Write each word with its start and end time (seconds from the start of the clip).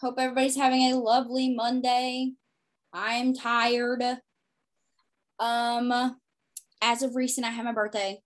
Hope 0.00 0.14
everybody's 0.18 0.56
having 0.56 0.82
a 0.82 0.94
lovely 0.96 1.54
Monday. 1.54 2.32
I'm 2.92 3.34
tired. 3.34 4.02
Um, 5.38 6.16
as 6.82 7.02
of 7.02 7.14
recent, 7.14 7.46
I 7.46 7.50
had 7.50 7.64
my 7.64 7.72
birthday. 7.72 8.20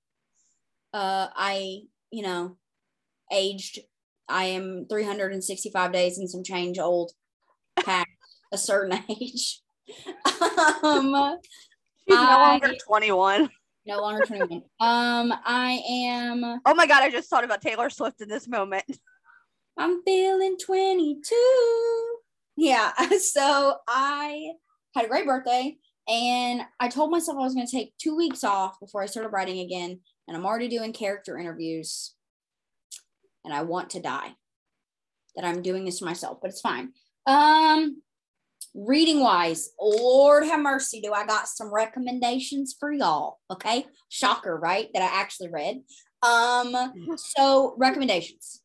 Uh, 0.92 1.28
I, 1.34 1.80
you 2.10 2.22
know, 2.22 2.56
aged. 3.32 3.80
I 4.28 4.44
am 4.46 4.86
365 4.88 5.92
days 5.92 6.18
and 6.18 6.30
some 6.30 6.44
change 6.44 6.78
old, 6.78 7.12
past 7.84 8.06
a 8.52 8.58
certain 8.58 8.98
age. 9.10 9.60
um, 10.82 11.38
She's 12.08 12.16
no 12.16 12.22
I- 12.22 12.48
longer 12.50 12.74
21. 12.86 13.50
no 13.86 14.00
longer 14.00 14.24
21. 14.24 14.62
um, 14.80 15.34
I 15.44 15.82
am. 15.88 16.60
Oh 16.64 16.74
my 16.74 16.86
God, 16.86 17.02
I 17.02 17.10
just 17.10 17.28
thought 17.28 17.44
about 17.44 17.60
Taylor 17.60 17.90
Swift 17.90 18.20
in 18.20 18.28
this 18.28 18.46
moment. 18.48 18.84
I'm 19.76 20.02
feeling 20.04 20.56
22. 20.64 22.16
Yeah. 22.56 22.92
So 23.18 23.76
I 23.88 24.52
had 24.94 25.04
a 25.04 25.08
great 25.08 25.26
birthday 25.26 25.76
and 26.08 26.62
I 26.78 26.88
told 26.88 27.10
myself 27.10 27.38
I 27.38 27.42
was 27.42 27.54
going 27.54 27.66
to 27.66 27.76
take 27.76 27.96
two 27.98 28.16
weeks 28.16 28.44
off 28.44 28.78
before 28.78 29.02
I 29.02 29.06
started 29.06 29.30
writing 29.30 29.60
again. 29.60 30.00
And 30.28 30.36
I'm 30.36 30.46
already 30.46 30.68
doing 30.68 30.92
character 30.92 31.38
interviews 31.38 32.14
and 33.44 33.52
I 33.52 33.62
want 33.62 33.90
to 33.90 34.00
die 34.00 34.34
that 35.36 35.44
I'm 35.44 35.62
doing 35.62 35.84
this 35.84 35.98
to 35.98 36.04
myself, 36.04 36.38
but 36.40 36.50
it's 36.50 36.60
fine. 36.60 36.92
Um, 37.26 38.02
reading 38.74 39.20
wise, 39.20 39.70
Lord 39.80 40.44
have 40.44 40.60
mercy, 40.60 41.00
do 41.00 41.12
I 41.12 41.26
got 41.26 41.48
some 41.48 41.72
recommendations 41.72 42.74
for 42.78 42.92
y'all? 42.92 43.38
Okay. 43.50 43.86
Shocker, 44.08 44.56
right? 44.56 44.88
That 44.94 45.02
I 45.02 45.20
actually 45.20 45.50
read. 45.50 45.82
Um, 46.22 46.74
so 47.16 47.74
recommendations. 47.78 48.62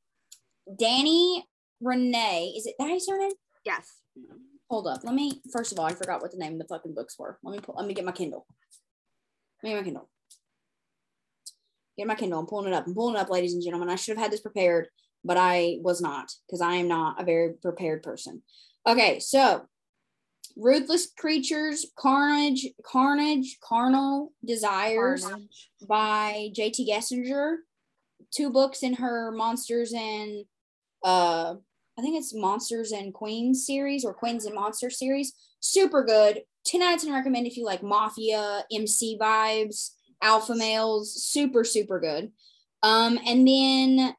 Dani 0.70 1.44
René, 1.84 2.58
is 2.58 2.66
it 2.66 2.76
that 2.80 2.90
his 2.90 3.06
surname? 3.06 3.32
Yes. 3.66 4.02
Hold 4.70 4.88
up. 4.88 5.04
Let 5.04 5.16
me 5.16 5.42
first 5.52 5.72
of 5.72 5.80
all, 5.80 5.86
I 5.86 5.94
forgot 5.94 6.22
what 6.22 6.32
the 6.32 6.38
name 6.38 6.54
of 6.54 6.60
the 6.60 6.68
fucking 6.68 6.94
books 6.94 7.18
were. 7.18 7.40
Let 7.44 7.54
me 7.54 7.60
pull, 7.60 7.76
let 7.76 7.88
me 7.88 7.94
get 7.94 8.06
my 8.06 8.12
Kindle. 8.12 8.46
Let 9.64 9.70
me 9.70 9.76
get 9.76 9.80
my 9.80 9.86
Kindle. 9.86 10.10
Get 11.98 12.08
my 12.08 12.16
Kindle. 12.16 12.40
I'm 12.40 12.46
pulling 12.46 12.72
it 12.72 12.76
up. 12.76 12.86
I'm 12.88 12.94
pulling 12.94 13.16
it 13.16 13.20
up, 13.20 13.30
ladies 13.30 13.54
and 13.54 13.64
gentlemen. 13.64 13.90
I 13.90 13.96
should 13.96 14.16
have 14.16 14.24
had 14.24 14.32
this 14.32 14.42
prepared, 14.42 14.88
but 15.24 15.38
I 15.38 15.78
was 15.82 16.02
not 16.02 16.32
because 16.48 16.62
I 16.62 16.76
am 16.76 16.88
not 16.88 17.22
a 17.22 17.26
very 17.26 17.54
prepared 17.54 18.04
person. 18.04 18.44
Okay, 18.88 19.20
so 19.20 19.66
Ruthless 20.56 21.12
Creatures, 21.18 21.88
Carnage, 21.98 22.68
Carnage, 22.86 23.58
Carnal 23.64 24.34
Desires 24.46 25.24
Carnage. 25.24 25.70
by 25.88 26.50
JT 26.56 26.88
Geissinger. 26.88 27.58
Two 28.32 28.52
books 28.52 28.84
in 28.84 28.96
her 28.96 29.32
Monsters 29.32 29.94
and 29.94 30.46
uh 31.04 31.56
I 31.98 32.02
think 32.02 32.18
it's 32.18 32.34
Monsters 32.34 32.94
and 32.94 33.14
Queens 33.14 33.66
series 33.66 34.06
or 34.06 34.14
Queens 34.14 34.46
and 34.46 34.56
Monsters 34.56 34.98
series. 34.98 35.34
Super 35.60 36.04
good. 36.04 36.44
10 36.66 36.82
out 36.82 36.96
of 36.96 37.02
10 37.02 37.12
recommend 37.12 37.46
if 37.46 37.58
you 37.58 37.66
like 37.66 37.84
mafia, 37.84 38.64
MC 38.72 39.18
vibes, 39.20 39.90
alpha 40.22 40.56
males. 40.56 41.22
Super, 41.22 41.66
super 41.66 42.00
good. 42.00 42.32
Um, 42.84 43.20
and 43.28 43.46
then 43.46 44.16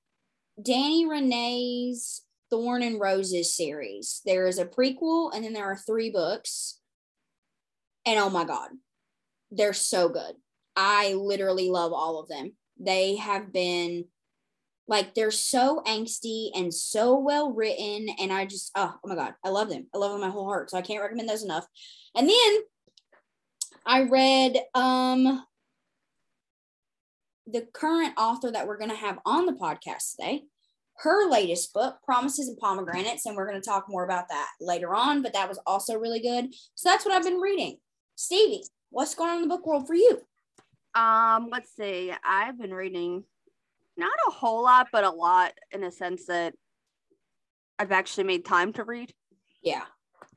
Dani 0.60 1.06
René's 1.06 2.22
Thorn 2.50 2.82
and 2.82 3.00
Roses 3.00 3.56
series. 3.56 4.20
There 4.26 4.46
is 4.46 4.58
a 4.58 4.66
prequel 4.66 5.34
and 5.34 5.42
then 5.42 5.54
there 5.54 5.64
are 5.64 5.76
three 5.76 6.10
books. 6.10 6.80
And 8.04 8.18
oh 8.18 8.28
my 8.28 8.44
God, 8.44 8.68
they're 9.50 9.72
so 9.72 10.10
good. 10.10 10.34
I 10.76 11.14
literally 11.14 11.70
love 11.70 11.92
all 11.92 12.20
of 12.20 12.28
them. 12.28 12.52
They 12.78 13.16
have 13.16 13.52
been 13.52 14.06
like 14.90 15.14
they're 15.14 15.30
so 15.30 15.82
angsty 15.86 16.50
and 16.54 16.74
so 16.74 17.16
well 17.16 17.52
written 17.52 18.08
and 18.18 18.32
I 18.32 18.44
just 18.44 18.72
oh, 18.74 18.92
oh 19.02 19.08
my 19.08 19.14
god, 19.14 19.34
I 19.44 19.48
love 19.48 19.70
them. 19.70 19.86
I 19.94 19.98
love 19.98 20.10
them 20.12 20.20
my 20.20 20.28
whole 20.28 20.44
heart. 20.44 20.68
So 20.68 20.76
I 20.76 20.82
can't 20.82 21.00
recommend 21.00 21.28
those 21.28 21.44
enough. 21.44 21.64
And 22.14 22.28
then 22.28 22.58
I 23.86 24.02
read 24.02 24.58
um 24.74 25.44
the 27.46 27.66
current 27.72 28.14
author 28.18 28.50
that 28.50 28.66
we're 28.66 28.78
going 28.78 28.90
to 28.90 28.96
have 28.96 29.18
on 29.24 29.46
the 29.46 29.52
podcast 29.52 30.16
today. 30.16 30.42
Her 30.98 31.30
latest 31.30 31.72
book, 31.72 31.96
Promises 32.04 32.48
and 32.48 32.58
Pomegranates, 32.58 33.26
and 33.26 33.34
we're 33.34 33.48
going 33.48 33.60
to 33.60 33.66
talk 33.66 33.86
more 33.88 34.04
about 34.04 34.28
that 34.28 34.50
later 34.60 34.94
on, 34.94 35.22
but 35.22 35.32
that 35.32 35.48
was 35.48 35.58
also 35.66 35.94
really 35.94 36.20
good. 36.20 36.54
So 36.74 36.90
that's 36.90 37.04
what 37.04 37.14
I've 37.14 37.24
been 37.24 37.40
reading. 37.40 37.78
Stevie, 38.16 38.64
what's 38.90 39.14
going 39.14 39.30
on 39.30 39.36
in 39.36 39.42
the 39.42 39.48
book 39.48 39.66
world 39.66 39.86
for 39.86 39.94
you? 39.94 40.20
Um, 40.94 41.48
let's 41.50 41.74
see. 41.74 42.12
I've 42.22 42.58
been 42.58 42.74
reading 42.74 43.24
not 44.00 44.12
a 44.28 44.32
whole 44.32 44.64
lot, 44.64 44.88
but 44.92 45.04
a 45.04 45.10
lot 45.10 45.52
in 45.70 45.84
a 45.84 45.92
sense 45.92 46.26
that 46.26 46.54
I've 47.78 47.92
actually 47.92 48.24
made 48.24 48.44
time 48.44 48.72
to 48.74 48.84
read. 48.84 49.12
Yeah, 49.62 49.84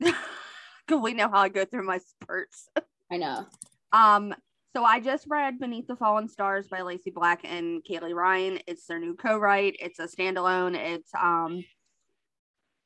Because 0.00 1.02
we 1.02 1.14
know 1.14 1.28
how 1.28 1.40
I 1.40 1.48
go 1.48 1.64
through 1.64 1.84
my 1.84 1.98
spurts. 1.98 2.68
I 3.10 3.16
know. 3.16 3.46
Um, 3.92 4.34
so 4.76 4.84
I 4.84 5.00
just 5.00 5.26
read 5.28 5.58
Beneath 5.58 5.86
the 5.86 5.96
Fallen 5.96 6.28
Stars 6.28 6.68
by 6.68 6.82
Lacey 6.82 7.10
Black 7.10 7.40
and 7.44 7.82
Kaylee 7.84 8.14
Ryan. 8.14 8.58
It's 8.66 8.86
their 8.86 8.98
new 8.98 9.14
co-write. 9.14 9.76
It's 9.78 9.98
a 9.98 10.08
standalone. 10.08 10.74
It's 10.74 11.10
um 11.14 11.64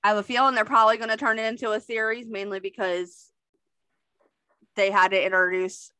I 0.05 0.09
have 0.09 0.19
a 0.19 0.23
feeling 0.23 0.55
they're 0.55 0.65
probably 0.65 0.99
gonna 0.99 1.17
turn 1.17 1.39
it 1.39 1.47
into 1.47 1.73
a 1.73 1.81
series 1.81 2.27
mainly 2.29 2.61
because 2.61 3.31
they 4.77 4.91
had 4.91 5.13
to 5.13 5.25
introduce 5.25 5.91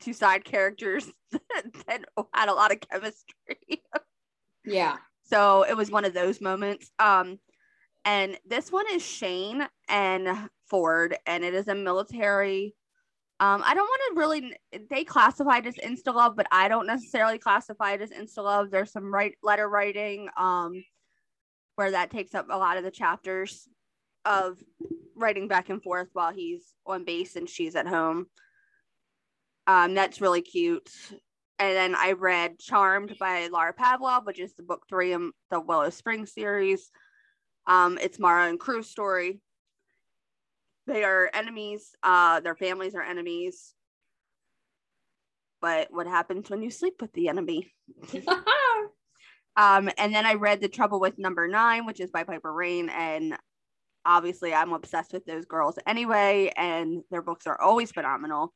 two 0.00 0.12
side 0.12 0.44
characters 0.44 1.10
that 1.32 2.04
had 2.32 2.48
a 2.48 2.52
lot 2.52 2.72
of 2.72 2.80
chemistry. 2.80 3.82
Yeah. 4.66 4.96
So 5.24 5.64
it 5.68 5.76
was 5.76 5.90
one 5.90 6.06
of 6.06 6.14
those 6.14 6.40
moments. 6.40 6.90
Um, 6.98 7.38
and 8.04 8.38
this 8.46 8.72
one 8.72 8.86
is 8.92 9.04
Shane 9.04 9.66
and 9.88 10.48
Ford, 10.68 11.16
and 11.26 11.44
it 11.44 11.54
is 11.54 11.68
a 11.68 11.74
military. 11.74 12.74
Um, 13.40 13.62
I 13.64 13.74
don't 13.74 13.86
want 13.86 14.02
to 14.08 14.18
really. 14.18 14.56
They 14.90 15.04
classified 15.04 15.66
it 15.66 15.76
as 15.78 15.84
insta 15.84 16.14
love, 16.14 16.36
but 16.36 16.46
I 16.52 16.68
don't 16.68 16.86
necessarily 16.86 17.38
classify 17.38 17.92
it 17.92 18.02
as 18.02 18.10
insta 18.10 18.42
love. 18.42 18.70
There's 18.70 18.92
some 18.92 19.12
right 19.12 19.34
letter 19.42 19.68
writing, 19.68 20.28
um, 20.36 20.82
where 21.76 21.90
that 21.90 22.10
takes 22.10 22.34
up 22.34 22.46
a 22.50 22.58
lot 22.58 22.76
of 22.76 22.84
the 22.84 22.90
chapters 22.90 23.68
of 24.24 24.58
writing 25.16 25.48
back 25.48 25.68
and 25.68 25.82
forth 25.82 26.08
while 26.12 26.32
he's 26.32 26.74
on 26.86 27.04
base 27.04 27.36
and 27.36 27.48
she's 27.48 27.74
at 27.74 27.86
home. 27.86 28.26
Um, 29.66 29.94
that's 29.94 30.20
really 30.20 30.42
cute. 30.42 30.90
And 31.58 31.76
then 31.76 31.94
I 31.94 32.12
read 32.12 32.58
Charmed 32.58 33.16
by 33.18 33.48
Laura 33.48 33.72
Pavlov, 33.72 34.26
which 34.26 34.40
is 34.40 34.54
the 34.54 34.62
book 34.62 34.84
three 34.88 35.12
in 35.12 35.32
the 35.50 35.60
Willow 35.60 35.90
Spring 35.90 36.26
series. 36.26 36.90
Um, 37.66 37.98
it's 38.00 38.18
Mara 38.18 38.48
and 38.48 38.58
Crew's 38.58 38.90
story. 38.90 39.40
They 40.86 41.04
are 41.04 41.30
enemies. 41.32 41.94
Uh, 42.02 42.40
their 42.40 42.56
families 42.56 42.94
are 42.94 43.02
enemies. 43.02 43.72
But 45.62 45.88
what 45.90 46.06
happens 46.06 46.50
when 46.50 46.62
you 46.62 46.70
sleep 46.70 47.00
with 47.00 47.12
the 47.14 47.28
enemy? 47.28 47.72
Um, 49.56 49.88
and 49.98 50.14
then 50.14 50.26
I 50.26 50.34
read 50.34 50.60
The 50.60 50.68
Trouble 50.68 51.00
with 51.00 51.18
Number 51.18 51.46
Nine, 51.46 51.86
which 51.86 52.00
is 52.00 52.10
by 52.10 52.24
Piper 52.24 52.52
Rayne. 52.52 52.88
And 52.88 53.36
obviously, 54.04 54.52
I'm 54.52 54.72
obsessed 54.72 55.12
with 55.12 55.24
those 55.26 55.44
girls 55.44 55.78
anyway, 55.86 56.52
and 56.56 57.02
their 57.10 57.22
books 57.22 57.46
are 57.46 57.60
always 57.60 57.92
phenomenal. 57.92 58.52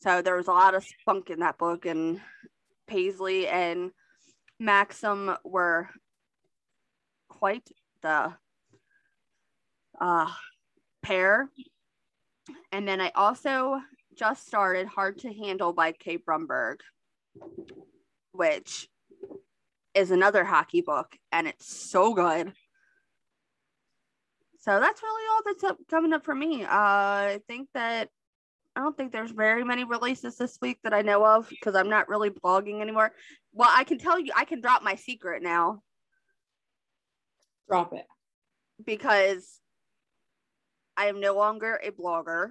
So 0.00 0.22
there 0.22 0.36
was 0.36 0.48
a 0.48 0.52
lot 0.52 0.74
of 0.74 0.84
spunk 0.84 1.28
in 1.28 1.40
that 1.40 1.58
book, 1.58 1.84
and 1.84 2.20
Paisley 2.86 3.46
and 3.46 3.90
Maxim 4.58 5.36
were 5.44 5.90
quite 7.28 7.68
the 8.02 8.34
uh, 10.00 10.30
pair. 11.02 11.50
And 12.72 12.88
then 12.88 13.00
I 13.00 13.10
also 13.14 13.80
just 14.16 14.46
started 14.46 14.86
Hard 14.86 15.18
to 15.18 15.32
Handle 15.32 15.72
by 15.74 15.92
K. 15.92 16.16
Bromberg, 16.16 16.80
which 18.32 18.88
is 19.94 20.10
another 20.10 20.44
hockey 20.44 20.80
book, 20.80 21.14
and 21.30 21.46
it's 21.46 21.90
so 21.90 22.14
good. 22.14 22.52
So 24.60 24.78
that's 24.80 25.02
really 25.02 25.22
all 25.30 25.42
that's 25.44 25.64
up, 25.64 25.78
coming 25.90 26.12
up 26.12 26.24
for 26.24 26.34
me. 26.34 26.64
Uh, 26.64 26.68
I 26.68 27.40
think 27.46 27.68
that 27.74 28.08
I 28.76 28.80
don't 28.80 28.96
think 28.96 29.12
there's 29.12 29.32
very 29.32 29.64
many 29.64 29.84
releases 29.84 30.36
this 30.36 30.58
week 30.62 30.78
that 30.84 30.94
I 30.94 31.02
know 31.02 31.24
of 31.24 31.48
because 31.48 31.74
I'm 31.74 31.88
not 31.88 32.08
really 32.08 32.30
blogging 32.30 32.80
anymore. 32.80 33.12
Well, 33.52 33.70
I 33.72 33.84
can 33.84 33.98
tell 33.98 34.18
you, 34.18 34.32
I 34.36 34.44
can 34.44 34.60
drop 34.60 34.82
my 34.82 34.94
secret 34.94 35.42
now 35.42 35.82
Drop 37.68 37.92
it. 37.92 38.06
because 38.84 39.58
I 40.96 41.06
am 41.06 41.20
no 41.20 41.34
longer 41.34 41.80
a 41.82 41.90
blogger. 41.90 42.50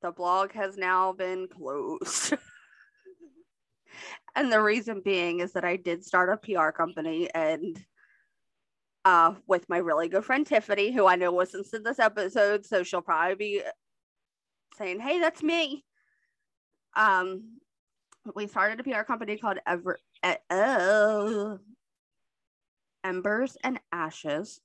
The 0.00 0.12
blog 0.12 0.52
has 0.52 0.76
now 0.76 1.12
been 1.12 1.48
closed. 1.48 2.34
and 4.34 4.50
the 4.50 4.60
reason 4.60 5.02
being 5.04 5.40
is 5.40 5.52
that 5.52 5.64
I 5.64 5.76
did 5.76 6.04
start 6.04 6.30
a 6.30 6.36
PR 6.36 6.70
company 6.70 7.28
and 7.34 7.78
uh, 9.04 9.34
with 9.46 9.68
my 9.68 9.78
really 9.78 10.08
good 10.08 10.24
friend 10.24 10.46
Tiffany, 10.46 10.90
who 10.90 11.06
I 11.06 11.16
know 11.16 11.34
listens 11.34 11.70
to 11.70 11.78
this 11.78 11.98
episode, 11.98 12.64
so 12.64 12.82
she'll 12.82 13.02
probably 13.02 13.34
be 13.34 13.62
saying, 14.76 15.00
"Hey, 15.00 15.20
that's 15.20 15.42
me." 15.42 15.84
Um, 16.96 17.58
we 18.34 18.46
started 18.46 18.80
a 18.80 18.84
PR 18.84 19.02
company 19.02 19.36
called 19.36 19.58
Ever 19.66 19.98
uh, 20.22 21.56
Embers 23.02 23.56
and 23.62 23.80
Ashes, 23.92 24.60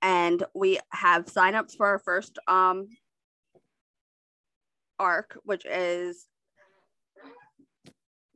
and 0.00 0.42
we 0.54 0.78
have 0.90 1.26
signups 1.26 1.76
for 1.76 1.86
our 1.86 1.98
first 1.98 2.38
um 2.48 2.88
arc, 4.98 5.38
which 5.44 5.66
is 5.66 6.26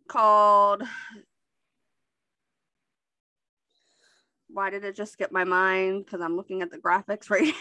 called 0.08 0.82
why 4.50 4.70
did 4.70 4.84
it 4.84 4.96
just 4.96 5.12
skip 5.12 5.30
my 5.30 5.44
mind? 5.44 6.04
Because 6.04 6.20
I'm 6.20 6.36
looking 6.36 6.62
at 6.62 6.70
the 6.70 6.78
graphics 6.78 7.30
right 7.30 7.54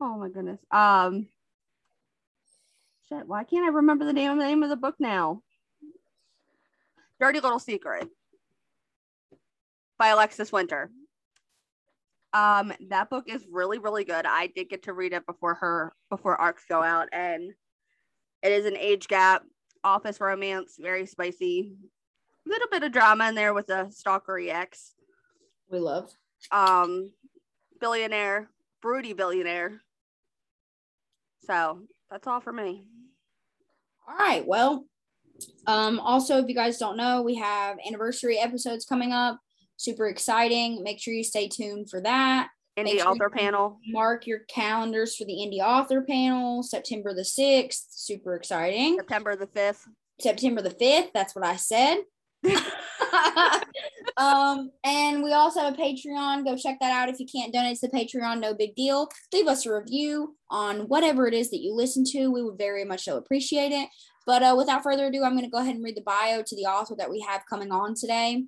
oh 0.00 0.18
my 0.18 0.28
goodness. 0.28 0.60
Um 0.70 1.28
shit, 3.08 3.26
why 3.26 3.44
can't 3.44 3.64
I 3.64 3.68
remember 3.76 4.04
the 4.04 4.12
name 4.12 4.32
of 4.32 4.38
the 4.38 4.44
name 4.44 4.62
of 4.62 4.70
the 4.70 4.76
book 4.76 4.96
now? 4.98 5.42
Dirty 7.20 7.40
Little 7.40 7.58
Secret 7.58 8.08
by 9.98 10.08
Alexis 10.08 10.52
Winter. 10.52 10.90
Um, 12.32 12.72
that 12.88 13.08
book 13.08 13.28
is 13.28 13.46
really, 13.50 13.78
really 13.78 14.04
good. 14.04 14.26
I 14.26 14.48
did 14.48 14.68
get 14.68 14.82
to 14.82 14.92
read 14.92 15.14
it 15.14 15.24
before 15.24 15.54
her 15.54 15.94
before 16.10 16.38
arcs 16.38 16.64
go 16.68 16.82
out, 16.82 17.08
and 17.12 17.54
it 18.42 18.52
is 18.52 18.66
an 18.66 18.76
age 18.76 19.08
gap, 19.08 19.42
office 19.82 20.20
romance, 20.20 20.76
very 20.78 21.06
spicy, 21.06 21.74
little 22.44 22.68
bit 22.70 22.82
of 22.82 22.92
drama 22.92 23.28
in 23.28 23.34
there 23.34 23.54
with 23.54 23.70
a 23.70 23.86
stalkery 23.90 24.52
ex. 24.52 24.92
We 25.70 25.78
love. 25.78 26.12
Um, 26.50 27.10
billionaire, 27.80 28.50
broody 28.82 29.14
billionaire. 29.14 29.80
So 31.46 31.80
that's 32.10 32.26
all 32.26 32.40
for 32.40 32.52
me. 32.52 32.84
All 34.08 34.16
right. 34.16 34.46
Well, 34.46 34.84
um, 35.66 36.00
also, 36.00 36.38
if 36.38 36.48
you 36.48 36.54
guys 36.54 36.78
don't 36.78 36.96
know, 36.96 37.22
we 37.22 37.36
have 37.36 37.78
anniversary 37.86 38.38
episodes 38.38 38.84
coming 38.84 39.12
up. 39.12 39.38
Super 39.76 40.06
exciting. 40.06 40.82
Make 40.82 41.00
sure 41.00 41.12
you 41.12 41.24
stay 41.24 41.48
tuned 41.48 41.90
for 41.90 42.00
that. 42.00 42.48
Indie 42.78 42.98
sure 42.98 43.08
author 43.08 43.30
panel. 43.30 43.78
Mark 43.88 44.26
your 44.26 44.40
calendars 44.48 45.16
for 45.16 45.24
the 45.24 45.32
indie 45.32 45.60
author 45.60 46.02
panel, 46.02 46.62
September 46.62 47.14
the 47.14 47.22
6th. 47.22 47.86
Super 47.90 48.34
exciting. 48.34 48.96
September 48.96 49.34
the 49.34 49.46
5th. 49.46 49.80
September 50.20 50.62
the 50.62 50.70
5th. 50.70 51.08
That's 51.14 51.34
what 51.34 51.44
I 51.44 51.56
said. 51.56 51.98
um, 54.16 54.70
and 54.84 55.22
we 55.22 55.32
also 55.32 55.60
have 55.60 55.74
a 55.74 55.76
Patreon. 55.76 56.44
Go 56.44 56.56
check 56.56 56.78
that 56.80 56.92
out 56.92 57.08
if 57.08 57.20
you 57.20 57.26
can't 57.26 57.52
donate 57.52 57.78
to 57.78 57.88
the 57.88 57.96
Patreon. 57.96 58.40
No 58.40 58.54
big 58.54 58.74
deal. 58.74 59.08
Leave 59.32 59.46
us 59.46 59.66
a 59.66 59.74
review 59.74 60.36
on 60.50 60.88
whatever 60.88 61.26
it 61.26 61.34
is 61.34 61.50
that 61.50 61.60
you 61.60 61.74
listen 61.74 62.04
to. 62.12 62.28
We 62.28 62.42
would 62.42 62.58
very 62.58 62.84
much 62.84 63.04
so 63.04 63.16
appreciate 63.16 63.72
it. 63.72 63.88
But 64.26 64.42
uh, 64.42 64.54
without 64.56 64.82
further 64.82 65.06
ado, 65.06 65.22
I'm 65.22 65.32
going 65.32 65.44
to 65.44 65.50
go 65.50 65.58
ahead 65.58 65.76
and 65.76 65.84
read 65.84 65.96
the 65.96 66.02
bio 66.02 66.42
to 66.42 66.56
the 66.56 66.66
author 66.66 66.96
that 66.98 67.10
we 67.10 67.20
have 67.20 67.46
coming 67.48 67.70
on 67.70 67.94
today, 67.94 68.44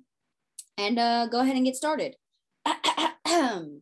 and 0.77 0.99
uh, 0.99 1.27
go 1.27 1.39
ahead 1.39 1.55
and 1.55 1.65
get 1.65 1.75
started. 1.75 2.15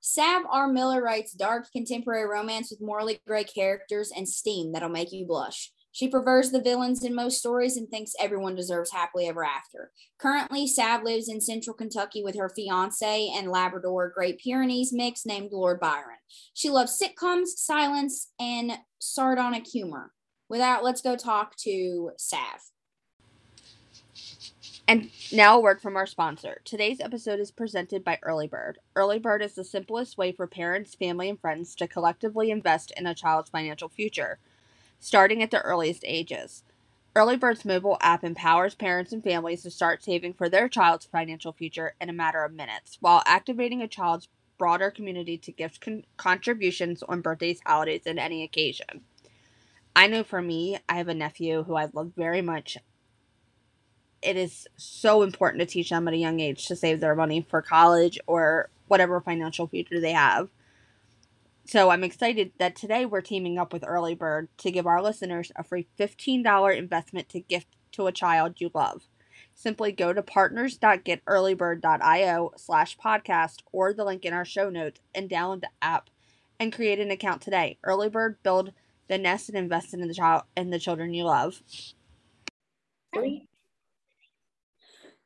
Sav 0.00 0.42
R. 0.50 0.68
Miller 0.68 1.02
writes 1.02 1.32
dark 1.32 1.70
contemporary 1.70 2.26
romance 2.26 2.70
with 2.70 2.80
morally 2.80 3.20
gray 3.26 3.44
characters 3.44 4.10
and 4.16 4.26
steam 4.26 4.72
that'll 4.72 4.88
make 4.88 5.12
you 5.12 5.26
blush. 5.26 5.70
She 5.98 6.06
prefers 6.06 6.52
the 6.52 6.62
villains 6.62 7.02
in 7.02 7.12
most 7.12 7.38
stories 7.38 7.76
and 7.76 7.88
thinks 7.88 8.12
everyone 8.20 8.54
deserves 8.54 8.92
happily 8.92 9.26
ever 9.26 9.44
after. 9.44 9.90
Currently, 10.16 10.68
Sav 10.68 11.02
lives 11.02 11.28
in 11.28 11.40
central 11.40 11.74
Kentucky 11.74 12.22
with 12.22 12.36
her 12.36 12.48
fiance 12.48 13.28
and 13.34 13.50
Labrador 13.50 14.08
Great 14.14 14.38
Pyrenees 14.38 14.92
mix 14.92 15.26
named 15.26 15.50
Lord 15.50 15.80
Byron. 15.80 16.18
She 16.54 16.70
loves 16.70 16.96
sitcoms, 16.96 17.48
silence, 17.56 18.30
and 18.38 18.78
sardonic 19.00 19.66
humor. 19.66 20.12
With 20.48 20.60
that, 20.60 20.84
let's 20.84 21.02
go 21.02 21.16
talk 21.16 21.56
to 21.64 22.12
Sav. 22.16 22.70
And 24.86 25.10
now 25.32 25.56
a 25.56 25.60
word 25.60 25.82
from 25.82 25.96
our 25.96 26.06
sponsor. 26.06 26.60
Today's 26.64 27.00
episode 27.00 27.40
is 27.40 27.50
presented 27.50 28.04
by 28.04 28.20
Early 28.22 28.46
Bird. 28.46 28.78
Early 28.94 29.18
Bird 29.18 29.42
is 29.42 29.56
the 29.56 29.64
simplest 29.64 30.16
way 30.16 30.30
for 30.30 30.46
parents, 30.46 30.94
family, 30.94 31.28
and 31.28 31.40
friends 31.40 31.74
to 31.74 31.88
collectively 31.88 32.52
invest 32.52 32.92
in 32.96 33.08
a 33.08 33.16
child's 33.16 33.50
financial 33.50 33.88
future 33.88 34.38
starting 34.98 35.42
at 35.42 35.50
the 35.50 35.60
earliest 35.62 36.04
ages. 36.06 36.64
Early 37.14 37.36
Bird's 37.36 37.64
mobile 37.64 37.98
app 38.00 38.22
empowers 38.22 38.74
parents 38.74 39.12
and 39.12 39.24
families 39.24 39.62
to 39.62 39.70
start 39.70 40.04
saving 40.04 40.34
for 40.34 40.48
their 40.48 40.68
child's 40.68 41.06
financial 41.06 41.52
future 41.52 41.94
in 42.00 42.08
a 42.08 42.12
matter 42.12 42.44
of 42.44 42.52
minutes, 42.52 42.98
while 43.00 43.22
activating 43.26 43.82
a 43.82 43.88
child's 43.88 44.28
broader 44.58 44.90
community 44.90 45.38
to 45.38 45.52
gift 45.52 45.80
con- 45.80 46.04
contributions 46.16 47.02
on 47.02 47.20
birthdays, 47.20 47.60
holidays, 47.64 48.02
and 48.06 48.18
any 48.18 48.42
occasion. 48.42 49.02
I 49.96 50.06
know 50.06 50.22
for 50.22 50.42
me, 50.42 50.78
I 50.88 50.96
have 50.96 51.08
a 51.08 51.14
nephew 51.14 51.64
who 51.64 51.74
I 51.74 51.88
love 51.92 52.12
very 52.16 52.42
much. 52.42 52.78
It 54.22 54.36
is 54.36 54.66
so 54.76 55.22
important 55.22 55.60
to 55.60 55.66
teach 55.66 55.90
them 55.90 56.06
at 56.08 56.14
a 56.14 56.18
young 56.18 56.40
age 56.40 56.66
to 56.66 56.76
save 56.76 57.00
their 57.00 57.14
money 57.14 57.44
for 57.48 57.62
college 57.62 58.18
or 58.26 58.68
whatever 58.86 59.20
financial 59.20 59.66
future 59.66 60.00
they 60.00 60.12
have. 60.12 60.50
So 61.68 61.90
I'm 61.90 62.02
excited 62.02 62.52
that 62.58 62.74
today 62.76 63.04
we're 63.04 63.20
teaming 63.20 63.58
up 63.58 63.74
with 63.74 63.84
Early 63.86 64.14
Bird 64.14 64.48
to 64.56 64.70
give 64.70 64.86
our 64.86 65.02
listeners 65.02 65.52
a 65.54 65.62
free 65.62 65.86
$15 65.98 66.74
investment 66.74 67.28
to 67.28 67.40
gift 67.40 67.76
to 67.92 68.06
a 68.06 68.12
child 68.12 68.58
you 68.58 68.70
love. 68.72 69.02
Simply 69.54 69.92
go 69.92 70.14
to 70.14 70.22
partners.getearlybird.io 70.22 72.52
slash 72.56 72.96
podcast 72.96 73.56
or 73.70 73.92
the 73.92 74.06
link 74.06 74.24
in 74.24 74.32
our 74.32 74.46
show 74.46 74.70
notes 74.70 75.02
and 75.14 75.28
download 75.28 75.60
the 75.60 75.68
app 75.82 76.08
and 76.58 76.72
create 76.72 77.00
an 77.00 77.10
account 77.10 77.42
today. 77.42 77.76
Early 77.84 78.08
Bird 78.08 78.42
build 78.42 78.72
the 79.08 79.18
nest 79.18 79.50
and 79.50 79.58
invest 79.58 79.92
in 79.92 80.00
the 80.00 80.14
child 80.14 80.44
and 80.56 80.72
the 80.72 80.78
children 80.78 81.12
you 81.12 81.24
love. 81.24 81.62
Great. 83.12 83.47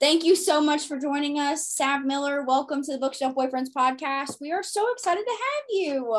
Thank 0.03 0.25
you 0.25 0.35
so 0.35 0.61
much 0.61 0.89
for 0.89 0.99
joining 0.99 1.39
us, 1.39 1.69
Sav 1.69 2.05
Miller. 2.05 2.43
Welcome 2.43 2.83
to 2.83 2.91
the 2.91 2.99
Bookshelf 2.99 3.37
Boyfriends 3.37 3.69
podcast. 3.73 4.41
We 4.41 4.51
are 4.51 4.65
so 4.65 4.85
excited 4.91 5.23
to 5.25 5.31
have 5.31 5.65
you. 5.71 6.13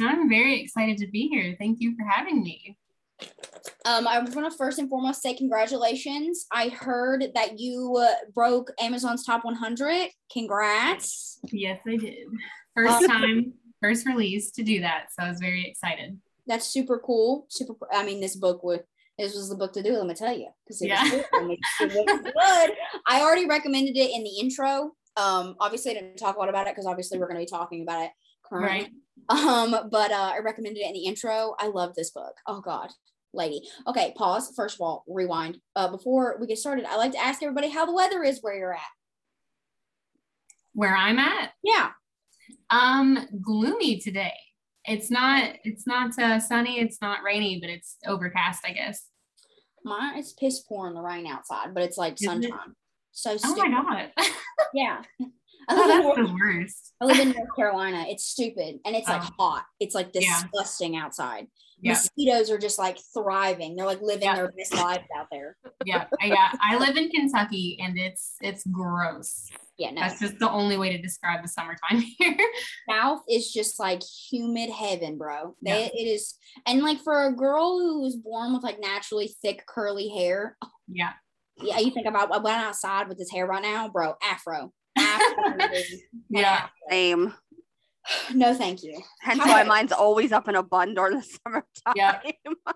I'm 0.00 0.26
very 0.30 0.58
excited 0.58 0.96
to 0.96 1.06
be 1.06 1.28
here. 1.28 1.54
Thank 1.58 1.78
you 1.78 1.94
for 1.98 2.08
having 2.08 2.42
me. 2.42 2.78
Um, 3.84 4.08
I 4.08 4.20
want 4.20 4.50
to 4.50 4.50
first 4.56 4.78
and 4.78 4.88
foremost 4.88 5.20
say 5.20 5.34
congratulations. 5.34 6.46
I 6.50 6.70
heard 6.70 7.26
that 7.34 7.60
you 7.60 7.98
uh, 7.98 8.14
broke 8.34 8.70
Amazon's 8.80 9.26
top 9.26 9.44
100. 9.44 10.08
Congrats. 10.32 11.38
Yes, 11.52 11.78
I 11.86 11.96
did. 11.98 12.28
First 12.74 13.02
um, 13.02 13.06
time, 13.06 13.52
first 13.82 14.06
release 14.06 14.50
to 14.52 14.62
do 14.62 14.80
that. 14.80 15.08
So 15.10 15.26
I 15.26 15.28
was 15.28 15.40
very 15.40 15.68
excited. 15.68 16.18
That's 16.46 16.66
super 16.66 16.98
cool. 17.04 17.44
Super. 17.50 17.74
I 17.92 18.02
mean, 18.02 18.22
this 18.22 18.34
book 18.34 18.64
would 18.64 18.84
this 19.18 19.34
was 19.34 19.48
the 19.48 19.56
book 19.56 19.72
to 19.72 19.82
do, 19.82 19.92
let 19.92 20.06
me 20.06 20.14
tell 20.14 20.36
you. 20.36 20.48
Because 20.64 20.82
it, 20.82 20.88
yeah. 20.88 21.02
it 21.04 21.26
good. 21.80 22.76
I 23.06 23.22
already 23.22 23.46
recommended 23.46 23.96
it 23.96 24.10
in 24.14 24.22
the 24.22 24.38
intro. 24.40 24.92
Um, 25.16 25.56
obviously, 25.60 25.92
I 25.92 25.94
didn't 25.94 26.16
talk 26.16 26.36
a 26.36 26.38
lot 26.38 26.48
about 26.48 26.66
it 26.66 26.74
because 26.74 26.86
obviously 26.86 27.18
we're 27.18 27.28
going 27.28 27.40
to 27.40 27.46
be 27.46 27.50
talking 27.50 27.82
about 27.82 28.04
it 28.04 28.10
currently. 28.44 28.78
Right. 28.78 28.90
Um, 29.28 29.88
but 29.90 30.12
uh, 30.12 30.32
I 30.34 30.40
recommended 30.44 30.80
it 30.80 30.86
in 30.86 30.92
the 30.92 31.06
intro. 31.06 31.54
I 31.58 31.68
love 31.68 31.94
this 31.94 32.10
book. 32.10 32.34
Oh 32.46 32.60
God, 32.60 32.90
lady. 33.32 33.62
Okay, 33.86 34.12
pause. 34.16 34.52
First 34.54 34.76
of 34.76 34.82
all, 34.82 35.04
rewind. 35.08 35.58
Uh, 35.74 35.88
before 35.88 36.36
we 36.38 36.46
get 36.46 36.58
started, 36.58 36.84
I 36.84 36.96
like 36.96 37.12
to 37.12 37.18
ask 37.18 37.42
everybody 37.42 37.70
how 37.70 37.86
the 37.86 37.94
weather 37.94 38.22
is 38.22 38.40
where 38.42 38.56
you're 38.56 38.74
at. 38.74 38.80
Where 40.74 40.94
I'm 40.94 41.18
at? 41.18 41.52
Yeah. 41.64 41.90
Um, 42.70 43.26
gloomy 43.42 43.98
today 43.98 44.34
it's 44.86 45.10
not 45.10 45.54
it's 45.64 45.86
not 45.86 46.18
uh, 46.18 46.38
sunny 46.38 46.80
it's 46.80 47.00
not 47.00 47.22
rainy 47.24 47.58
but 47.60 47.70
it's 47.70 47.96
overcast 48.06 48.64
i 48.66 48.72
guess 48.72 49.06
mine 49.84 50.18
is 50.18 50.32
piss 50.32 50.60
pouring 50.60 50.94
the 50.94 51.00
rain 51.00 51.26
outside 51.26 51.74
but 51.74 51.82
it's 51.82 51.98
like 51.98 52.18
sunshine 52.18 52.52
it? 52.52 52.76
so 53.12 53.36
stupid. 53.36 53.64
oh 53.66 53.82
my 53.82 54.10
god 54.16 54.26
yeah 54.74 55.02
I 55.68 55.74
live, 55.74 55.88
oh, 55.88 56.02
North, 56.02 56.16
the 56.16 56.34
worst. 56.34 56.92
I 57.00 57.06
live 57.06 57.18
in 57.18 57.32
North 57.32 57.48
Carolina. 57.56 58.04
It's 58.08 58.24
stupid 58.24 58.78
and 58.84 58.94
it's 58.94 59.08
like 59.08 59.22
oh. 59.24 59.30
hot. 59.36 59.64
It's 59.80 59.96
like 59.96 60.12
disgusting 60.12 60.94
yeah. 60.94 61.04
outside. 61.04 61.48
Yeah. 61.86 61.92
Mosquitoes 61.92 62.50
are 62.50 62.58
just 62.58 62.78
like 62.78 62.98
thriving. 63.14 63.76
They're 63.76 63.86
like 63.86 64.02
living 64.02 64.24
yeah. 64.24 64.36
their 64.36 64.52
best 64.52 64.74
lives 64.74 65.04
out 65.16 65.26
there. 65.30 65.56
yeah, 65.84 66.06
yeah. 66.22 66.52
I 66.60 66.78
live 66.78 66.96
in 66.96 67.08
Kentucky 67.10 67.78
and 67.80 67.98
it's 67.98 68.36
it's 68.40 68.64
gross 68.66 69.50
yeah, 69.78 69.90
no. 69.90 70.00
That's 70.00 70.20
just 70.20 70.38
the 70.38 70.50
only 70.50 70.78
way 70.78 70.96
to 70.96 71.02
describe 71.02 71.42
the 71.42 71.48
summertime 71.48 72.00
here. 72.18 72.36
South 72.88 73.20
is 73.28 73.52
just 73.52 73.78
like 73.78 74.02
humid 74.30 74.70
heaven, 74.70 75.18
bro. 75.18 75.54
They, 75.62 75.84
yeah. 75.84 75.88
It 75.92 76.06
is, 76.06 76.34
and 76.66 76.82
like 76.82 77.00
for 77.00 77.26
a 77.26 77.32
girl 77.32 77.78
who 77.78 78.00
was 78.00 78.16
born 78.16 78.54
with 78.54 78.62
like 78.62 78.80
naturally 78.80 79.34
thick 79.42 79.64
curly 79.66 80.08
hair. 80.08 80.56
Yeah. 80.88 81.12
Yeah, 81.58 81.78
you 81.78 81.90
think 81.90 82.06
about 82.06 82.30
I 82.34 82.36
went 82.36 82.58
outside 82.58 83.08
with 83.08 83.16
this 83.16 83.30
hair 83.30 83.46
right 83.46 83.62
now, 83.62 83.88
bro. 83.88 84.12
Afro, 84.22 84.74
afro. 84.94 85.56
Yeah. 86.28 86.66
Same. 86.90 87.32
no, 88.34 88.54
thank 88.54 88.82
you. 88.82 89.00
Hence 89.20 89.40
How 89.40 89.46
why 89.50 89.60
about- 89.62 89.68
mine's 89.68 89.92
always 89.92 90.32
up 90.32 90.48
in 90.48 90.54
a 90.54 90.62
bun 90.62 90.94
during 90.94 91.18
the 91.18 91.22
summertime. 91.22 91.94
Yep. 91.94 92.24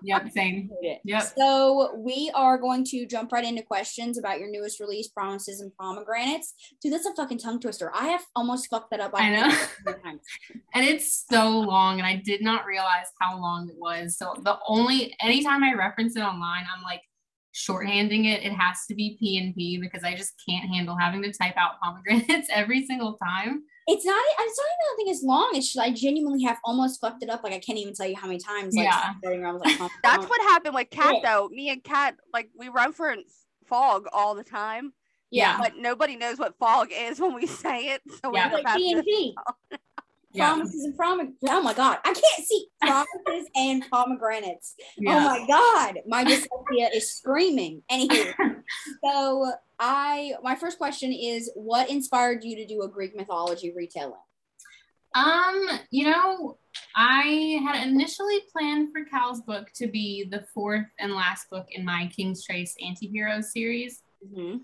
Yep. 0.03 0.31
Same. 0.31 0.69
Yep. 1.03 1.23
So 1.37 1.95
we 1.97 2.31
are 2.35 2.57
going 2.57 2.83
to 2.85 3.05
jump 3.05 3.31
right 3.31 3.43
into 3.43 3.61
questions 3.63 4.17
about 4.17 4.39
your 4.39 4.49
newest 4.49 4.79
release, 4.79 5.07
Promises 5.07 5.61
and 5.61 5.71
Pomegranates. 5.79 6.53
Dude, 6.81 6.93
that's 6.93 7.05
a 7.05 7.13
fucking 7.15 7.39
tongue 7.39 7.59
twister. 7.59 7.91
I 7.95 8.07
have 8.07 8.23
almost 8.35 8.67
fucked 8.69 8.91
that 8.91 8.99
up. 8.99 9.11
I 9.15 9.29
know. 9.29 9.55
And 10.73 10.85
it's 10.85 11.25
so 11.29 11.49
long, 11.59 11.97
and 11.99 12.07
I 12.07 12.15
did 12.23 12.41
not 12.41 12.65
realize 12.65 13.07
how 13.19 13.39
long 13.39 13.69
it 13.69 13.75
was. 13.77 14.17
So 14.17 14.33
the 14.43 14.57
only 14.67 15.15
anytime 15.21 15.63
I 15.63 15.73
reference 15.73 16.15
it 16.15 16.21
online, 16.21 16.63
I'm 16.75 16.83
like 16.83 17.01
shorthanding 17.53 18.25
it. 18.31 18.43
It 18.43 18.53
has 18.53 18.85
to 18.87 18.95
be 18.95 19.17
P 19.19 19.37
and 19.37 19.53
P 19.55 19.77
because 19.77 20.03
I 20.03 20.15
just 20.15 20.33
can't 20.47 20.69
handle 20.69 20.97
having 20.97 21.21
to 21.23 21.31
type 21.33 21.55
out 21.57 21.79
pomegranates 21.83 22.47
every 22.53 22.85
single 22.85 23.17
time. 23.17 23.63
It's 23.87 24.05
not. 24.05 24.23
It's 24.39 24.57
not 24.59 24.65
even. 24.65 24.95
Think 24.97 25.09
it's 25.09 25.23
long. 25.23 25.51
It's 25.53 25.73
just 25.73 25.79
I 25.79 25.91
genuinely 25.91 26.43
have 26.43 26.57
almost 26.63 27.01
fucked 27.01 27.23
it 27.23 27.29
up. 27.29 27.43
Like 27.43 27.53
I 27.53 27.59
can't 27.59 27.79
even 27.79 27.93
tell 27.93 28.07
you 28.07 28.15
how 28.15 28.27
many 28.27 28.39
times. 28.39 28.75
Like 28.75 28.85
Yeah. 28.85 29.13
around, 29.25 29.59
like, 29.59 29.77
oh, 29.81 29.89
That's 30.03 30.25
oh. 30.25 30.27
what 30.27 30.41
happened 30.41 30.75
with 30.75 30.89
Cat 30.89 31.15
Yeah. 31.15 31.33
though. 31.35 31.49
Me 31.49 31.69
and 31.69 31.83
Cat, 31.83 32.15
like 32.33 32.49
we 32.57 32.69
reference 32.69 33.33
fog 33.65 34.05
all 34.13 34.35
the 34.35 34.43
time, 34.43 34.93
Yeah. 35.31 35.57
but 35.59 35.77
nobody 35.77 36.15
knows 36.15 36.37
what 36.37 36.57
fog 36.59 36.89
is 36.91 37.19
when 37.19 37.33
we 37.33 37.47
say 37.47 37.89
it. 37.89 38.01
So 38.21 38.29
we 38.29 38.37
Yeah. 38.37 38.47
up 38.47 38.53
Like 38.53 38.77
P 38.77 38.91
and 38.91 38.99
to- 38.99 39.03
P. 39.03 39.35
Yeah. 40.33 40.47
Promises 40.53 40.85
and 40.85 40.95
prom. 40.95 41.35
Oh 41.49 41.61
my 41.61 41.73
god, 41.73 41.97
I 42.05 42.13
can't 42.13 42.47
see 42.47 42.67
promises 42.81 43.49
and 43.55 43.83
pomegranates. 43.91 44.75
Oh 44.99 45.19
my 45.19 45.45
god, 45.47 45.99
my 46.07 46.23
dyslexia 46.23 46.89
is 46.95 47.13
screaming. 47.17 47.81
Anywho, 47.91 48.60
so 49.03 49.51
I 49.79 50.33
my 50.43 50.55
first 50.55 50.77
question 50.77 51.11
is, 51.11 51.51
what 51.55 51.89
inspired 51.89 52.43
you 52.43 52.55
to 52.55 52.65
do 52.65 52.83
a 52.83 52.87
Greek 52.87 53.15
mythology 53.15 53.73
retelling? 53.75 54.15
Um, 55.13 55.67
you 55.89 56.05
know, 56.05 56.57
I 56.95 57.59
had 57.65 57.87
initially 57.87 58.39
planned 58.51 58.93
for 58.93 59.03
Cal's 59.05 59.41
book 59.41 59.67
to 59.75 59.87
be 59.87 60.27
the 60.29 60.45
fourth 60.53 60.85
and 60.99 61.13
last 61.13 61.49
book 61.49 61.67
in 61.71 61.83
my 61.83 62.09
King's 62.15 62.45
Trace 62.45 62.75
anti-hero 62.81 63.41
series. 63.41 64.03
Mm-hmm. 64.25 64.59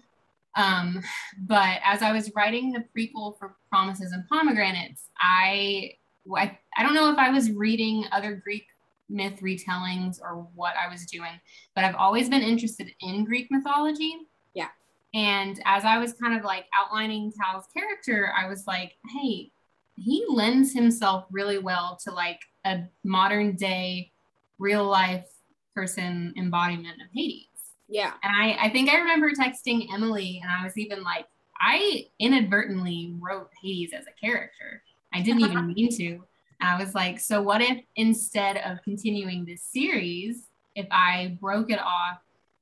Um, 0.55 1.03
but 1.39 1.79
as 1.83 2.01
I 2.01 2.11
was 2.13 2.31
writing 2.35 2.71
the 2.71 2.85
prequel 2.95 3.37
for 3.37 3.57
Promises 3.69 4.11
and 4.11 4.27
Pomegranates, 4.27 5.09
I, 5.19 5.91
I 6.35 6.57
I 6.77 6.83
don't 6.83 6.95
know 6.95 7.11
if 7.11 7.17
I 7.17 7.29
was 7.29 7.51
reading 7.51 8.05
other 8.11 8.35
Greek 8.35 8.65
myth 9.09 9.39
retellings 9.41 10.21
or 10.21 10.47
what 10.55 10.73
I 10.75 10.89
was 10.89 11.05
doing, 11.05 11.39
but 11.75 11.83
I've 11.83 11.95
always 11.95 12.29
been 12.29 12.41
interested 12.41 12.91
in 13.01 13.23
Greek 13.23 13.47
mythology. 13.49 14.15
Yeah. 14.53 14.69
And 15.13 15.61
as 15.65 15.85
I 15.85 15.97
was 15.97 16.13
kind 16.13 16.37
of 16.37 16.43
like 16.43 16.65
outlining 16.75 17.31
Cal's 17.31 17.65
character, 17.73 18.33
I 18.37 18.47
was 18.47 18.67
like, 18.67 18.93
hey, 19.13 19.51
he 19.95 20.25
lends 20.29 20.73
himself 20.73 21.25
really 21.31 21.57
well 21.57 21.97
to 22.03 22.11
like 22.11 22.39
a 22.65 22.83
modern 23.03 23.55
day 23.55 24.11
real 24.59 24.85
life 24.85 25.27
person 25.75 26.33
embodiment 26.37 27.01
of 27.01 27.07
Hades. 27.13 27.45
Yeah. 27.87 28.13
And 28.23 28.35
I, 28.35 28.65
I 28.65 28.69
think 28.69 28.89
I 28.89 28.97
remember 28.97 29.31
texting 29.31 29.87
Emily, 29.93 30.41
and 30.43 30.51
I 30.51 30.63
was 30.63 30.77
even 30.77 31.03
like, 31.03 31.25
I 31.59 32.07
inadvertently 32.19 33.15
wrote 33.19 33.49
Hades 33.61 33.91
as 33.93 34.05
a 34.05 34.25
character. 34.25 34.83
I 35.13 35.21
didn't 35.21 35.41
even 35.41 35.67
mean 35.73 35.89
to. 35.97 36.23
I 36.61 36.81
was 36.81 36.95
like, 36.95 37.19
so 37.19 37.41
what 37.41 37.61
if 37.61 37.79
instead 37.95 38.57
of 38.57 38.81
continuing 38.83 39.45
this 39.45 39.61
series, 39.63 40.47
if 40.75 40.87
I 40.91 41.37
broke 41.39 41.69
it 41.71 41.79
off 41.79 42.19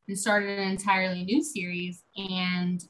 and 0.07 0.17
started 0.17 0.59
an 0.59 0.69
entirely 0.69 1.23
new 1.23 1.41
series 1.41 2.03
and 2.17 2.83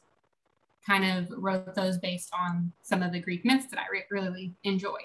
kind 0.86 1.06
of 1.06 1.28
wrote 1.38 1.74
those 1.76 1.98
based 1.98 2.30
on 2.38 2.72
some 2.84 3.02
of 3.04 3.12
the 3.12 3.20
Greek 3.20 3.46
myths 3.46 3.68
that 3.68 3.80
I 3.80 3.86
re- 3.92 4.06
really 4.10 4.54
enjoy? 4.64 4.98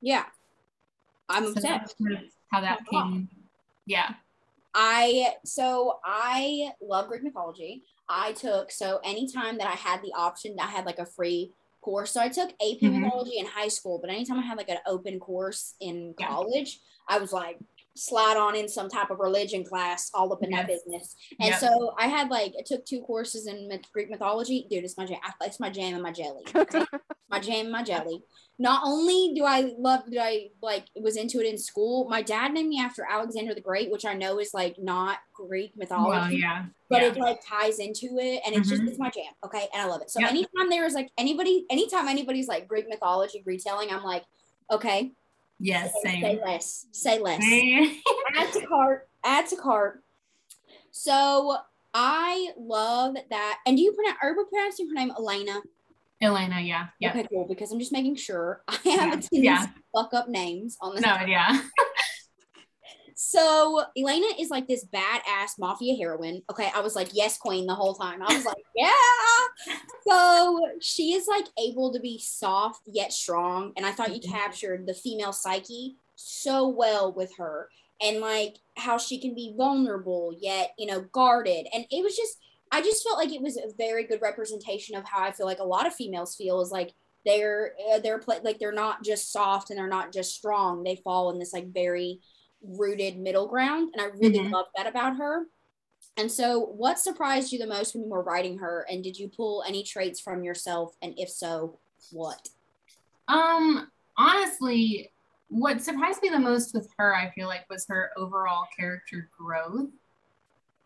Yeah. 0.00 0.24
I'm 1.28 1.44
So 1.44 1.48
obsessed. 1.50 1.64
that's 1.64 1.94
kind 1.94 2.14
of 2.14 2.30
how 2.50 2.60
that 2.62 2.80
Wow. 2.90 3.02
came. 3.10 3.28
Yeah. 3.86 4.14
I 4.74 5.34
so 5.44 5.98
I 6.04 6.72
love 6.80 7.08
Greek 7.08 7.22
mythology. 7.22 7.84
I 8.08 8.32
took 8.32 8.70
so 8.70 9.00
anytime 9.04 9.58
that 9.58 9.66
I 9.66 9.74
had 9.74 10.00
the 10.02 10.12
option, 10.16 10.56
I 10.58 10.66
had 10.66 10.86
like 10.86 10.98
a 10.98 11.04
free 11.06 11.52
course. 11.82 12.12
So 12.12 12.20
I 12.20 12.28
took 12.28 12.50
AP 12.62 12.80
Mhm. 12.80 13.00
mythology 13.02 13.36
in 13.38 13.46
high 13.46 13.68
school, 13.68 13.98
but 13.98 14.08
anytime 14.08 14.38
I 14.38 14.42
had 14.42 14.56
like 14.56 14.70
an 14.70 14.78
open 14.86 15.20
course 15.20 15.74
in 15.80 16.14
Yeah. 16.18 16.28
college, 16.28 16.80
I 17.08 17.18
was 17.18 17.32
like 17.32 17.58
slide 17.94 18.38
on 18.38 18.56
in 18.56 18.66
some 18.70 18.88
type 18.88 19.10
of 19.10 19.18
religion 19.18 19.62
class 19.64 20.10
all 20.14 20.32
up 20.32 20.42
in 20.42 20.50
that 20.50 20.66
business. 20.66 21.14
And 21.38 21.50
Yep. 21.50 21.60
so 21.60 21.94
I 21.98 22.06
had 22.06 22.30
like 22.30 22.54
I 22.58 22.62
took 22.64 22.86
two 22.86 23.02
courses 23.02 23.46
in 23.46 23.68
myth- 23.68 23.92
Greek 23.92 24.08
mythology. 24.08 24.66
Dude, 24.70 24.84
it's 24.84 24.96
my 24.96 25.04
jam. 25.04 25.18
It's 25.42 25.60
my 25.60 25.68
jam 25.68 25.92
and 25.94 26.02
my 26.02 26.12
jelly. 26.12 26.44
my 27.28 27.38
jam 27.38 27.66
and 27.66 27.72
my 27.72 27.82
jelly. 27.82 28.22
Not 28.62 28.82
only 28.84 29.32
do 29.34 29.44
I 29.44 29.72
love 29.76 30.02
that 30.06 30.22
I 30.22 30.50
like 30.62 30.84
was 30.94 31.16
into 31.16 31.40
it 31.40 31.46
in 31.46 31.58
school, 31.58 32.08
my 32.08 32.22
dad 32.22 32.52
named 32.52 32.68
me 32.68 32.78
after 32.78 33.04
Alexander 33.10 33.54
the 33.54 33.60
Great, 33.60 33.90
which 33.90 34.04
I 34.04 34.14
know 34.14 34.38
is 34.38 34.54
like 34.54 34.76
not 34.78 35.18
Greek 35.34 35.72
mythology, 35.76 36.08
Well, 36.10 36.30
yeah. 36.32 36.66
but 36.88 37.02
yeah. 37.02 37.08
it 37.08 37.16
like 37.16 37.40
ties 37.44 37.80
into 37.80 38.18
it 38.20 38.40
and 38.46 38.54
it's 38.54 38.68
just 38.68 38.82
Mhm. 38.82 38.88
it's 38.88 38.98
my 39.00 39.10
jam. 39.10 39.32
Okay. 39.44 39.66
And 39.72 39.82
I 39.82 39.86
love 39.86 40.00
it. 40.00 40.10
So 40.12 40.20
Yep. 40.20 40.30
anytime 40.30 40.70
there 40.70 40.86
is 40.86 40.94
like 40.94 41.10
anybody, 41.18 41.66
anytime 41.70 42.06
anybody's 42.06 42.46
like 42.46 42.68
Greek 42.68 42.88
mythology 42.88 43.42
retelling, 43.44 43.90
I'm 43.90 44.04
like, 44.04 44.24
okay, 44.70 45.10
yes, 45.58 45.92
say, 46.04 46.20
say 46.20 46.40
less, 46.44 46.86
say 46.92 47.18
less 47.18 47.42
add 48.36 48.52
to 48.52 48.64
cart 48.66 49.08
add 49.24 49.46
to 49.48 49.56
cart 49.56 50.02
so 50.90 51.56
i 51.94 52.50
love 52.56 53.14
that 53.30 53.58
and 53.66 53.76
do 53.76 53.82
you 53.82 53.92
pronounce 53.92 54.16
are 54.22 54.30
you 54.30 54.46
pronouncing 54.50 54.88
her 54.88 54.94
name 54.94 55.12
elena 55.16 55.60
Elena, 56.22 56.60
yeah. 56.60 56.86
Yeah. 57.00 57.10
okay 57.10 57.26
cool 57.30 57.46
because 57.48 57.72
i'm 57.72 57.78
just 57.80 57.92
making 57.92 58.16
sure 58.16 58.62
i 58.68 58.74
have 58.74 58.84
Yeah, 58.84 59.04
a 59.06 59.10
tendency 59.10 59.28
yeah. 59.32 59.66
to 59.66 59.72
fuck 59.94 60.14
up 60.14 60.28
names 60.28 60.76
on 60.80 60.94
this 60.94 61.02
No, 61.04 61.16
yeah. 61.26 61.60
so 63.14 63.84
elena 63.96 64.26
is 64.40 64.48
like 64.50 64.66
this 64.66 64.86
badass 64.86 65.50
mafia 65.58 65.94
heroine 65.96 66.42
okay 66.50 66.70
i 66.74 66.80
was 66.80 66.96
like 66.96 67.08
yes 67.12 67.36
queen 67.38 67.66
the 67.66 67.74
whole 67.74 67.94
time 67.94 68.22
i 68.22 68.34
was 68.34 68.44
like 68.44 68.56
yeah 68.76 68.90
so 70.08 70.58
she 70.80 71.12
is 71.12 71.26
like 71.28 71.44
able 71.62 71.92
to 71.92 72.00
be 72.00 72.18
soft 72.18 72.80
yet 72.86 73.12
strong 73.12 73.72
and 73.76 73.84
i 73.84 73.92
thought 73.92 74.14
you 74.14 74.20
Mhm. 74.20 74.32
captured 74.32 74.86
the 74.86 74.94
female 74.94 75.32
psyche 75.32 75.96
so 76.16 76.68
well 76.68 77.12
with 77.12 77.30
her 77.36 77.68
and 78.00 78.18
like 78.20 78.56
how 78.76 78.96
she 78.96 79.20
can 79.20 79.34
be 79.34 79.54
vulnerable 79.56 80.34
yet 80.40 80.72
you 80.78 80.86
know 80.86 81.02
guarded 81.12 81.66
and 81.74 81.84
it 81.90 82.02
was 82.02 82.16
just 82.16 82.38
i 82.72 82.82
just 82.82 83.04
felt 83.04 83.18
like 83.18 83.32
it 83.32 83.42
was 83.42 83.56
a 83.56 83.72
very 83.78 84.04
good 84.04 84.22
representation 84.22 84.96
of 84.96 85.04
how 85.04 85.22
i 85.22 85.32
feel 85.32 85.46
like 85.46 85.60
a 85.60 85.64
lot 85.64 85.86
of 85.86 85.94
females 85.94 86.34
feel 86.36 86.60
is 86.60 86.70
like 86.72 86.92
they're 87.24 87.72
uh, 87.92 87.98
they're 88.00 88.18
pla 88.18 88.36
like 88.42 88.58
they're 88.58 88.72
not 88.72 89.04
just 89.04 89.32
soft 89.32 89.70
and 89.70 89.78
they're 89.78 89.88
not 89.88 90.12
just 90.12 90.34
strong 90.34 90.82
they 90.82 90.96
fall 91.04 91.30
in 91.30 91.38
this 91.38 91.52
like 91.52 91.72
very 91.72 92.20
rooted 92.62 93.18
middle 93.18 93.46
ground 93.48 93.90
and 93.94 94.02
i 94.02 94.06
really 94.06 94.40
Mhm. 94.40 94.50
love 94.52 94.66
that 94.76 94.86
about 94.88 95.16
her 95.16 95.46
and 96.16 96.30
so 96.30 96.60
what 96.60 96.98
surprised 96.98 97.52
you 97.52 97.58
the 97.58 97.66
most 97.66 97.94
when 97.94 98.04
you 98.04 98.10
were 98.10 98.22
writing 98.22 98.58
her 98.58 98.86
and 98.90 99.04
did 99.04 99.18
you 99.18 99.28
pull 99.28 99.64
any 99.66 99.82
traits 99.84 100.20
from 100.20 100.42
yourself 100.44 100.94
and 101.02 101.14
if 101.18 101.30
so 101.30 101.78
what 102.10 102.48
Um, 103.28 103.90
honestly, 104.18 105.12
what 105.48 105.80
surprised 105.80 106.22
me 106.22 106.28
the 106.28 106.38
most 106.38 106.74
with 106.74 106.88
her, 106.98 107.14
I 107.14 107.30
feel 107.30 107.48
like, 107.48 107.68
was 107.70 107.86
her 107.88 108.10
overall 108.16 108.66
character 108.76 109.30
growth. 109.36 109.90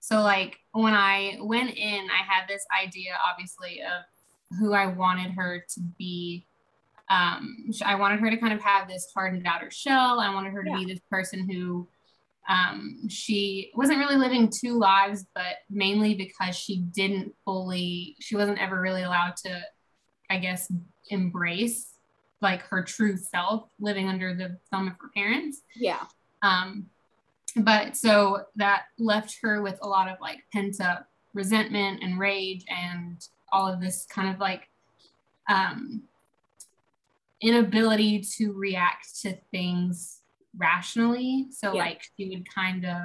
So, 0.07 0.21
like, 0.21 0.59
when 0.71 0.95
I 0.95 1.37
went 1.41 1.77
in, 1.77 2.07
I 2.09 2.23
had 2.23 2.47
this 2.49 2.65
idea, 2.81 3.11
obviously, 3.29 3.81
of 3.83 4.05
who 4.57 4.73
I 4.73 4.87
wanted 4.87 5.33
her 5.33 5.65
to 5.69 5.81
be. 5.99 6.47
Um, 7.11 7.71
I 7.85 7.97
wanted 7.97 8.21
her 8.21 8.31
to 8.31 8.37
kind 8.37 8.53
of 8.53 8.61
have 8.61 8.87
this 8.87 9.09
hardened 9.13 9.49
outer 9.49 9.69
shell. 9.69 10.21
I 10.21 10.33
wanted 10.33 10.53
her 10.53 10.63
to 10.63 10.73
be 10.77 10.85
this 10.85 11.01
person 11.11 11.51
who 11.51 11.89
um, 12.49 13.09
she 13.09 13.73
wasn't 13.75 13.99
really 13.99 14.15
living 14.15 14.49
two 14.49 14.79
lives, 14.79 15.27
but 15.35 15.57
mainly 15.69 16.15
because 16.15 16.55
she 16.55 16.83
didn't 16.83 17.35
fully, 17.45 18.15
she 18.21 18.37
wasn't 18.37 18.63
ever 18.63 18.81
really 18.81 19.03
allowed 19.03 19.35
to, 19.39 19.61
I 20.31 20.39
guess, 20.39 20.71
embrace 21.11 21.95
like 22.41 22.63
her 22.63 22.85
true 22.85 23.17
self 23.17 23.65
living 23.81 24.09
under 24.09 24.37
the 24.37 24.57
thumb 24.71 24.87
of 24.87 24.95
her 25.01 25.11
parents. 25.17 25.63
yeah 25.75 26.05
Um, 26.43 26.87
but 27.57 27.97
so 27.97 28.43
that 28.57 28.85
left 28.99 29.39
her 29.43 29.63
with 29.63 29.79
a 29.83 29.89
lot 29.89 30.09
of 30.09 30.17
like 30.21 30.41
pent 30.53 30.81
up 30.81 31.09
resentment 31.35 32.03
and 32.03 32.19
rage 32.19 32.65
and 32.69 33.27
all 33.53 33.67
of 33.73 33.81
this 33.81 34.07
kind 34.11 34.29
of 34.33 34.39
like 34.41 34.69
um, 35.49 36.03
inability 37.41 38.21
to 38.21 38.53
react 38.53 39.21
to 39.23 39.37
things 39.51 40.21
rationally. 40.57 41.47
So 41.51 41.75
Yeah. 41.75 41.85
like 41.85 42.03
she 42.17 42.29
would 42.31 42.47
kind 42.53 42.85
of 42.85 43.03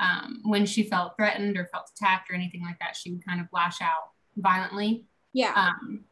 um, 0.00 0.40
when 0.44 0.66
she 0.66 0.82
felt 0.82 1.16
threatened 1.16 1.56
or 1.56 1.66
felt 1.66 1.88
attacked 1.96 2.28
or 2.30 2.34
anything 2.34 2.62
like 2.62 2.78
that, 2.80 2.96
she 2.96 3.12
would 3.12 3.24
kind 3.24 3.40
of 3.40 3.46
lash 3.52 3.80
out 3.80 4.10
violently 4.36 5.04
yeah 5.32 5.52
um, 5.54 6.04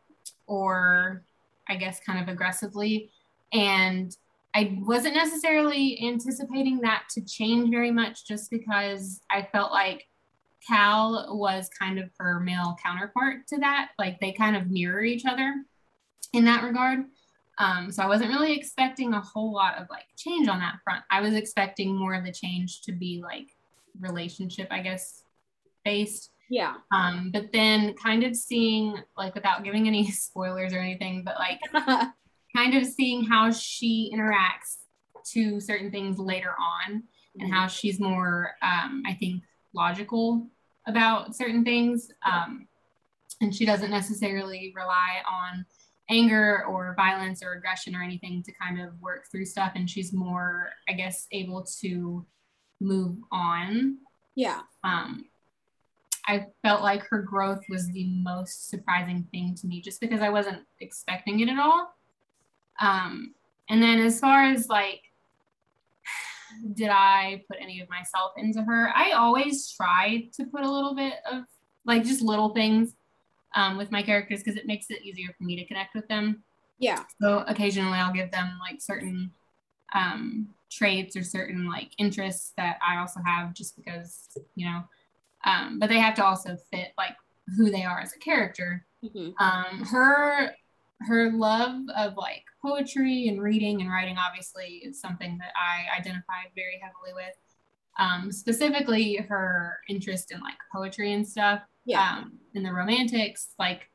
or 0.47 1.25
I 1.69 1.75
guess 1.77 2.01
kind 2.01 2.21
of 2.21 2.29
aggressively. 2.29 3.11
And 3.53 4.17
I 4.54 4.78
wasn't 4.82 5.14
necessarily 5.14 5.99
anticipating 6.06 6.80
that 6.80 7.04
to 7.14 7.25
change 7.25 7.71
very 7.71 7.90
much 7.90 8.26
just 8.26 8.50
because 8.50 9.21
I 9.30 9.49
felt 9.50 9.73
like 9.73 10.06
Cal 10.66 11.37
was 11.37 11.71
kind 11.76 11.99
of 11.99 12.11
her 12.18 12.38
male 12.38 12.76
counterpart 12.82 13.47
to 13.49 13.59
that. 13.59 13.90
Like 13.99 14.21
they 14.21 14.32
kind 14.32 14.56
of 14.56 14.71
mirror 14.71 15.02
each 15.02 15.25
other 15.25 15.54
in 16.32 16.44
that 16.44 16.62
regard. 16.62 17.04
Um, 17.59 17.90
so 17.90 18.02
I 18.02 18.06
wasn't 18.06 18.30
really 18.30 18.52
expecting 18.52 19.14
a 19.14 19.21
whole 19.21 19.52
lot 19.52 19.78
of 19.78 19.87
like 19.90 20.06
change 20.16 20.49
on 20.49 20.59
that 20.61 20.78
front. 20.85 21.02
I 21.11 21.21
was 21.21 21.35
expecting 21.35 21.94
more 21.94 22.14
of 22.14 22.25
the 22.25 22.32
change 22.32 22.82
to 22.82 22.92
be 22.92 23.23
like 23.23 23.49
relationship, 24.00 24.68
I 24.71 24.80
guess, 24.80 25.23
based. 25.85 26.30
Yeah. 26.49 26.75
Um, 26.92 27.30
but 27.32 27.52
then 27.52 27.94
kind 27.94 28.25
of 28.25 28.37
seeing 28.37 28.97
like 29.16 29.35
without 29.35 29.64
giving 29.64 29.87
any 29.87 30.11
spoilers 30.11 30.73
or 30.73 30.78
anything, 30.78 31.25
but 31.25 31.37
like 31.38 31.61
kind 32.54 32.76
of 32.76 32.87
seeing 32.87 33.25
how 33.25 33.50
she 33.50 34.12
interacts 34.14 34.78
to 35.32 35.61
certain 35.61 35.90
things 35.90 36.18
later 36.18 36.54
on 36.59 37.02
and 37.38 37.52
how 37.52 37.66
she's 37.66 38.00
more 38.00 38.52
um, 38.62 39.02
I 39.06 39.14
think 39.14 39.42
logical 39.75 40.49
about 40.87 41.35
certain 41.35 41.64
things. 41.64 42.11
Um, 42.30 42.68
and 43.40 43.54
she 43.54 43.64
doesn't 43.64 43.90
necessarily 43.90 44.73
rely 44.76 45.23
on 45.30 45.64
anger 46.11 46.64
or 46.68 46.94
violence 46.97 47.42
or 47.42 47.52
aggression 47.52 47.97
or 47.97 48.02
anything 48.02 48.42
to 48.44 48.52
kind 48.61 48.80
of 48.80 49.00
work 49.00 49.25
through 49.30 49.47
stuff. 49.47 49.73
And 49.75 49.88
she's 49.88 50.12
more, 50.12 50.71
I 50.88 50.92
guess, 50.92 51.26
able 51.32 51.64
to 51.80 52.26
move 52.80 53.16
on. 53.30 53.99
Yeah. 54.35 54.61
Um, 54.85 55.26
I 56.26 56.47
felt 56.62 56.82
like 56.82 57.02
her 57.09 57.23
growth 57.23 57.64
was 57.68 57.88
the 57.88 58.06
most 58.23 58.68
surprising 58.68 59.26
thing 59.32 59.56
to 59.61 59.66
me 59.66 59.80
just 59.80 60.00
because 60.00 60.21
I 60.21 60.28
wasn't 60.28 60.62
expecting 60.80 61.40
it 61.40 61.49
at 61.49 61.59
all. 61.59 61.92
Um, 62.83 63.35
and 63.71 63.83
then 63.83 64.01
as 64.01 64.21
far 64.21 64.45
as 64.45 64.69
like 64.69 65.03
did 66.75 66.91
I 66.91 67.43
put 67.49 67.59
any 67.61 67.81
of 67.81 67.89
myself 67.89 68.33
into 68.37 68.62
her? 68.62 68.93
I 68.95 69.12
always 69.12 69.71
try 69.73 70.29
to 70.35 70.45
put 70.45 70.62
a 70.62 70.71
little 70.71 70.95
bit 70.95 71.15
of 71.31 71.45
like 71.85 72.05
just 72.05 72.23
little 72.23 72.51
things 72.51 72.95
um, 73.55 73.77
with 73.77 73.91
my 73.91 74.03
characters 74.03 74.43
because 74.43 74.57
it 74.57 74.67
makes 74.67 74.87
it 74.91 75.03
easier 75.03 75.31
for 75.37 75.45
me 75.45 75.57
to 75.57 75.65
connect 75.65 75.95
with 75.95 76.07
them. 76.09 76.43
Yeah. 76.79 77.05
So 77.21 77.45
occasionally 77.47 77.99
I'll 77.99 78.12
give 78.12 78.31
them 78.31 78.59
like 78.61 78.81
certain 78.81 79.31
um, 79.95 80.49
traits 80.71 81.17
or 81.17 81.23
certain 81.23 81.69
like 81.69 81.91
interests 81.99 82.53
that 82.57 82.79
I 82.87 82.99
also 82.99 83.21
have 83.25 83.55
just 83.55 83.77
because, 83.77 84.29
you 84.55 84.67
know, 84.67 84.83
um, 85.45 85.79
but 85.79 85.89
they 85.89 85.99
have 85.99 86.15
to 86.17 86.25
also 86.25 86.57
fit 86.73 86.89
like 86.97 87.17
who 87.57 87.71
they 87.71 87.85
are 87.85 88.01
as 88.01 88.15
a 88.15 88.19
character. 88.19 88.85
Mm-hmm. 89.05 89.31
Um, 89.43 89.85
her 89.87 90.55
her 91.06 91.32
love 91.32 91.80
of 91.97 92.16
like 92.16 92.44
poetry 92.64 93.28
and 93.28 93.42
reading 93.42 93.80
and 93.80 93.90
writing 93.90 94.16
obviously 94.18 94.82
is 94.85 95.00
something 95.00 95.38
that 95.38 95.52
I 95.56 95.99
identified 95.99 96.50
very 96.54 96.80
heavily 96.82 97.12
with. 97.14 97.35
Um, 97.99 98.32
specifically, 98.32 99.16
her 99.28 99.78
interest 99.88 100.32
in 100.32 100.40
like 100.40 100.56
poetry 100.75 101.12
and 101.12 101.26
stuff. 101.26 101.61
Yeah. 101.85 102.18
Um, 102.18 102.32
in 102.54 102.62
the 102.62 102.73
romantics, 102.73 103.49
like 103.59 103.88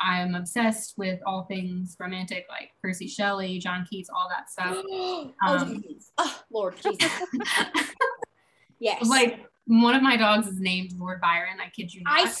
I'm 0.00 0.34
obsessed 0.34 0.94
with 0.96 1.20
all 1.26 1.44
things 1.44 1.96
romantic, 2.00 2.46
like 2.48 2.70
Percy 2.82 3.06
Shelley, 3.06 3.58
John 3.58 3.86
Keats, 3.88 4.10
all 4.10 4.28
that 4.30 4.50
stuff. 4.50 4.76
oh, 4.90 5.30
Um, 5.46 5.84
oh, 6.18 6.42
Lord 6.50 6.74
Jesus. 6.82 7.12
yes. 8.80 9.06
like 9.08 9.40
one 9.66 9.94
of 9.94 10.02
my 10.02 10.16
dogs 10.16 10.48
is 10.48 10.58
named 10.58 10.92
Lord 10.98 11.20
Byron. 11.20 11.58
I 11.64 11.70
kid 11.70 11.92
you 11.94 12.02
not. 12.02 12.26
I, 12.26 12.32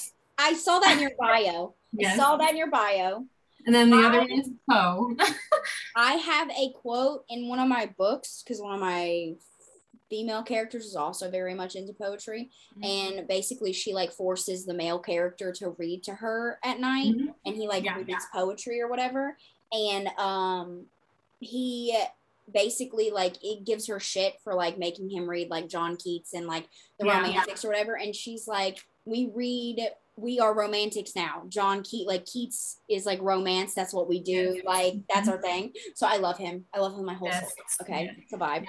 I 0.50 0.54
saw 0.54 0.80
that 0.80 0.94
in 0.94 1.00
your 1.00 1.12
bio. 1.18 1.74
Yes. 1.92 2.14
I 2.14 2.16
saw 2.16 2.36
that 2.38 2.50
in 2.50 2.56
your 2.56 2.70
bio. 2.70 3.26
And 3.66 3.74
then 3.74 3.90
the 3.90 3.96
I- 3.96 4.06
other 4.06 4.18
one 4.20 4.30
is 4.32 4.50
Poe. 4.70 5.14
I 5.96 6.14
have 6.14 6.50
a 6.50 6.72
quote 6.80 7.24
in 7.28 7.48
one 7.48 7.58
of 7.58 7.68
my 7.68 7.86
books 7.98 8.42
because 8.42 8.60
one 8.60 8.74
of 8.74 8.80
my 8.80 9.34
female 10.10 10.42
characters 10.42 10.84
is 10.84 10.94
also 10.96 11.30
very 11.30 11.54
much 11.54 11.74
into 11.74 11.92
poetry. 11.94 12.50
Mm-hmm. 12.78 13.18
And 13.18 13.28
basically, 13.28 13.72
she 13.72 13.94
like 13.94 14.12
forces 14.12 14.66
the 14.66 14.74
male 14.74 14.98
character 14.98 15.52
to 15.52 15.70
read 15.78 16.02
to 16.04 16.14
her 16.14 16.58
at 16.62 16.80
night, 16.80 17.14
Mhm. 17.14 17.34
and 17.46 17.56
he 17.56 17.66
like 17.66 17.84
Yeah, 17.84 17.96
reads 17.96 18.26
poetry 18.34 18.80
or 18.80 18.88
whatever. 18.88 19.36
And 19.72 20.08
um, 20.18 20.86
he 21.40 21.96
basically 22.52 23.10
like 23.10 23.36
it 23.42 23.64
gives 23.64 23.86
her 23.86 23.98
shit 24.00 24.34
for 24.44 24.52
like 24.54 24.76
making 24.78 25.08
him 25.08 25.28
read 25.30 25.48
like 25.48 25.68
John 25.68 25.96
Keats 25.96 26.34
and 26.34 26.46
like 26.46 26.66
the 26.98 27.06
Yeah. 27.06 27.20
romantics 27.22 27.64
or 27.64 27.68
whatever. 27.68 27.96
And 27.96 28.14
she's 28.14 28.46
like, 28.46 28.78
we 29.06 29.30
read. 29.34 29.80
We 30.16 30.38
are 30.40 30.54
romantics 30.54 31.12
now. 31.16 31.44
John 31.48 31.82
Keats, 31.82 32.06
like 32.06 32.26
Keats, 32.26 32.80
is 32.88 33.06
like 33.06 33.20
romance. 33.22 33.74
That's 33.74 33.94
what 33.94 34.08
we 34.08 34.20
do. 34.20 34.60
Like 34.64 34.94
that's 35.12 35.28
our 35.28 35.40
thing. 35.40 35.72
So 35.94 36.06
I 36.06 36.16
love 36.18 36.36
him. 36.38 36.66
I 36.74 36.80
love 36.80 36.94
him 36.94 37.04
my 37.04 37.14
whole 37.14 37.28
Yes. 37.28 37.40
soul. 37.40 37.48
Okay, 37.82 38.04
Yeah. 38.04 38.12
it's 38.18 38.32
a 38.32 38.36
vibe. 38.36 38.66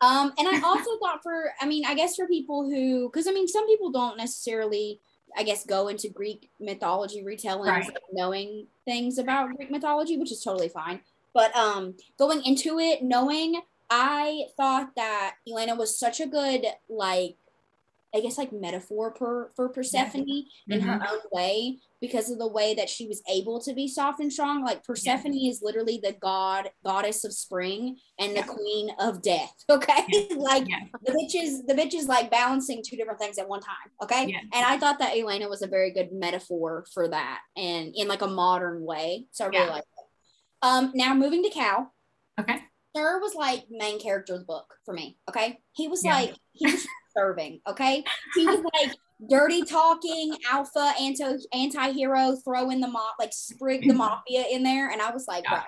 Um, 0.00 0.32
and 0.38 0.48
I 0.48 0.60
also 0.62 0.90
thought 1.02 1.22
for, 1.22 1.52
I 1.60 1.66
mean, 1.66 1.84
I 1.86 1.94
guess 1.94 2.16
for 2.16 2.26
people 2.26 2.68
who, 2.68 3.08
because 3.10 3.26
I 3.26 3.32
mean, 3.32 3.46
some 3.48 3.66
people 3.66 3.90
don't 3.90 4.16
necessarily, 4.16 5.00
I 5.36 5.42
guess, 5.42 5.64
go 5.66 5.88
into 5.88 6.08
Greek 6.08 6.50
mythology 6.60 7.22
retellings, 7.22 7.66
Right. 7.66 7.84
like, 7.84 7.98
knowing 8.12 8.66
things 8.86 9.18
about 9.18 9.54
Greek 9.56 9.70
mythology, 9.70 10.16
which 10.16 10.32
is 10.32 10.42
totally 10.42 10.68
fine. 10.68 11.00
But 11.34 11.54
um, 11.54 11.94
going 12.18 12.42
into 12.44 12.78
it, 12.78 13.02
knowing, 13.02 13.60
I 13.90 14.44
thought 14.56 14.90
that 14.96 15.34
Elena 15.48 15.74
was 15.76 15.98
such 15.98 16.20
a 16.20 16.26
good, 16.26 16.64
like, 16.88 17.36
I 18.14 18.20
guess, 18.20 18.38
like 18.38 18.52
metaphor 18.52 19.12
per, 19.12 19.50
for 19.56 19.68
Persephone 19.68 20.44
in 20.68 20.80
her 20.80 20.94
own 20.94 21.18
way 21.32 21.78
because 22.00 22.30
of 22.30 22.38
the 22.38 22.46
way 22.48 22.72
that 22.74 22.88
she 22.88 23.06
was 23.06 23.22
able 23.30 23.60
to 23.60 23.74
be 23.74 23.88
soft 23.88 24.20
and 24.20 24.32
strong. 24.32 24.64
Like 24.64 24.84
Persephone 24.84 25.34
is 25.34 25.60
literally 25.62 26.00
the 26.02 26.12
god 26.12 26.70
goddess 26.84 27.24
of 27.24 27.32
spring 27.34 27.96
and 28.18 28.32
the 28.32 28.36
Yeah. 28.40 28.46
queen 28.46 28.90
of 28.98 29.22
death. 29.22 29.52
Okay, 29.70 30.04
Yeah. 30.08 30.22
like 30.36 30.68
Yeah. 30.68 30.80
the 31.04 31.12
bitch 31.12 31.34
is 31.42 31.62
the 31.64 31.74
bitch 31.74 31.94
is 31.94 32.06
like 32.06 32.30
balancing 32.30 32.82
two 32.86 32.96
different 32.96 33.18
things 33.20 33.38
at 33.38 33.48
one 33.48 33.60
time. 33.60 33.90
Okay, 34.02 34.26
Yeah. 34.28 34.38
and 34.54 34.64
I 34.64 34.78
thought 34.78 34.98
that 35.00 35.16
Elena 35.16 35.48
was 35.48 35.62
a 35.62 35.66
very 35.66 35.90
good 35.92 36.10
metaphor 36.12 36.86
for 36.94 37.08
that 37.08 37.40
and 37.56 37.92
in 37.96 38.08
like 38.08 38.22
a 38.22 38.26
modern 38.28 38.82
way. 38.84 39.26
So 39.32 39.44
I 39.44 39.48
really 39.48 39.66
Yeah. 39.66 39.72
like 39.72 39.82
it. 39.82 40.04
Um, 40.62 40.92
now 40.94 41.12
moving 41.14 41.42
to 41.42 41.50
Cal. 41.50 41.92
Okay. 42.40 42.60
Sir 42.96 43.20
was 43.20 43.34
like 43.34 43.64
main 43.70 44.00
character 44.00 44.34
of 44.34 44.40
the 44.40 44.44
book 44.46 44.74
for 44.84 44.94
me. 44.94 45.18
Okay. 45.28 45.58
He 45.72 45.88
was 45.88 46.04
Yeah. 46.04 46.14
like, 46.14 46.34
he 46.52 46.70
was 46.70 46.86
serving. 47.16 47.60
Okay. 47.68 48.04
He 48.34 48.46
was 48.46 48.60
like 48.74 48.94
dirty 49.28 49.62
talking, 49.62 50.36
alpha, 50.50 50.94
anti 50.98 51.92
hero, 51.92 52.36
throw 52.44 52.70
in 52.70 52.80
the 52.80 52.88
mob, 52.88 53.14
like 53.18 53.32
sprig 53.32 53.86
the 53.86 53.94
mafia 54.02 54.44
in 54.50 54.62
there. 54.62 54.88
And 54.90 55.02
I 55.02 55.10
was 55.10 55.26
like, 55.28 55.44
Yeah. 55.50 55.64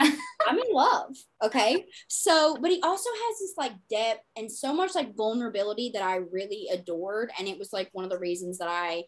I'm 0.00 0.56
in 0.56 0.72
love. 0.72 1.16
Okay. 1.42 1.84
So, 2.08 2.56
but 2.62 2.70
he 2.70 2.80
also 2.82 3.10
has 3.10 3.38
this 3.40 3.54
like 3.58 3.72
depth 3.90 4.22
and 4.36 4.50
so 4.50 4.72
much 4.72 4.94
like 4.94 5.16
vulnerability 5.16 5.90
that 5.94 6.02
I 6.02 6.16
really 6.16 6.68
adored. 6.72 7.32
And 7.36 7.48
it 7.48 7.58
was 7.58 7.72
like 7.72 7.88
one 7.92 8.04
of 8.04 8.10
the 8.10 8.18
reasons 8.18 8.58
that 8.58 8.68
I 8.68 9.02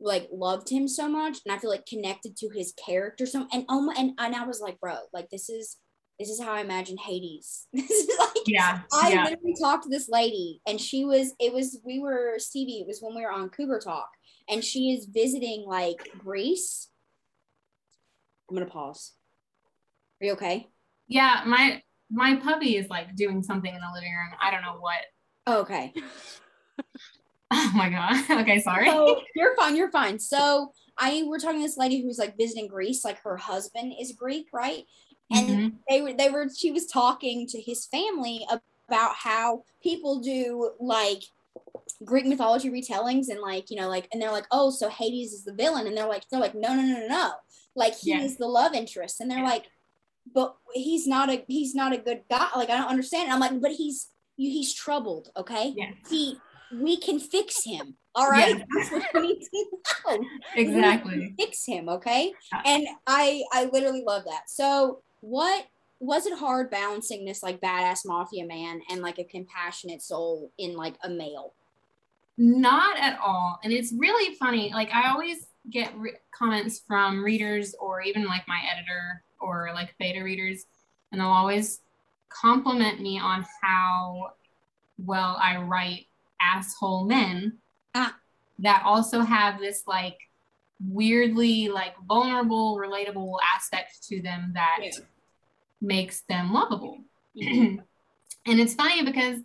like 0.00 0.28
loved 0.30 0.68
him 0.68 0.86
so 0.86 1.08
much 1.08 1.38
and 1.46 1.54
I 1.54 1.58
feel 1.58 1.70
like 1.70 1.86
connected 1.86 2.36
to 2.38 2.50
his 2.50 2.74
character 2.84 3.26
so 3.26 3.46
and 3.52 3.64
oh 3.70 3.80
my, 3.80 3.94
and, 3.96 4.10
and 4.18 4.34
I 4.34 4.44
was 4.44 4.60
like, 4.60 4.78
bro, 4.80 4.96
like 5.14 5.30
this 5.30 5.48
is 5.48 5.78
this 6.18 6.28
is 6.28 6.40
how 6.40 6.52
I 6.52 6.60
imagine 6.60 6.96
Hades. 6.96 7.66
This 7.72 7.90
is 7.90 8.18
like 8.18 8.30
Yeah. 8.46 8.80
I 8.92 9.12
yeah. 9.12 9.24
literally 9.24 9.54
talked 9.60 9.84
to 9.84 9.88
this 9.88 10.08
lady 10.08 10.60
and 10.66 10.80
she 10.80 11.04
was 11.04 11.34
it 11.40 11.52
was 11.52 11.80
we 11.84 12.00
were 12.00 12.34
Stevie, 12.38 12.80
it 12.80 12.86
was 12.86 13.00
when 13.00 13.14
we 13.14 13.22
were 13.22 13.32
on 13.32 13.50
Cougar 13.50 13.80
Talk 13.80 14.08
and 14.48 14.64
she 14.64 14.92
is 14.92 15.06
visiting 15.06 15.64
like 15.66 16.08
Greece. 16.18 16.88
I'm 18.48 18.56
gonna 18.56 18.70
pause. 18.70 19.12
Are 20.20 20.26
you 20.26 20.32
okay? 20.32 20.68
Yeah. 21.08 21.42
My 21.46 21.82
my 22.10 22.36
puppy 22.36 22.76
is 22.76 22.88
like 22.88 23.16
doing 23.16 23.42
something 23.42 23.74
in 23.74 23.80
the 23.80 23.94
living 23.94 24.12
room. 24.12 24.38
I 24.40 24.50
don't 24.50 24.62
know 24.62 24.78
what. 24.78 25.00
Oh, 25.46 25.60
okay. 25.60 25.92
Oh 27.56 27.70
my 27.74 27.88
god. 27.88 28.40
Okay, 28.40 28.60
sorry. 28.60 28.86
So 28.86 29.22
you're 29.36 29.54
fine, 29.54 29.76
you're 29.76 29.90
fine. 29.90 30.18
So 30.18 30.72
I 30.98 31.22
we're 31.26 31.38
talking 31.38 31.60
to 31.60 31.66
this 31.66 31.76
lady 31.76 32.02
who's 32.02 32.18
like 32.18 32.36
visiting 32.36 32.68
Greece, 32.68 33.04
like 33.04 33.20
her 33.22 33.36
husband 33.36 33.92
is 34.00 34.12
Greek, 34.12 34.46
right? 34.52 34.84
And 35.34 35.48
Mhm. 35.48 35.72
they 35.88 36.00
were 36.02 36.12
they 36.12 36.30
were 36.30 36.48
she 36.56 36.70
was 36.70 36.86
talking 36.86 37.46
to 37.48 37.60
his 37.60 37.86
family 37.86 38.46
about 38.88 39.14
how 39.16 39.64
people 39.82 40.20
do 40.20 40.70
like 40.80 41.22
Greek 42.04 42.26
mythology 42.26 42.70
retellings 42.70 43.28
and 43.28 43.40
like 43.40 43.70
you 43.70 43.76
know 43.80 43.88
like 43.88 44.08
and 44.12 44.20
they're 44.20 44.32
like 44.32 44.46
oh 44.50 44.70
so 44.70 44.88
Hades 44.88 45.32
is 45.32 45.44
the 45.44 45.54
villain 45.54 45.86
and 45.86 45.96
they're 45.96 46.08
like 46.08 46.24
they're 46.30 46.40
like 46.40 46.54
no 46.54 46.74
no 46.74 46.82
no 46.82 47.00
no 47.00 47.06
no 47.06 47.32
like 47.74 47.94
he 47.96 48.10
Yeah. 48.10 48.22
is 48.22 48.36
the 48.36 48.46
love 48.46 48.74
interest 48.74 49.20
and 49.20 49.30
they're 49.30 49.38
Yeah. 49.38 49.44
like 49.44 49.66
but 50.34 50.56
he's 50.72 51.06
not 51.06 51.30
a 51.30 51.44
he's 51.48 51.74
not 51.74 51.92
a 51.92 51.98
good 51.98 52.22
guy 52.30 52.48
like 52.56 52.70
I 52.70 52.76
don't 52.78 52.88
understand 52.88 53.24
and 53.24 53.32
I'm 53.34 53.40
like 53.40 53.60
but 53.60 53.72
he's 53.72 54.08
you 54.36 54.50
he's 54.50 54.74
troubled 54.74 55.28
okay 55.36 55.72
Yeah. 55.76 55.90
he 56.08 56.38
we 56.70 56.96
can 56.96 57.20
fix 57.20 57.62
him 57.64 57.96
all 58.14 58.28
right 58.28 58.56
Yeah. 58.58 58.64
that's 58.76 58.90
what 58.90 59.04
you 59.14 59.20
need 59.22 59.40
to 59.42 59.66
know 60.08 60.24
Exactly. 60.56 61.34
fix 61.38 61.64
him 61.64 61.88
okay 61.88 62.32
and 62.64 62.86
i 63.06 63.42
i 63.52 63.66
literally 63.66 64.02
love 64.04 64.24
that 64.24 64.42
so 64.48 65.02
what 65.24 65.64
was 66.00 66.26
it 66.26 66.38
hard 66.38 66.70
balancing 66.70 67.24
this 67.24 67.42
like 67.42 67.60
badass 67.60 68.00
mafia 68.04 68.44
man 68.44 68.82
and 68.90 69.00
like 69.00 69.18
a 69.18 69.24
compassionate 69.24 70.02
soul 70.02 70.50
in 70.58 70.76
like 70.76 70.94
a 71.02 71.08
male 71.08 71.54
Not 72.36 72.98
at 72.98 73.18
all. 73.20 73.58
And 73.62 73.72
it's 73.72 73.92
really 73.96 74.34
funny. 74.34 74.70
Like 74.74 74.90
I 74.92 75.10
always 75.10 75.46
get 75.70 75.96
re- 75.96 76.18
comments 76.30 76.82
from 76.86 77.24
readers 77.24 77.74
or 77.80 78.02
even 78.02 78.24
like 78.26 78.42
my 78.46 78.60
editor 78.70 79.22
or 79.40 79.70
like 79.72 79.94
beta 79.98 80.22
readers, 80.22 80.66
and 81.10 81.20
they'll 81.20 81.28
always 81.28 81.80
compliment 82.28 83.00
me 83.00 83.18
on 83.18 83.46
how 83.62 84.32
well 84.98 85.38
I 85.40 85.56
write 85.58 86.06
asshole 86.42 87.04
men. 87.06 87.58
Ah. 87.94 88.16
that 88.58 88.82
also 88.84 89.20
have 89.20 89.60
this 89.60 89.84
like 89.86 90.18
weirdly 90.90 91.68
like 91.68 91.94
vulnerable, 92.08 92.76
relatable 92.76 93.36
aspect 93.54 94.02
to 94.08 94.20
them 94.20 94.50
that 94.54 94.78
Yeah. 94.82 94.90
Makes 95.86 96.22
them 96.28 96.52
lovable. 96.52 96.98
Mhm. 97.36 97.82
and 98.46 98.60
it's 98.60 98.74
funny 98.74 99.04
because 99.04 99.40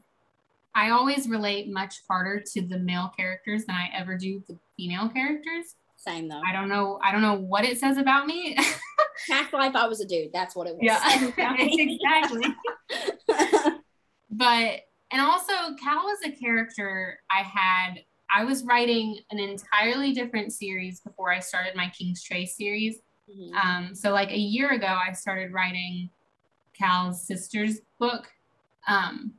I 0.75 0.91
always 0.91 1.27
relate 1.27 1.71
much 1.71 1.95
harder 2.07 2.43
to 2.53 2.61
the 2.61 2.77
male 2.77 3.11
characters 3.17 3.65
than 3.65 3.75
I 3.75 3.89
ever 3.97 4.15
do 4.15 4.43
the 4.47 4.59
female 4.77 5.09
characters. 5.09 5.75
Same 5.97 6.27
though. 6.29 6.41
I 6.47 6.53
don't 6.53 6.69
know. 6.69 6.99
I 7.03 7.11
don't 7.11 7.23
know 7.23 7.33
what 7.39 7.65
it 7.65 7.79
says 7.79 7.97
about 7.97 8.27
me. 8.27 8.55
Past 9.29 9.51
life, 9.53 9.75
I 9.75 9.87
was 9.87 9.99
a 10.01 10.05
dude. 10.07 10.31
That's 10.31 10.55
what 10.55 10.67
it 10.67 10.75
was. 10.75 10.83
yeah, 10.83 10.99
exactly. 11.59 12.45
But 14.29 14.81
and 15.11 15.21
also 15.21 15.53
Cal 15.81 16.03
was 16.05 16.19
a 16.23 16.31
character 16.31 17.19
I 17.31 17.41
had. 17.41 18.01
I 18.33 18.43
was 18.43 18.63
writing 18.63 19.17
an 19.31 19.39
entirely 19.39 20.13
different 20.13 20.53
series 20.53 20.99
before 20.99 21.31
I 21.33 21.39
started 21.39 21.75
my 21.75 21.89
King's 21.97 22.21
Trace 22.23 22.55
series. 22.55 22.99
Mhm. 23.27 23.53
Um, 23.55 23.95
so 23.95 24.11
like 24.11 24.29
a 24.29 24.37
year 24.37 24.69
ago, 24.69 24.85
I 24.87 25.13
started 25.13 25.51
writing 25.51 26.11
Cal's 26.79 27.21
sister's 27.21 27.79
book. 27.99 28.27
Um, 28.87 29.33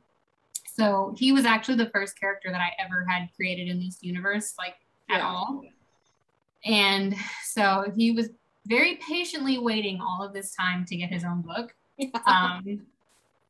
so 0.75 1.13
he 1.17 1.31
was 1.31 1.45
actually 1.45 1.75
the 1.75 1.89
first 1.89 2.19
character 2.19 2.49
that 2.51 2.61
I 2.61 2.71
ever 2.83 3.05
had 3.07 3.29
created 3.35 3.67
in 3.67 3.79
this 3.79 3.97
universe, 4.01 4.53
like 4.57 4.75
at 5.09 5.21
all. 5.21 5.63
And 6.65 7.15
so 7.43 7.91
he 7.95 8.11
was 8.11 8.29
very 8.67 8.99
patiently 9.07 9.57
waiting 9.57 9.99
all 9.99 10.23
of 10.23 10.33
this 10.33 10.55
time 10.55 10.85
to 10.85 10.95
get 10.95 11.11
his 11.11 11.23
own 11.23 11.41
book. 11.41 11.73
Um, 12.25 12.81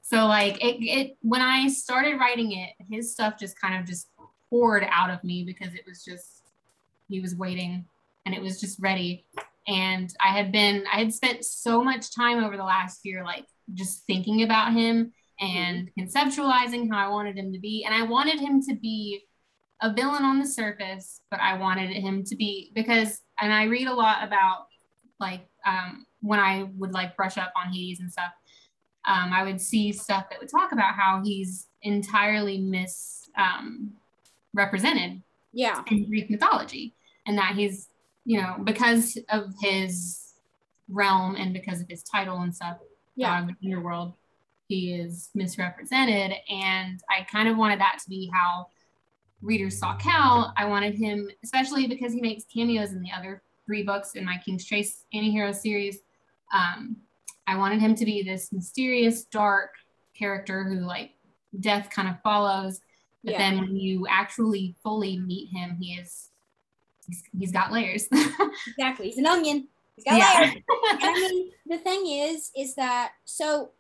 so 0.01 0.25
like 0.25 0.61
it, 0.61 0.83
it 0.83 1.17
when 1.21 1.41
I 1.41 1.69
started 1.69 2.19
writing 2.19 2.51
it, 2.51 2.71
his 2.89 3.13
stuff 3.13 3.39
just 3.39 3.57
kind 3.61 3.79
of 3.79 3.87
just 3.87 4.09
poured 4.49 4.85
out 4.91 5.09
of 5.09 5.23
me 5.23 5.45
because 5.45 5.73
it 5.73 5.85
was 5.87 6.03
just 6.03 6.43
he 7.07 7.21
was 7.21 7.33
waiting 7.33 7.85
and 8.25 8.35
it 8.35 8.41
was 8.41 8.59
just 8.59 8.77
ready. 8.81 9.23
And 9.69 10.13
I 10.19 10.29
had 10.29 10.51
been 10.51 10.83
I 10.91 10.97
had 10.97 11.13
spent 11.13 11.45
so 11.45 11.81
much 11.81 12.13
time 12.13 12.43
over 12.43 12.57
the 12.57 12.63
last 12.63 13.05
year 13.05 13.23
like 13.23 13.45
just 13.73 14.05
thinking 14.05 14.43
about 14.43 14.73
him 14.73 15.13
and 15.39 15.89
conceptualizing 15.99 16.89
how 16.91 17.05
I 17.05 17.09
wanted 17.09 17.37
him 17.37 17.51
to 17.53 17.59
be. 17.59 17.83
And 17.85 17.95
I 17.95 18.03
wanted 18.03 18.39
him 18.39 18.61
to 18.63 18.75
be 18.75 19.21
a 19.81 19.93
villain 19.93 20.23
on 20.23 20.39
the 20.39 20.47
surface, 20.47 21.21
but 21.31 21.39
I 21.39 21.57
wanted 21.57 21.89
him 21.89 22.23
to 22.25 22.35
be 22.35 22.71
because 22.75 23.21
and 23.39 23.51
I 23.51 23.63
read 23.63 23.87
a 23.87 23.93
lot 23.93 24.23
about 24.23 24.67
like 25.19 25.47
um 25.65 26.05
when 26.21 26.39
I 26.39 26.69
would 26.77 26.93
like 26.93 27.17
brush 27.17 27.37
up 27.37 27.51
on 27.55 27.73
Hades 27.73 27.99
and 27.99 28.11
stuff 28.11 28.31
um, 29.07 29.33
I 29.33 29.43
would 29.43 29.59
see 29.59 29.91
stuff 29.91 30.29
that 30.29 30.39
would 30.39 30.49
talk 30.49 30.71
about 30.71 30.95
how 30.95 31.21
he's 31.23 31.67
entirely 31.81 32.59
misrepresented 32.59 35.11
um, 35.11 35.23
yeah. 35.53 35.83
in 35.89 36.07
Greek 36.07 36.29
mythology, 36.29 36.93
and 37.25 37.37
that 37.37 37.55
he's 37.55 37.89
you 38.25 38.39
know 38.39 38.57
because 38.63 39.17
of 39.29 39.53
his 39.59 40.33
realm 40.87 41.35
and 41.35 41.53
because 41.53 41.81
of 41.81 41.87
his 41.89 42.03
title 42.03 42.41
and 42.41 42.55
stuff, 42.55 42.77
Yeah. 43.15 43.41
Of 43.41 43.47
the 43.47 43.53
underworld, 43.65 44.13
he 44.67 44.93
is 44.93 45.29
misrepresented, 45.35 46.33
and 46.49 46.99
I 47.09 47.23
kind 47.29 47.49
of 47.49 47.57
wanted 47.57 47.79
that 47.81 47.99
to 48.03 48.09
be 48.09 48.29
how 48.33 48.67
readers 49.41 49.77
saw 49.77 49.95
Cal. 49.97 50.53
I 50.55 50.65
wanted 50.65 50.95
him, 50.95 51.29
especially 51.43 51.87
because 51.87 52.13
he 52.13 52.21
makes 52.21 52.43
cameos 52.45 52.93
in 52.93 53.01
the 53.01 53.11
other 53.11 53.41
three 53.65 53.83
books 53.83 54.13
in 54.15 54.23
my 54.25 54.37
King's 54.43 54.65
Trace 54.65 55.03
anti-hero 55.13 55.51
series. 55.51 55.99
Um, 56.53 56.97
I 57.47 57.57
wanted 57.57 57.79
him 57.81 57.95
to 57.95 58.05
be 58.05 58.23
this 58.23 58.51
mysterious, 58.53 59.25
dark 59.25 59.71
character 60.17 60.63
who 60.63 60.79
like 60.85 61.11
death 61.59 61.89
kind 61.89 62.07
of 62.07 62.21
follows. 62.21 62.79
But 63.23 63.33
Yeah. 63.33 63.37
then 63.39 63.59
when 63.59 63.75
you 63.75 64.07
actually 64.09 64.75
fully 64.83 65.19
meet 65.19 65.49
him, 65.49 65.75
he 65.79 65.93
is 65.95 66.29
he's, 67.07 67.23
he's 67.37 67.51
got 67.51 67.71
layers. 67.71 68.07
Exactly. 68.67 69.07
He's 69.07 69.17
an 69.17 69.25
onion. 69.27 69.67
Yeah. 69.97 70.51
I 70.91 71.13
mean, 71.13 71.51
the 71.67 71.77
thing 71.77 72.07
is, 72.07 72.51
is 72.57 72.75
that 72.75 73.11
so 73.25 73.71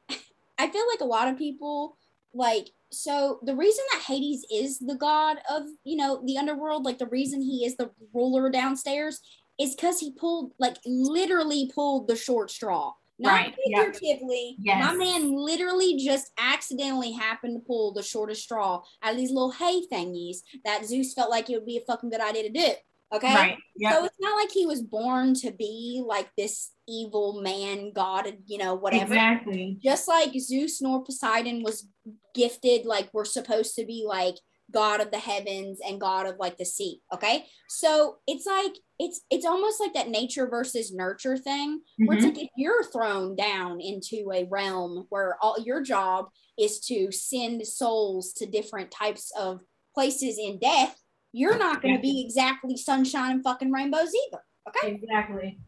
I 0.57 0.69
feel 0.69 0.83
like 0.91 1.01
a 1.01 1.05
lot 1.05 1.27
of 1.27 1.37
people 1.37 1.97
like 2.33 2.69
so 2.91 3.39
the 3.43 3.55
reason 3.55 3.83
that 3.91 4.03
Hades 4.03 4.45
is 4.51 4.79
the 4.79 4.95
god 4.95 5.37
of 5.49 5.63
you 5.83 5.97
know 5.97 6.21
the 6.25 6.37
underworld, 6.37 6.83
like 6.83 6.97
the 6.97 7.07
reason 7.07 7.41
he 7.41 7.65
is 7.65 7.77
the 7.77 7.91
ruler 8.13 8.49
downstairs, 8.49 9.19
is 9.59 9.75
because 9.75 9.99
he 9.99 10.11
pulled 10.11 10.53
like 10.59 10.77
literally 10.85 11.71
pulled 11.73 12.07
the 12.07 12.15
short 12.15 12.51
straw. 12.51 12.93
Not 13.19 13.33
Right, 13.33 13.55
figuratively. 13.63 14.55
Yes. 14.59 14.83
My 14.83 14.95
man 14.95 15.31
literally 15.31 15.95
just 15.97 16.31
accidentally 16.39 17.11
happened 17.11 17.55
to 17.55 17.67
pull 17.67 17.93
the 17.93 18.01
shortest 18.01 18.41
straw 18.41 18.81
out 19.03 19.11
of 19.11 19.17
these 19.17 19.29
little 19.29 19.51
hay 19.51 19.83
thingies 19.93 20.37
that 20.65 20.85
Zeus 20.85 21.13
felt 21.13 21.29
like 21.29 21.47
it 21.47 21.53
would 21.53 21.67
be 21.67 21.77
a 21.77 21.81
fucking 21.81 22.09
good 22.09 22.21
idea 22.21 22.43
to 22.43 22.49
do. 22.49 22.69
Okay. 23.13 23.33
Right. 23.33 23.57
Yeah. 23.75 23.91
So 23.91 24.05
it's 24.05 24.15
not 24.19 24.37
like 24.37 24.51
he 24.51 24.65
was 24.65 24.81
born 24.81 25.33
to 25.35 25.51
be 25.51 26.01
like 26.05 26.29
this 26.37 26.71
evil 26.87 27.41
man, 27.41 27.91
god, 27.93 28.37
you 28.45 28.57
know, 28.57 28.75
whatever. 28.75 29.13
Exactly. 29.13 29.77
Just 29.83 30.07
like 30.07 30.31
Zeus 30.39 30.81
nor 30.81 31.03
Poseidon 31.03 31.61
was 31.63 31.87
gifted, 32.33 32.85
like 32.85 33.09
we're 33.13 33.25
supposed 33.25 33.75
to 33.75 33.85
be 33.85 34.05
like 34.07 34.35
god 34.71 35.01
of 35.01 35.11
the 35.11 35.19
heavens 35.19 35.79
and 35.85 35.99
god 35.99 36.25
of 36.25 36.37
like 36.39 36.57
the 36.57 36.63
sea. 36.63 37.01
Okay. 37.13 37.45
So 37.67 38.19
it's 38.25 38.45
like 38.45 38.71
it's 38.99 39.19
it's 39.29 39.45
almost 39.45 39.81
like 39.81 39.93
that 39.93 40.07
nature 40.07 40.47
versus 40.47 40.93
nurture 40.93 41.35
thing 41.35 41.81
where 41.97 42.15
it's 42.15 42.25
Mhm. 42.25 42.29
like 42.29 42.43
if 42.43 42.49
you're 42.55 42.83
thrown 42.85 43.35
down 43.35 43.81
into 43.81 44.31
a 44.33 44.45
realm 44.49 45.07
where 45.09 45.37
all 45.41 45.57
your 45.59 45.81
job 45.81 46.27
is 46.57 46.79
to 46.85 47.11
send 47.11 47.67
souls 47.67 48.31
to 48.33 48.45
different 48.45 48.91
types 48.91 49.31
of 49.37 49.59
places 49.93 50.37
in 50.37 50.57
death, 50.59 50.97
you're 51.33 51.57
not 51.57 51.81
going 51.81 51.95
to 51.95 52.01
be 52.01 52.23
exactly 52.25 52.77
sunshine 52.77 53.31
and 53.31 53.43
fucking 53.43 53.71
rainbows 53.71 54.11
either. 54.27 54.41
Okay. 54.67 54.95
Exactly. 54.95 55.59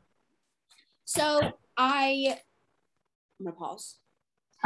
So 1.05 1.51
I, 1.77 2.37
I'm 3.39 3.45
gonna 3.45 3.55
pause. 3.55 3.97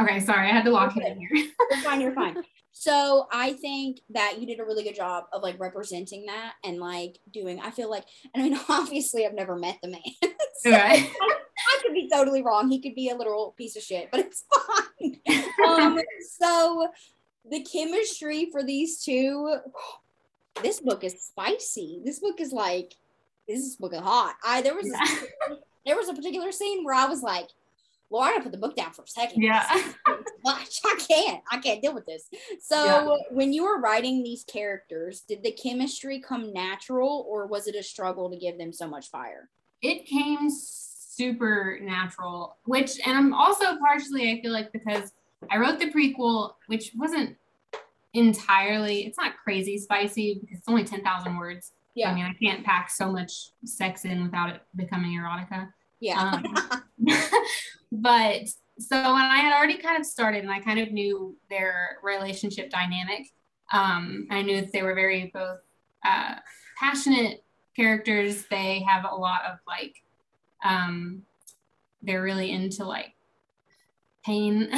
Okay, 0.00 0.20
sorry, 0.20 0.48
I 0.48 0.52
had 0.52 0.64
to 0.64 0.70
lock 0.70 0.96
it 0.96 1.04
in 1.04 1.18
here. 1.18 1.28
You're 1.70 1.80
fine. 1.80 2.00
You're 2.00 2.12
fine. 2.12 2.36
So 2.70 3.26
I 3.32 3.54
think 3.54 3.98
that 4.10 4.36
you 4.38 4.46
did 4.46 4.60
a 4.60 4.64
really 4.64 4.84
good 4.84 4.94
job 4.94 5.24
of 5.32 5.42
like 5.42 5.58
representing 5.58 6.26
that 6.26 6.52
and 6.64 6.78
like 6.78 7.18
doing. 7.32 7.58
I 7.60 7.70
feel 7.70 7.90
like, 7.90 8.04
and 8.32 8.44
I 8.44 8.48
mean, 8.48 8.60
obviously, 8.68 9.26
I've 9.26 9.34
never 9.34 9.56
met 9.56 9.78
the 9.82 9.88
man. 9.88 10.00
so 10.60 10.70
Right. 10.70 11.10
I, 11.20 11.34
I 11.58 11.82
could 11.82 11.92
be 11.92 12.08
totally 12.12 12.42
wrong. 12.42 12.70
He 12.70 12.80
could 12.80 12.94
be 12.94 13.10
a 13.10 13.16
literal 13.16 13.54
piece 13.56 13.76
of 13.76 13.82
shit, 13.82 14.08
but 14.12 14.20
it's 14.20 14.44
fine. 14.66 15.16
um, 15.66 15.98
so 16.38 16.88
the 17.50 17.64
chemistry 17.64 18.48
for 18.52 18.62
these 18.62 19.02
two, 19.02 19.56
this 20.62 20.80
book 20.80 21.04
is 21.04 21.20
spicy. 21.22 22.00
This 22.04 22.18
book 22.20 22.40
is 22.40 22.52
like, 22.52 22.94
this 23.46 23.76
book 23.76 23.92
is 23.94 24.00
hot. 24.00 24.34
I 24.44 24.62
there 24.62 24.74
was 24.74 24.86
a, 24.86 25.56
there 25.86 25.96
was 25.96 26.08
a 26.08 26.14
particular 26.14 26.52
scene 26.52 26.84
where 26.84 26.94
I 26.94 27.06
was 27.06 27.22
like, 27.22 27.48
well, 28.10 28.22
I 28.22 28.30
gotta 28.30 28.44
put 28.44 28.52
the 28.52 28.58
book 28.58 28.74
down 28.74 28.92
for 28.92 29.02
a 29.02 29.06
second. 29.06 29.42
Yeah. 29.42 29.64
Watch, 30.44 30.80
I 30.84 30.98
can't. 31.06 31.42
I 31.50 31.58
can't 31.58 31.82
deal 31.82 31.94
with 31.94 32.06
this. 32.06 32.28
So 32.60 32.84
Yeah. 32.84 33.14
when 33.30 33.52
you 33.52 33.64
were 33.64 33.80
writing 33.80 34.22
these 34.22 34.44
characters, 34.44 35.20
did 35.28 35.42
the 35.42 35.52
chemistry 35.52 36.20
come 36.20 36.52
natural 36.52 37.26
or 37.28 37.46
was 37.46 37.66
it 37.66 37.74
a 37.74 37.82
struggle 37.82 38.30
to 38.30 38.36
give 38.36 38.56
them 38.58 38.72
so 38.72 38.88
much 38.88 39.10
fire? 39.10 39.48
it 39.80 40.06
came 40.06 40.50
super 40.50 41.78
natural, 41.80 42.56
which, 42.64 42.98
and 43.06 43.16
I'm 43.16 43.32
also 43.32 43.76
partially, 43.78 44.32
I 44.32 44.42
feel 44.42 44.50
like, 44.52 44.72
because 44.72 45.12
I 45.52 45.58
wrote 45.58 45.78
the 45.78 45.92
prequel, 45.92 46.54
which 46.66 46.90
wasn't 46.96 47.36
entirely, 48.14 49.06
it's 49.06 49.18
not 49.18 49.32
crazy 49.42 49.78
spicy 49.78 50.38
because 50.40 50.58
it's 50.58 50.68
only 50.68 50.84
10,000 50.84 51.36
words. 51.36 51.72
Yeah. 51.94 52.10
I 52.10 52.14
mean, 52.14 52.24
I 52.24 52.32
can't 52.34 52.64
pack 52.64 52.90
so 52.90 53.10
much 53.10 53.50
sex 53.64 54.04
in 54.04 54.22
without 54.22 54.50
it 54.50 54.62
becoming 54.76 55.18
erotica. 55.18 55.68
Yeah. 56.00 56.20
Um, 56.20 56.54
but 57.92 58.48
so 58.78 58.96
when 58.96 59.24
I 59.24 59.38
had 59.38 59.56
already 59.56 59.78
kind 59.78 59.98
of 59.98 60.06
started 60.06 60.42
and 60.42 60.52
I 60.52 60.60
kind 60.60 60.78
of 60.78 60.92
knew 60.92 61.36
their 61.50 61.98
relationship 62.02 62.70
dynamic, 62.70 63.26
um, 63.72 64.26
I 64.30 64.42
knew 64.42 64.60
that 64.60 64.72
they 64.72 64.82
were 64.82 64.94
very 64.94 65.30
both 65.34 65.58
uh, 66.06 66.36
passionate 66.78 67.42
characters. 67.74 68.44
They 68.50 68.84
have 68.88 69.04
a 69.04 69.14
lot 69.14 69.42
of 69.44 69.58
like, 69.66 69.96
um, 70.64 71.22
they're 72.02 72.22
really 72.22 72.52
into 72.52 72.84
like 72.84 73.14
pain 74.24 74.70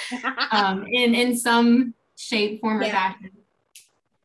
um, 0.52 0.86
in 0.90 1.14
in 1.14 1.36
some 1.36 1.94
shape, 2.18 2.60
form, 2.60 2.80
or 2.80 2.84
Yeah. 2.84 2.92
fashion. 2.92 3.30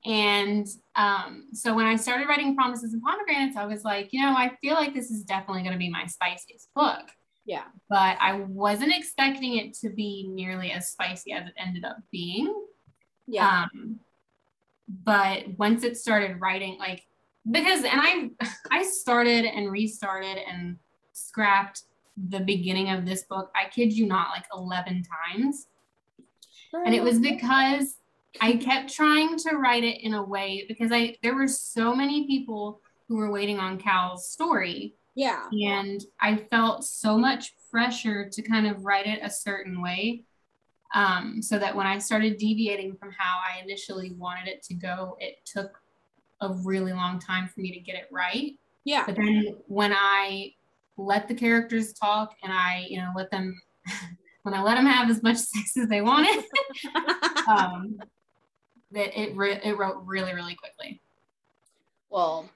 And 0.06 0.68
um, 0.98 1.48
so 1.54 1.74
when 1.74 1.86
I 1.86 1.96
started 1.96 2.28
writing 2.28 2.56
Promises 2.56 2.92
and 2.94 3.02
Pomegranates, 3.02 3.56
I 3.56 3.66
was 3.66 3.86
like, 3.86 4.10
you 4.12 4.22
know, 4.22 4.34
I 4.36 4.52
feel 4.62 4.74
like 4.74 4.94
this 4.94 5.10
is 5.10 5.24
definitely 5.24 5.62
going 5.62 5.72
to 5.74 5.80
be 5.80 5.90
my 5.90 6.06
spiciest 6.08 6.74
book. 6.76 7.06
Yeah. 7.46 7.64
But 7.90 8.18
I 8.20 8.40
wasn't 8.42 8.94
expecting 8.94 9.58
it 9.58 9.74
to 9.76 9.90
be 9.90 10.28
nearly 10.30 10.72
as 10.72 10.90
spicy 10.90 11.32
as 11.32 11.48
it 11.48 11.54
ended 11.58 11.86
up 11.86 11.98
being. 12.12 12.54
yeah. 13.28 13.68
Um, 13.74 14.00
but 15.06 15.58
once 15.58 15.84
it 15.86 15.96
started 15.96 16.42
writing, 16.42 16.78
like 16.78 17.06
because 17.50 17.84
and 17.86 18.02
I 18.02 18.30
I 18.72 18.84
started 18.84 19.46
and 19.46 19.72
restarted 19.72 20.38
and 20.38 20.78
scrapped 21.14 21.84
the 22.30 22.42
beginning 22.42 22.90
of 22.90 23.06
this 23.06 23.24
book. 23.24 23.50
I 23.56 23.70
kid 23.70 23.94
you 23.94 24.06
not, 24.06 24.32
like 24.32 24.46
eleven 24.54 25.04
times, 25.04 25.68
and 26.86 26.94
it 26.94 27.04
was 27.04 27.20
because 27.20 27.98
I 28.42 28.54
kept 28.58 28.94
trying 28.94 29.38
to 29.38 29.58
write 29.58 29.84
it 29.84 30.02
in 30.02 30.14
a 30.14 30.24
way 30.24 30.66
because 30.68 30.92
I 30.92 31.18
there 31.22 31.36
were 31.36 31.48
so 31.48 31.96
many 31.96 32.26
people 32.26 32.82
who 33.08 33.18
were 33.18 33.32
waiting 33.32 33.60
on 33.60 33.78
Cal's 33.78 34.28
story. 34.30 34.96
Yeah. 35.16 35.48
And 35.52 36.04
I 36.20 36.38
felt 36.50 36.84
so 36.84 37.18
much 37.18 37.54
pressure 37.70 38.28
to 38.30 38.42
kind 38.42 38.66
of 38.66 38.84
write 38.84 39.06
it 39.06 39.20
a 39.22 39.30
certain 39.30 39.82
way. 39.82 40.24
Um, 40.96 41.42
so 41.42 41.58
that 41.58 41.76
when 41.76 41.88
I 41.88 41.98
started 41.98 42.38
deviating 42.38 42.96
from 42.98 43.12
how 43.18 43.40
I 43.40 43.62
initially 43.64 44.12
wanted 44.12 44.48
it 44.48 44.62
to 44.64 44.76
go, 44.76 45.18
it 45.20 45.44
took 45.44 45.82
a 46.42 46.54
really 46.64 46.94
long 46.94 47.20
time 47.20 47.48
for 47.48 47.62
me 47.62 47.72
to 47.72 47.80
get 47.80 47.96
it 47.96 48.08
right. 48.12 48.58
Yeah. 48.84 49.04
But 49.06 49.16
then 49.16 49.56
when 49.68 49.92
I 49.94 50.54
let 50.98 51.28
the 51.28 51.34
characters 51.34 51.94
talk 51.94 52.36
and 52.44 52.54
I, 52.54 52.86
you 52.90 52.98
know, 52.98 53.10
let 53.16 53.32
them, 53.32 53.60
when 54.44 54.54
I 54.54 54.62
let 54.62 54.76
them 54.76 54.86
have 54.86 55.10
as 55.10 55.24
much 55.24 55.38
sex 55.38 55.76
as 55.78 55.88
they 55.88 56.02
wanted, 56.02 56.44
um, 57.48 57.98
that 58.92 59.20
it 59.20 59.36
re- 59.36 59.60
it 59.64 59.78
wrote 59.78 60.04
really 60.06 60.34
really 60.34 60.56
quickly. 60.56 61.02
Well, 62.10 62.50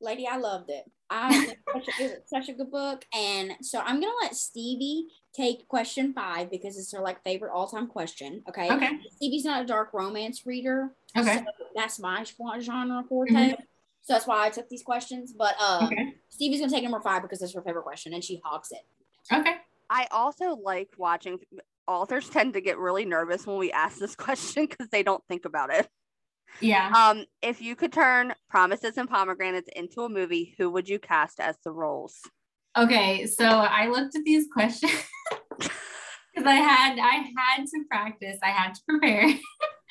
lady, 0.00 0.26
I 0.26 0.38
loved 0.38 0.70
it. 0.70 0.90
I 1.10 1.54
such 1.74 1.88
a, 1.88 2.02
it 2.04 2.24
such 2.26 2.48
a 2.48 2.52
good 2.52 2.70
book, 2.70 3.04
and 3.14 3.52
so 3.60 3.80
I'm 3.80 4.00
gonna 4.00 4.12
let 4.22 4.34
Stevie 4.34 5.08
take 5.34 5.66
question 5.68 6.12
five 6.12 6.50
because 6.50 6.78
it's 6.78 6.92
her 6.92 7.00
like 7.00 7.22
favorite 7.24 7.52
all 7.52 7.66
time 7.66 7.86
question. 7.86 8.42
Okay. 8.48 8.70
Okay. 8.70 8.90
Stevie's 9.16 9.44
not 9.44 9.62
a 9.62 9.66
dark 9.66 9.92
romance 9.92 10.46
reader. 10.46 10.90
Okay. 11.16 11.38
So 11.38 11.44
that's 11.74 11.98
my 11.98 12.24
genre 12.60 13.04
forte. 13.08 13.32
Mhm. 13.32 13.56
So 14.04 14.14
that's 14.14 14.26
why 14.26 14.46
I 14.46 14.50
took 14.50 14.68
these 14.68 14.82
questions. 14.82 15.32
But 15.32 15.54
uh, 15.60 15.80
Okay. 15.84 16.14
Stevie's 16.30 16.60
gonna 16.60 16.72
take 16.72 16.82
number 16.82 17.00
five 17.00 17.22
because 17.22 17.42
it's 17.42 17.54
her 17.54 17.62
favorite 17.62 17.82
question, 17.84 18.14
and 18.14 18.22
she 18.24 18.40
hogs 18.44 18.70
it. 18.72 18.84
Okay. 19.32 19.56
I 19.92 20.06
also 20.10 20.56
like 20.56 20.88
watching 20.96 21.38
authors 21.86 22.30
tend 22.30 22.54
to 22.54 22.62
get 22.62 22.78
really 22.78 23.04
nervous 23.04 23.46
when 23.46 23.58
we 23.58 23.70
ask 23.70 23.98
this 23.98 24.16
question 24.26 24.66
because 24.66 24.88
they 24.88 25.02
don't 25.02 25.22
think 25.28 25.44
about 25.44 25.70
it. 25.70 25.86
Yeah. 26.60 26.90
Um, 26.90 27.26
if 27.42 27.60
you 27.60 27.76
could 27.76 27.92
turn 27.92 28.34
Promises 28.48 28.96
and 28.96 29.08
Pomegranates 29.08 29.68
into 29.76 30.02
a 30.02 30.08
movie, 30.08 30.54
who 30.56 30.70
would 30.70 30.88
you 30.88 30.98
cast 30.98 31.40
as 31.40 31.56
the 31.62 31.72
roles? 31.72 32.20
Okay. 32.76 33.26
So 33.26 33.44
I 33.44 33.88
looked 33.88 34.16
at 34.16 34.24
these 34.24 34.46
questions 34.52 34.92
because 35.58 36.46
I 36.46 36.54
had 36.54 36.98
I 36.98 37.26
had 37.36 37.66
to 37.66 37.84
practice. 37.90 38.38
I 38.42 38.48
had 38.48 38.74
to 38.74 38.80
prepare. 38.88 39.28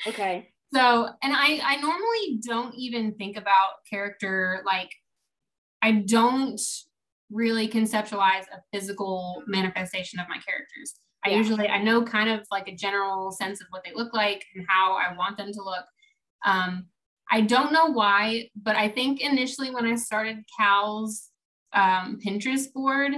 Okay. 0.08 0.50
So, 0.74 1.08
and 1.22 1.32
I 1.32 1.60
I 1.64 1.76
normally 1.76 2.40
don't 2.44 2.74
even 2.74 3.14
think 3.14 3.38
about 3.38 3.86
character 3.88 4.64
like 4.66 4.90
I 5.80 5.92
don't 5.92 6.60
really 7.32 7.68
conceptualize 7.68 8.46
a 8.52 8.62
physical 8.74 9.44
manifestation 9.48 10.20
of 10.20 10.28
my 10.30 10.38
characters. 10.38 10.94
I 11.26 11.30
Yeah. 11.30 11.38
usually 11.38 11.68
I 11.70 11.82
know 11.82 12.04
kind 12.04 12.30
of 12.30 12.46
like 12.52 12.68
a 12.68 12.76
general 12.76 13.32
sense 13.32 13.62
of 13.62 13.68
what 13.70 13.84
they 13.84 13.94
look 13.94 14.14
like 14.14 14.44
and 14.56 14.66
how 14.68 14.94
I 14.94 15.16
want 15.16 15.38
them 15.38 15.52
to 15.52 15.64
look. 15.64 15.86
Um, 16.46 16.88
I 17.32 17.42
don't 17.42 17.72
know 17.72 17.86
why, 17.88 18.50
but 18.56 18.76
I 18.76 18.90
think 18.90 19.22
initially 19.22 19.72
when 19.72 19.86
I 19.86 19.96
started 19.96 20.44
Cal's 20.58 21.30
um, 21.74 22.20
Pinterest 22.26 22.74
board, 22.74 23.14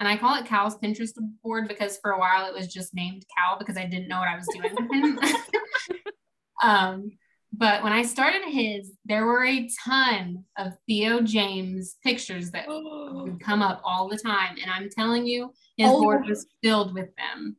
and 0.00 0.08
I 0.08 0.16
call 0.16 0.34
it 0.34 0.44
Cal's 0.44 0.76
Pinterest 0.76 1.12
board 1.42 1.68
because 1.68 1.96
for 1.98 2.10
a 2.10 2.18
while 2.18 2.46
it 2.46 2.52
was 2.54 2.70
just 2.72 2.94
named 2.94 3.24
Cal 3.38 3.58
because 3.58 3.78
I 3.78 3.86
didn't 3.86 4.08
know 4.08 4.18
what 4.18 4.28
I 4.28 4.36
was 4.36 4.48
doing 4.52 4.74
with 4.74 4.92
him. 4.92 5.18
um, 6.62 7.10
but 7.56 7.82
when 7.82 7.92
I 7.92 8.02
started 8.02 8.42
his, 8.44 8.92
there 9.04 9.26
were 9.26 9.44
a 9.44 9.68
ton 9.84 10.44
of 10.58 10.72
Theo 10.88 11.20
James 11.20 11.96
pictures 12.02 12.50
that 12.50 12.66
would 12.68 13.38
come 13.40 13.62
up 13.62 13.80
all 13.84 14.08
the 14.08 14.18
time. 14.18 14.56
And 14.60 14.70
I'm 14.70 14.88
telling 14.90 15.26
you, 15.26 15.52
his 15.76 15.88
Oh. 15.90 16.00
board 16.00 16.26
was 16.26 16.46
filled 16.62 16.94
with 16.94 17.14
them. 17.16 17.56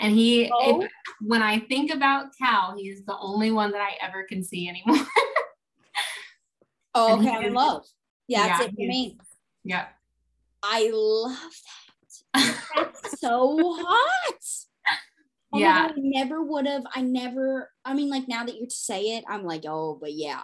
And 0.00 0.14
he, 0.14 0.50
Oh. 0.52 0.82
if, 0.82 0.90
when 1.20 1.42
I 1.42 1.60
think 1.60 1.92
about 1.92 2.36
Cal, 2.36 2.74
he 2.76 2.88
is 2.88 3.04
the 3.04 3.16
only 3.18 3.52
one 3.52 3.70
that 3.72 3.80
I 3.80 4.04
ever 4.04 4.24
can 4.24 4.42
see 4.42 4.68
anymore. 4.68 5.06
Oh, 6.94 7.18
okay. 7.18 7.30
I'm 7.30 7.44
in 7.44 7.54
love. 7.54 7.86
Yeah, 8.28 8.48
that's 8.48 8.60
Yeah, 8.60 8.66
it 8.66 8.70
for 8.74 8.80
me. 8.82 9.18
yeah. 9.64 9.86
I 10.62 10.90
love 10.92 11.38
that. 12.34 12.60
That's 12.76 13.18
so 13.18 13.56
hot. 13.80 14.34
Oh 15.52 15.58
Yeah. 15.58 15.88
God, 15.88 15.92
I 15.92 16.00
never 16.00 16.42
would 16.42 16.66
have. 16.66 16.84
I 16.94 17.02
never. 17.02 17.70
I 17.84 17.94
mean, 17.94 18.08
like 18.08 18.28
now 18.28 18.44
that 18.44 18.56
you 18.56 18.66
say 18.70 19.16
it, 19.16 19.24
I'm 19.28 19.44
like, 19.44 19.64
oh, 19.66 19.98
but 20.00 20.12
yeah, 20.12 20.42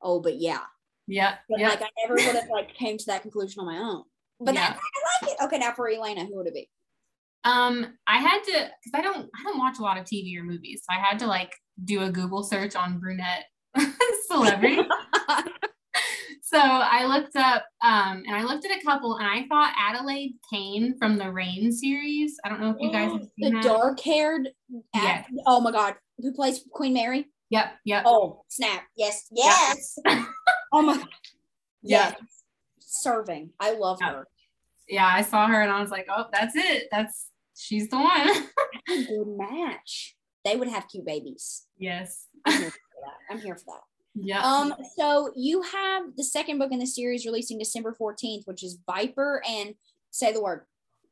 oh, 0.00 0.20
but 0.20 0.38
yeah. 0.38 0.60
Yeah. 1.06 1.36
But 1.48 1.58
yeah. 1.60 1.68
like, 1.70 1.82
I 1.82 1.88
never 2.02 2.14
would 2.14 2.36
have 2.36 2.50
like 2.50 2.74
came 2.74 2.98
to 2.98 3.06
that 3.06 3.22
conclusion 3.22 3.60
on 3.60 3.66
my 3.66 3.78
own. 3.78 4.04
But 4.40 4.54
Yeah. 4.54 4.70
that, 4.70 4.78
I 4.78 5.26
like 5.26 5.32
it. 5.32 5.44
Okay, 5.44 5.58
now 5.58 5.72
for 5.72 5.88
Elena, 5.90 6.24
who 6.24 6.36
would 6.36 6.46
it 6.46 6.54
be? 6.54 6.68
Um, 7.44 7.98
I 8.06 8.18
had 8.18 8.42
to 8.44 8.52
because 8.52 8.92
I 8.94 9.02
don't 9.02 9.28
I 9.38 9.42
don't 9.42 9.58
watch 9.58 9.78
a 9.80 9.82
lot 9.82 9.98
of 9.98 10.04
TV 10.04 10.38
or 10.38 10.44
movies, 10.44 10.82
so 10.84 10.96
I 10.96 11.00
had 11.00 11.18
to 11.20 11.26
like 11.26 11.52
do 11.84 12.02
a 12.02 12.10
Google 12.10 12.44
search 12.44 12.76
on 12.76 13.00
brunette 13.00 13.46
celebrity. 14.28 14.78
so 16.52 16.58
I 16.60 17.06
looked 17.06 17.36
up 17.36 17.64
um 17.82 18.22
and 18.26 18.34
I 18.36 18.42
looked 18.42 18.64
at 18.66 18.76
a 18.76 18.82
couple 18.84 19.16
and 19.16 19.26
I 19.26 19.46
thought 19.48 19.72
Adelaide 19.78 20.34
Kane 20.52 20.96
from 20.98 21.16
the 21.18 21.30
Reign 21.30 21.72
series. 21.72 22.38
I 22.44 22.48
don't 22.48 22.60
know 22.60 22.70
if 22.70 22.76
you 22.80 22.90
guys 22.92 23.12
have 23.12 23.20
the 23.22 23.28
seen 23.44 23.54
that. 23.54 23.62
dark-haired. 23.64 24.48
Yes. 24.94 25.26
Oh 25.46 25.60
my 25.60 25.72
God, 25.72 25.94
who 26.18 26.32
plays 26.32 26.64
Queen 26.72 26.94
Mary? 26.94 27.26
Yep, 27.50 27.72
yep. 27.84 28.02
Oh, 28.06 28.44
snap! 28.48 28.84
Yes, 28.96 29.26
yes. 29.30 29.98
oh 30.72 30.82
my 30.82 30.96
God. 30.96 31.08
Yeah. 31.82 32.08
Yes. 32.10 32.16
Serving. 32.80 33.50
I 33.60 33.72
love 33.72 33.98
Yeah. 34.00 34.12
her. 34.12 34.28
Yeah, 34.88 35.06
I 35.06 35.22
saw 35.22 35.46
her 35.48 35.60
and 35.62 35.70
I 35.70 35.80
was 35.80 35.90
like, 35.90 36.06
oh, 36.14 36.26
that's 36.32 36.54
it. 36.56 36.88
That's 36.90 37.28
she's 37.56 37.88
the 37.88 37.96
one. 37.98 38.28
A 38.90 39.04
good 39.04 39.26
match. 39.36 40.16
They 40.44 40.56
would 40.56 40.68
have 40.68 40.88
cute 40.88 41.04
babies. 41.06 41.66
yes. 41.78 42.26
I'm 42.46 43.38
here 43.38 43.54
for 43.56 43.64
that. 43.66 43.82
I'm 44.16 44.22
here 44.24 44.36
for 44.36 44.42
that. 44.42 44.74
Yeah. 44.74 44.74
Um, 44.74 44.74
so 44.96 45.32
you 45.36 45.62
have 45.62 46.16
the 46.16 46.24
second 46.24 46.58
book 46.58 46.72
in 46.72 46.78
the 46.78 46.86
series 46.86 47.24
releasing 47.26 47.58
December 47.58 47.94
14th, 47.98 48.46
which 48.46 48.62
is 48.62 48.78
Viper 48.86 49.42
and 49.48 49.74
say 50.10 50.32
the 50.32 50.42
word. 50.42 50.64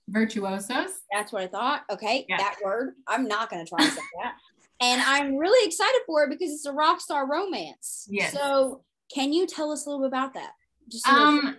Virtuosos. 0.08 0.90
That's 1.12 1.32
what 1.32 1.42
I 1.42 1.46
thought. 1.46 1.82
Okay, 1.90 2.26
Yeah. 2.28 2.38
that 2.38 2.56
word. 2.64 2.94
I'm 3.06 3.26
not 3.28 3.48
gonna 3.50 3.64
try 3.64 3.78
to 3.84 3.90
say 3.90 4.00
that. 4.22 4.34
And 4.82 5.00
I'm 5.02 5.36
really 5.36 5.66
excited 5.66 6.00
for 6.06 6.24
it 6.24 6.30
because 6.30 6.50
it's 6.52 6.66
a 6.66 6.72
rock 6.72 7.00
star 7.00 7.26
romance. 7.30 8.06
Yes. 8.10 8.32
So 8.32 8.82
can 9.14 9.32
you 9.32 9.46
tell 9.46 9.70
us 9.70 9.86
a 9.86 9.90
little 9.90 10.02
bit 10.02 10.08
about 10.08 10.34
that? 10.34 10.52
Just 10.88 11.06
little- 11.06 11.22
Um, 11.26 11.58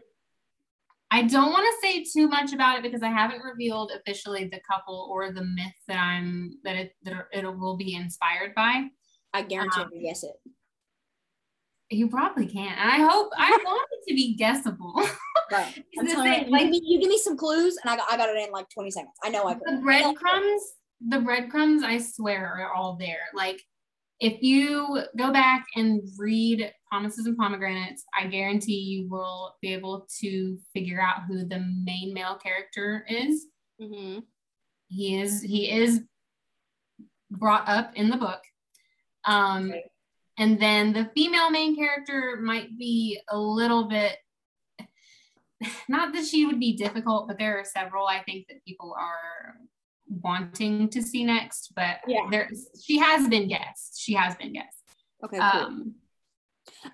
I 1.11 1.23
don't 1.23 1.51
want 1.51 1.65
to 1.65 1.87
say 1.87 2.03
too 2.03 2.27
much 2.27 2.53
about 2.53 2.77
it 2.77 2.83
because 2.83 3.03
I 3.03 3.09
haven't 3.09 3.41
revealed 3.41 3.91
officially 3.91 4.45
the 4.45 4.59
couple 4.61 5.07
or 5.11 5.31
the 5.31 5.43
myth 5.43 5.73
that 5.87 5.97
I'm 5.97 6.57
that 6.63 6.75
it 6.77 6.95
that 7.03 7.27
it 7.33 7.45
will 7.45 7.75
be 7.77 7.95
inspired 7.95 8.55
by. 8.55 8.89
I 9.33 9.41
guarantee 9.43 9.81
um, 9.81 9.89
you 9.93 10.01
guess 10.01 10.23
it. 10.23 10.35
You 11.93 12.07
probably 12.07 12.47
can't, 12.47 12.79
and 12.79 12.89
I 12.89 13.05
hope 13.07 13.29
I 13.37 13.51
want 13.65 13.87
it 13.91 14.09
to 14.09 14.15
be 14.15 14.35
guessable. 14.35 14.93
Right. 15.51 15.73
I'm 15.99 16.07
telling 16.07 16.31
you, 16.31 16.39
thing, 16.39 16.45
you, 16.45 16.51
like- 16.51 16.61
give 16.63 16.71
me, 16.71 16.81
you 16.85 16.99
give 17.01 17.09
me 17.09 17.17
some 17.17 17.35
clues 17.37 17.77
and 17.83 17.89
I 17.91 17.97
got, 17.97 18.07
I 18.11 18.15
got 18.17 18.29
it 18.29 18.37
in 18.37 18.51
like 18.51 18.67
20 18.73 18.89
seconds. 18.91 19.11
I 19.23 19.29
know 19.29 19.43
I 19.45 19.55
the 19.55 19.59
could. 19.65 19.81
breadcrumbs, 19.83 20.61
the 21.05 21.19
breadcrumbs, 21.19 21.83
I 21.83 21.97
swear, 21.97 22.45
are 22.61 22.73
all 22.73 22.95
there. 22.95 23.19
Like 23.35 23.61
if 24.21 24.41
you 24.41 25.01
go 25.17 25.33
back 25.33 25.65
and 25.75 26.01
read 26.17 26.71
Promises 26.89 27.25
and 27.25 27.35
Pomegranates, 27.37 28.05
I 28.17 28.27
guarantee 28.27 28.79
you 28.79 29.09
will 29.09 29.55
be 29.61 29.73
able 29.73 30.07
to 30.21 30.57
figure 30.73 31.01
out 31.01 31.23
who 31.27 31.43
the 31.45 31.59
main 31.83 32.13
male 32.13 32.35
character 32.37 33.05
is. 33.09 33.47
hmm 33.79 34.19
he 34.87 35.19
is 35.21 35.41
he 35.41 35.71
is 35.71 36.01
brought 37.31 37.67
up 37.69 37.95
in 37.95 38.09
the 38.09 38.17
book 38.17 38.41
um 39.25 39.69
Okay. 39.69 39.83
And 40.41 40.59
then 40.59 40.91
the 40.91 41.05
female 41.15 41.49
main 41.51 41.75
character 41.75 42.39
might 42.41 42.69
be 42.77 43.19
a 43.29 43.37
little 43.37 43.87
bit 43.87 44.17
not 45.87 46.11
that 46.13 46.25
she 46.25 46.45
would 46.47 46.59
be 46.59 46.73
difficult 46.75 47.27
but 47.27 47.37
there 47.37 47.59
are 47.59 47.63
several 47.63 48.07
i 48.07 48.19
think 48.23 48.47
that 48.47 48.63
people 48.65 48.95
are 48.99 49.55
wanting 50.23 50.89
to 50.89 51.01
see 51.01 51.23
next 51.23 51.71
but 51.75 51.97
Yeah. 52.07 52.27
there 52.31 52.49
she 52.83 52.97
has 52.97 53.27
been 53.29 53.47
guessed 53.47 53.99
she 54.01 54.13
has 54.13 54.35
been 54.35 54.53
guessed 54.53 54.79
Okay, 55.23 55.37
cool. 55.37 55.61
um 55.61 55.95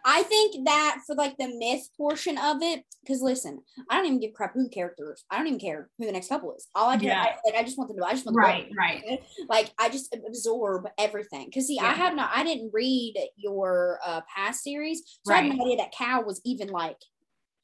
I 0.05 0.23
think 0.23 0.65
that 0.65 0.99
for 1.05 1.15
like 1.15 1.37
the 1.37 1.47
myth 1.57 1.87
portion 1.97 2.37
of 2.37 2.61
it, 2.61 2.83
because 3.01 3.21
listen, 3.21 3.61
I 3.89 3.97
don't 3.97 4.05
even 4.05 4.19
give 4.19 4.33
crap 4.33 4.53
who 4.53 4.63
the 4.63 4.69
character 4.69 5.13
is. 5.13 5.23
I 5.29 5.37
don't 5.37 5.47
even 5.47 5.59
care 5.59 5.89
who 5.97 6.05
the 6.05 6.11
next 6.11 6.29
couple 6.29 6.53
is. 6.55 6.67
All 6.75 6.89
I 6.89 6.97
care, 6.97 7.11
Yeah. 7.11 7.21
I, 7.23 7.35
like, 7.45 7.55
I 7.55 7.63
just 7.63 7.77
want 7.77 7.89
them 7.89 7.97
to. 7.97 8.05
I 8.05 8.11
just 8.11 8.25
want 8.25 8.37
right 8.37 8.69
right 8.77 9.03
Like 9.49 9.71
I 9.79 9.89
just 9.89 10.15
absorb 10.27 10.87
everything. 10.97 11.45
Because 11.45 11.67
see, 11.67 11.79
I 11.79 11.93
have 11.93 12.15
not, 12.15 12.31
I 12.33 12.43
didn't 12.43 12.71
read 12.73 13.15
your 13.35 13.99
uh, 14.05 14.21
past 14.33 14.63
series, 14.63 15.19
so 15.23 15.33
I 15.33 15.37
had 15.37 15.45
Right. 15.45 15.57
no 15.57 15.63
idea 15.65 15.77
that 15.77 15.91
cow 15.97 16.21
was 16.21 16.41
even 16.45 16.69
like. 16.69 16.97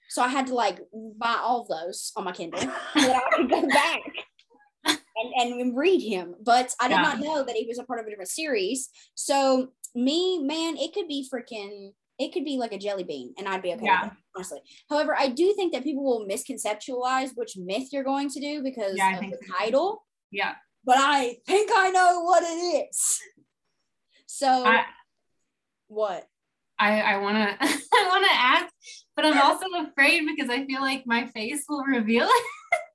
So 0.09 0.21
I 0.21 0.27
had 0.27 0.47
to 0.47 0.55
like 0.55 0.79
buy 0.93 1.37
all 1.41 1.65
those 1.67 2.11
on 2.15 2.25
my 2.25 2.33
Kindle 2.33 2.59
so 2.59 3.07
that 3.07 3.15
I 3.15 3.37
could 3.37 3.49
go 3.49 3.71
back. 3.73 3.99
And, 4.85 5.61
and 5.61 5.77
read 5.77 6.01
him, 6.01 6.35
but 6.43 6.73
I 6.81 6.87
did 6.87 6.95
Yeah. 6.95 7.01
not 7.01 7.19
know 7.19 7.45
that 7.45 7.55
he 7.55 7.65
was 7.67 7.77
a 7.77 7.83
part 7.83 7.99
of 7.99 8.07
a 8.07 8.09
different 8.09 8.31
series. 8.31 8.89
So 9.13 9.69
me, 9.95 10.39
man, 10.39 10.77
it 10.77 10.93
could 10.93 11.07
be 11.07 11.27
freaking 11.33 11.93
it 12.19 12.31
could 12.31 12.45
be 12.45 12.57
like 12.57 12.71
a 12.71 12.77
jelly 12.77 13.03
bean 13.03 13.33
and 13.39 13.47
I'd 13.47 13.63
be 13.63 13.73
okay 13.73 13.85
Yeah. 13.85 14.05
it, 14.05 14.11
honestly. 14.35 14.59
However, 14.89 15.15
I 15.17 15.29
do 15.29 15.53
think 15.55 15.73
that 15.73 15.83
people 15.83 16.03
will 16.03 16.27
misconceptualize 16.27 17.31
which 17.35 17.57
myth 17.57 17.89
you're 17.91 18.03
going 18.03 18.29
to 18.29 18.39
do 18.39 18.61
because 18.61 18.95
Yeah, 18.95 19.17
of 19.17 19.21
the 19.31 19.37
so 19.47 19.53
title, 19.57 20.05
yeah 20.31 20.53
but 20.85 20.97
I 20.99 21.37
think 21.47 21.71
I 21.75 21.89
know 21.89 22.21
what 22.21 22.43
it 22.43 22.87
is. 22.91 23.19
So 24.27 24.47
I, 24.65 24.83
what? 25.87 26.27
I, 26.79 27.01
I 27.01 27.17
wanna 27.17 27.57
I 27.61 28.07
wanna 28.09 28.27
ask, 28.31 28.73
but 29.15 29.25
I'm 29.25 29.39
also 29.39 29.65
afraid 29.89 30.25
because 30.27 30.49
I 30.49 30.65
feel 30.65 30.81
like 30.81 31.03
my 31.05 31.27
face 31.27 31.63
will 31.69 31.83
reveal 31.83 32.25
it. 32.27 32.43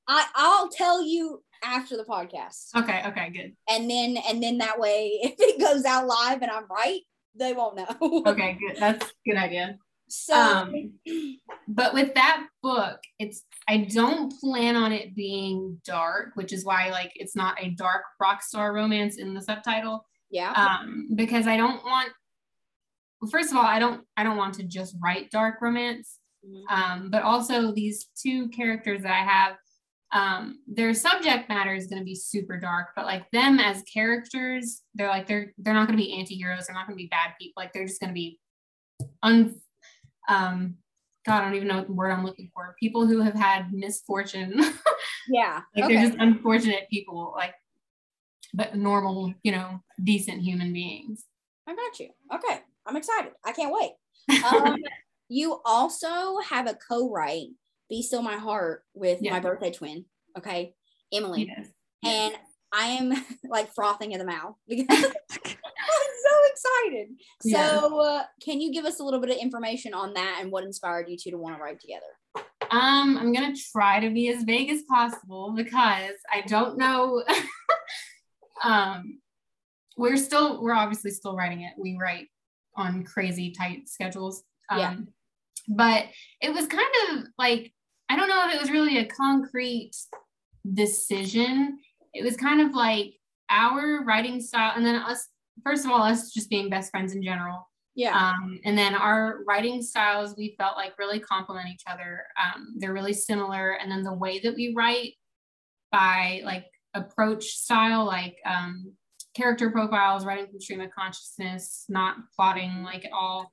I 0.08 0.26
I'll 0.34 0.68
tell 0.68 1.02
you 1.02 1.42
after 1.64 1.96
the 1.96 2.04
podcast. 2.04 2.74
Okay, 2.76 3.02
okay, 3.06 3.30
good. 3.30 3.56
And 3.68 3.90
then 3.90 4.16
and 4.28 4.42
then 4.42 4.58
that 4.58 4.78
way 4.78 5.10
if 5.22 5.34
it 5.38 5.60
goes 5.60 5.84
out 5.84 6.06
live 6.06 6.42
and 6.42 6.50
I'm 6.50 6.66
right, 6.68 7.00
they 7.34 7.52
won't 7.52 7.76
know. 7.76 8.22
Okay, 8.26 8.58
good. 8.60 8.76
That's 8.78 9.04
a 9.06 9.12
good 9.30 9.36
idea. 9.38 9.78
So 10.08 10.34
Um, 10.34 10.92
But 11.68 11.92
with 11.92 12.14
that 12.14 12.46
book, 12.62 12.98
it's 13.18 13.42
I 13.68 13.78
don't 13.92 14.32
plan 14.40 14.74
on 14.74 14.92
it 14.92 15.14
being 15.14 15.80
dark, 15.84 16.30
which 16.34 16.52
is 16.52 16.64
why 16.64 16.90
like 16.90 17.12
it's 17.14 17.36
not 17.36 17.62
a 17.62 17.70
dark 17.70 18.02
rock 18.20 18.42
star 18.42 18.72
romance 18.72 19.18
in 19.18 19.34
the 19.34 19.42
subtitle. 19.42 20.06
yeah. 20.30 20.52
Um, 20.52 21.08
because 21.14 21.46
I 21.46 21.56
don't 21.56 21.84
want 21.84 22.10
well, 23.20 23.30
first 23.30 23.50
of 23.50 23.56
all, 23.56 23.64
I 23.64 23.78
don't 23.78 24.02
I 24.16 24.22
don't 24.22 24.36
want 24.36 24.54
to 24.54 24.62
just 24.62 24.96
write 25.02 25.30
dark 25.30 25.60
romance. 25.60 26.18
Mhm. 26.46 26.62
Um, 26.70 27.10
but 27.10 27.22
also 27.24 27.72
these 27.72 28.06
two 28.16 28.48
characters 28.50 29.02
that 29.02 29.10
I 29.12 29.24
have, 29.24 29.56
um, 30.12 30.60
their 30.66 30.94
subject 30.94 31.48
matter 31.48 31.74
is 31.74 31.86
going 31.86 32.00
to 32.00 32.04
be 32.04 32.14
super 32.14 32.58
dark, 32.58 32.88
but 32.96 33.04
like 33.04 33.30
them 33.30 33.58
as 33.60 33.82
characters, 33.82 34.82
they're 34.94 35.08
like 35.08 35.26
they're 35.26 35.52
they're 35.58 35.74
not 35.74 35.86
going 35.86 35.98
to 35.98 36.04
be 36.04 36.18
anti-heroes, 36.18 36.66
they're 36.66 36.74
not 36.74 36.86
going 36.86 36.96
to 36.96 37.02
be 37.02 37.08
bad 37.08 37.32
people, 37.38 37.60
like 37.62 37.72
they're 37.72 37.86
just 37.86 38.00
going 38.00 38.10
to 38.10 38.14
be 38.14 38.38
un 39.22 39.54
um 40.28 40.76
God, 41.26 41.42
I 41.42 41.44
don't 41.44 41.56
even 41.56 41.68
know 41.68 41.76
what 41.76 41.88
the 41.88 41.92
word 41.92 42.10
I'm 42.10 42.24
looking 42.24 42.50
for. 42.54 42.74
People 42.80 43.06
who 43.06 43.20
have 43.20 43.34
had 43.34 43.70
misfortune, 43.70 44.56
like 44.56 44.74
yeah. 45.28 45.60
they're 45.74 46.06
just 46.06 46.16
unfortunate 46.18 46.88
people, 46.90 47.34
like 47.36 47.54
but 48.54 48.74
normal, 48.76 49.34
you 49.42 49.52
know, 49.52 49.80
decent 50.02 50.40
human 50.40 50.72
beings. 50.72 51.24
I 51.66 51.74
got 51.74 52.00
you. 52.00 52.08
Okay. 52.34 52.60
I'm 52.86 52.96
excited. 52.96 53.32
I 53.44 53.52
can't 53.52 53.72
wait. 53.72 54.42
Um, 54.44 54.76
you 55.28 55.60
also 55.66 56.38
have 56.38 56.66
a 56.66 56.78
co-write, 56.88 57.48
Be 57.88 58.03
Still 58.03 58.22
My 58.22 58.37
Heart, 58.37 58.85
with 58.94 59.20
Yeah. 59.22 59.33
my 59.33 59.40
birthday 59.40 59.70
twin. 59.72 60.05
Okay. 60.37 60.74
Emily. 61.12 61.51
yes. 61.57 61.68
And 62.05 62.35
I 62.72 62.87
am 62.88 63.12
like 63.48 63.74
frothing 63.74 64.12
in 64.12 64.18
the 64.18 64.24
mouth 64.27 64.55
because 64.68 64.87
I'm 64.90 66.14
so 66.20 66.35
excited. 66.46 67.09
Yeah. 67.44 67.81
So, 67.81 68.01
uh, 68.01 68.22
can 68.42 68.61
you 68.61 68.72
give 68.72 68.85
us 68.85 69.01
a 69.01 69.05
little 69.05 69.20
bit 69.20 69.31
of 69.31 69.37
information 69.38 69.94
on 69.94 70.12
that 70.14 70.38
and 70.40 70.53
what 70.53 70.64
inspired 70.64 71.09
you 71.09 71.16
two 71.16 71.31
to 71.31 71.38
want 71.38 71.57
to 71.57 71.62
write 71.62 71.81
together? 71.81 72.05
Um, 72.70 73.16
I'm 73.16 73.33
gonna 73.33 73.55
try 73.72 74.01
to 74.01 74.11
be 74.11 74.29
as 74.29 74.42
vague 74.44 74.68
as 74.70 74.83
possible 74.83 75.55
because 75.57 76.14
I 76.31 76.42
don't 76.46 76.77
know. 76.77 77.24
um, 78.62 79.20
we're 79.96 80.16
still 80.18 80.61
we're 80.62 80.74
obviously 80.74 81.11
still 81.11 81.35
writing 81.35 81.62
it. 81.62 81.72
We 81.79 81.96
write 81.98 82.27
on 82.77 83.05
crazy 83.05 83.51
tight 83.53 83.88
schedules. 83.88 84.42
Um, 84.70 84.79
Yeah. 84.79 84.96
But 85.70 86.05
it 86.40 86.53
was 86.53 86.66
kind 86.66 86.87
of 87.11 87.24
like 87.38 87.72
I 88.08 88.16
don't 88.16 88.28
know 88.28 88.48
if 88.48 88.54
it 88.54 88.60
was 88.60 88.70
really 88.70 88.98
a 88.98 89.06
concrete 89.06 89.92
decision. 90.74 91.78
It 92.14 92.24
was 92.24 92.36
kind 92.36 92.60
of 92.60 92.74
like 92.74 93.14
our 93.50 94.04
writing 94.04 94.40
style, 94.40 94.72
and 94.76 94.84
then 94.84 94.96
us. 94.96 95.28
First 95.64 95.84
of 95.84 95.90
all, 95.90 96.02
us 96.02 96.32
just 96.32 96.50
being 96.50 96.70
best 96.70 96.92
friends 96.92 97.14
in 97.14 97.22
general. 97.22 97.68
Yeah. 97.98 98.16
Um, 98.16 98.60
and 98.64 98.78
then 98.78 98.94
our 98.94 99.40
writing 99.44 99.82
styles, 99.82 100.36
we 100.36 100.54
felt 100.56 100.76
like 100.76 100.96
really 101.00 101.18
complement 101.18 101.68
each 101.68 101.82
other. 101.88 102.22
Um, 102.40 102.74
they're 102.76 102.92
really 102.92 103.12
similar. 103.12 103.72
And 103.72 103.90
then 103.90 104.04
the 104.04 104.14
way 104.14 104.38
that 104.38 104.54
we 104.54 104.72
write 104.72 105.14
by 105.90 106.42
like 106.44 106.66
approach 106.94 107.44
style, 107.46 108.04
like 108.04 108.36
um, 108.46 108.92
character 109.34 109.68
profiles, 109.70 110.24
writing 110.24 110.46
from 110.46 110.60
stream 110.60 110.80
of 110.80 110.92
consciousness, 110.96 111.86
not 111.88 112.18
plotting 112.36 112.84
like 112.84 113.04
at 113.04 113.10
all, 113.12 113.50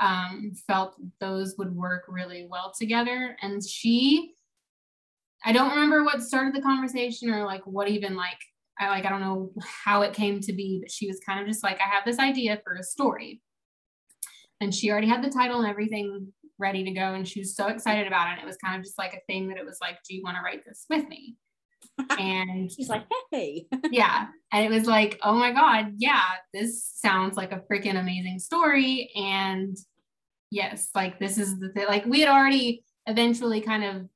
um, 0.00 0.52
felt 0.66 0.96
those 1.20 1.56
would 1.58 1.74
work 1.74 2.04
really 2.08 2.46
well 2.48 2.72
together. 2.78 3.36
And 3.42 3.64
she, 3.64 4.34
I 5.44 5.52
don't 5.52 5.70
remember 5.70 6.04
what 6.04 6.22
started 6.22 6.54
the 6.54 6.62
conversation 6.62 7.30
or 7.30 7.44
like 7.44 7.62
what 7.66 7.88
even 7.88 8.16
like 8.16 8.38
I 8.78 8.88
like 8.88 9.04
I 9.04 9.08
don't 9.08 9.20
know 9.20 9.52
how 9.62 10.02
it 10.02 10.12
came 10.12 10.40
to 10.40 10.52
be, 10.52 10.78
but 10.80 10.90
she 10.90 11.08
was 11.08 11.20
kind 11.20 11.40
of 11.40 11.46
just 11.46 11.64
like, 11.64 11.80
I 11.80 11.88
have 11.88 12.04
this 12.04 12.18
idea 12.18 12.60
for 12.64 12.74
a 12.74 12.82
story. 12.82 13.40
And 14.60 14.74
she 14.74 14.90
already 14.90 15.08
had 15.08 15.22
the 15.22 15.30
title 15.30 15.60
and 15.60 15.68
everything 15.68 16.32
ready 16.58 16.82
to 16.82 16.90
go 16.90 17.14
and 17.14 17.26
she 17.26 17.38
was 17.38 17.54
so 17.54 17.68
excited 17.68 18.08
about 18.08 18.36
it. 18.36 18.42
It 18.42 18.46
was 18.46 18.56
kind 18.56 18.76
of 18.76 18.84
just 18.84 18.98
like 18.98 19.14
a 19.14 19.24
thing 19.28 19.48
that 19.48 19.58
it 19.58 19.64
was 19.64 19.78
like 19.80 19.98
do 20.08 20.14
you 20.14 20.22
want 20.24 20.36
to 20.36 20.42
write 20.42 20.64
this 20.64 20.86
with 20.90 21.06
me 21.08 21.36
and 22.18 22.70
She's 22.70 22.88
like, 22.88 23.04
hey. 23.30 23.66
yeah. 23.90 24.26
And 24.52 24.64
it 24.64 24.70
was 24.70 24.86
like 24.86 25.18
oh 25.22 25.34
my 25.34 25.52
god 25.52 25.94
yeah 25.98 26.24
this 26.52 26.90
sounds 26.96 27.36
like 27.36 27.52
a 27.52 27.62
freaking 27.70 27.98
amazing 27.98 28.38
story. 28.38 29.10
And 29.14 29.76
yes 30.50 30.88
like 30.94 31.18
this 31.18 31.36
is 31.38 31.58
the 31.58 31.68
thing 31.70 31.86
like 31.88 32.06
we 32.06 32.20
had 32.20 32.30
already 32.30 32.82
eventually 33.06 33.60
kind 33.60 33.84
of 33.84 34.08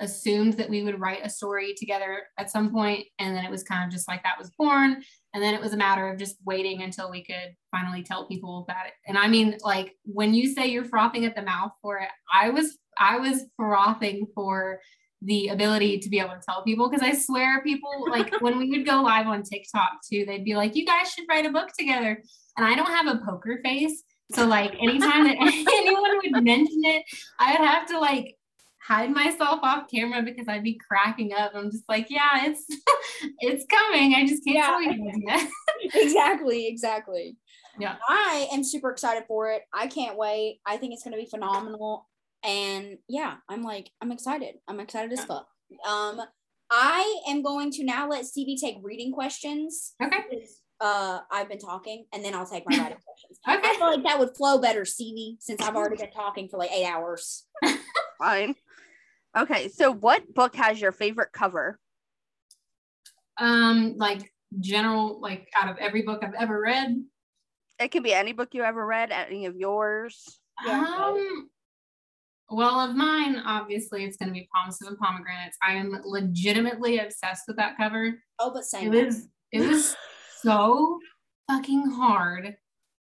assumed 0.00 0.54
that 0.54 0.68
we 0.68 0.82
would 0.82 0.98
write 0.98 1.24
a 1.24 1.30
story 1.30 1.74
together 1.76 2.24
at 2.38 2.50
some 2.50 2.72
point 2.72 3.06
and 3.18 3.36
then 3.36 3.44
it 3.44 3.50
was 3.50 3.62
kind 3.62 3.84
of 3.84 3.92
just 3.92 4.08
like 4.08 4.22
that 4.24 4.38
was 4.38 4.50
born. 4.58 5.02
And 5.32 5.42
then 5.42 5.54
it 5.54 5.60
was 5.60 5.72
a 5.72 5.76
matter 5.76 6.08
of 6.08 6.18
just 6.18 6.36
waiting 6.44 6.82
until 6.82 7.10
we 7.10 7.24
could 7.24 7.56
finally 7.70 8.02
tell 8.02 8.28
people 8.28 8.66
about 8.68 8.86
it. 8.86 8.92
And 9.06 9.18
i 9.18 9.28
mean 9.28 9.58
like 9.62 9.94
when 10.04 10.34
you 10.34 10.52
say 10.52 10.66
you're 10.66 10.84
frothing 10.84 11.24
at 11.24 11.34
the 11.34 11.42
mouth 11.42 11.72
for 11.82 11.98
it 11.98 12.08
i 12.32 12.50
was 12.50 12.78
i 12.98 13.18
was 13.18 13.44
frothing 13.56 14.26
for 14.34 14.80
the 15.22 15.48
ability 15.48 15.98
to 15.98 16.08
be 16.08 16.18
able 16.18 16.30
to 16.30 16.40
tell 16.46 16.62
people 16.62 16.88
because 16.88 17.06
i 17.06 17.12
swear 17.12 17.62
people 17.62 18.06
like 18.10 18.32
when 18.40 18.58
we 18.58 18.70
would 18.70 18.86
go 18.86 19.00
live 19.02 19.26
on 19.26 19.42
tiktok 19.42 19.90
too 20.08 20.24
they'd 20.26 20.44
be 20.44 20.54
like 20.54 20.74
you 20.76 20.84
guys 20.84 21.10
should 21.10 21.24
write 21.28 21.46
a 21.46 21.50
book 21.50 21.68
together 21.78 22.22
and 22.56 22.66
i 22.66 22.74
don't 22.74 22.92
have 22.92 23.06
a 23.06 23.20
poker 23.24 23.60
face 23.64 24.02
so 24.32 24.46
like 24.46 24.74
anytime 24.80 25.24
that 25.24 25.36
anyone 25.40 26.18
would 26.32 26.44
mention 26.44 26.80
it 26.84 27.04
i'd 27.40 27.56
have 27.56 27.86
to 27.86 27.98
like 27.98 28.36
hide 28.86 29.10
myself 29.10 29.60
off 29.62 29.84
camera 29.90 30.20
because 30.22 30.46
I'd 30.46 30.62
be 30.62 30.78
cracking 30.86 31.32
up. 31.32 31.52
I'm 31.54 31.70
just 31.70 31.84
like, 31.88 32.08
yeah, 32.10 32.44
it's 32.44 32.66
it's 33.40 33.64
coming. 33.64 34.14
I 34.14 34.26
just 34.26 34.44
can't 34.44 34.56
Yeah. 34.58 34.66
tell 34.66 34.82
you 34.82 35.26
guys 35.26 35.48
exactly. 35.94 36.66
Exactly. 36.66 37.36
Yeah. 37.80 37.96
I 38.08 38.46
am 38.52 38.62
super 38.62 38.90
excited 38.90 39.24
for 39.26 39.50
it. 39.50 39.62
I 39.72 39.86
can't 39.86 40.18
wait. 40.18 40.60
I 40.66 40.76
think 40.76 40.92
it's 40.92 41.02
going 41.02 41.16
to 41.16 41.18
be 41.18 41.28
phenomenal. 41.28 42.06
And 42.44 42.98
yeah, 43.08 43.36
I'm 43.48 43.62
like, 43.62 43.90
I'm 44.00 44.12
excited. 44.12 44.56
I'm 44.68 44.78
excited 44.80 45.12
as 45.12 45.20
Yeah. 45.20 45.24
fuck. 45.26 45.48
Um, 45.88 46.20
I 46.70 47.22
am 47.28 47.42
going 47.42 47.70
to 47.72 47.84
now 47.84 48.08
let 48.08 48.26
Stevie 48.26 48.56
take 48.56 48.76
reading 48.82 49.12
questions. 49.12 49.94
Okay. 50.02 50.46
Uh, 50.80 51.20
I've 51.30 51.48
been 51.48 51.58
talking, 51.58 52.04
and 52.12 52.24
then 52.24 52.34
I'll 52.34 52.46
take 52.46 52.64
my 52.68 52.76
writing 52.76 52.98
questions. 53.06 53.38
Okay. 53.48 53.60
I 53.68 53.74
feel 53.76 53.86
like 53.86 54.02
that 54.04 54.18
would 54.18 54.36
flow 54.36 54.58
better, 54.58 54.84
Stevie, 54.84 55.36
since 55.40 55.62
I've 55.62 55.76
already 55.76 55.96
been 55.96 56.10
talking 56.14 56.48
for 56.48 56.58
like 56.58 56.70
eight 56.72 56.86
hours. 56.86 57.46
Fine. 58.18 58.56
Okay, 59.36 59.68
so 59.68 59.90
what 59.92 60.32
book 60.34 60.54
has 60.56 60.80
your 60.80 60.92
favorite 60.92 61.32
cover? 61.32 61.80
Um, 63.38 63.94
like 63.96 64.32
general, 64.60 65.20
like 65.20 65.48
out 65.56 65.68
of 65.70 65.78
every 65.78 66.02
book 66.02 66.22
I've 66.22 66.34
ever 66.34 66.60
read. 66.60 67.02
It 67.80 67.88
can 67.90 68.02
be 68.04 68.12
any 68.12 68.32
book 68.32 68.50
you 68.52 68.62
ever 68.62 68.84
read, 68.86 69.10
any 69.10 69.46
of 69.46 69.56
yours. 69.56 70.38
Yeah. 70.64 70.84
Um 70.86 71.48
well 72.50 72.78
of 72.80 72.94
mine, 72.96 73.36
obviously 73.44 74.04
it's 74.04 74.16
gonna 74.16 74.32
be 74.32 74.48
Promises 74.52 74.88
and 74.88 74.98
Pomegranates. 74.98 75.56
I 75.62 75.74
am 75.74 75.98
legitimately 76.04 76.98
obsessed 76.98 77.44
with 77.48 77.56
that 77.56 77.76
cover. 77.76 78.14
Oh, 78.38 78.52
but 78.52 78.64
It 78.80 78.90
was 79.06 79.28
it 79.52 79.60
was 79.60 79.96
so 80.42 80.98
fucking 81.48 81.90
hard 81.90 82.56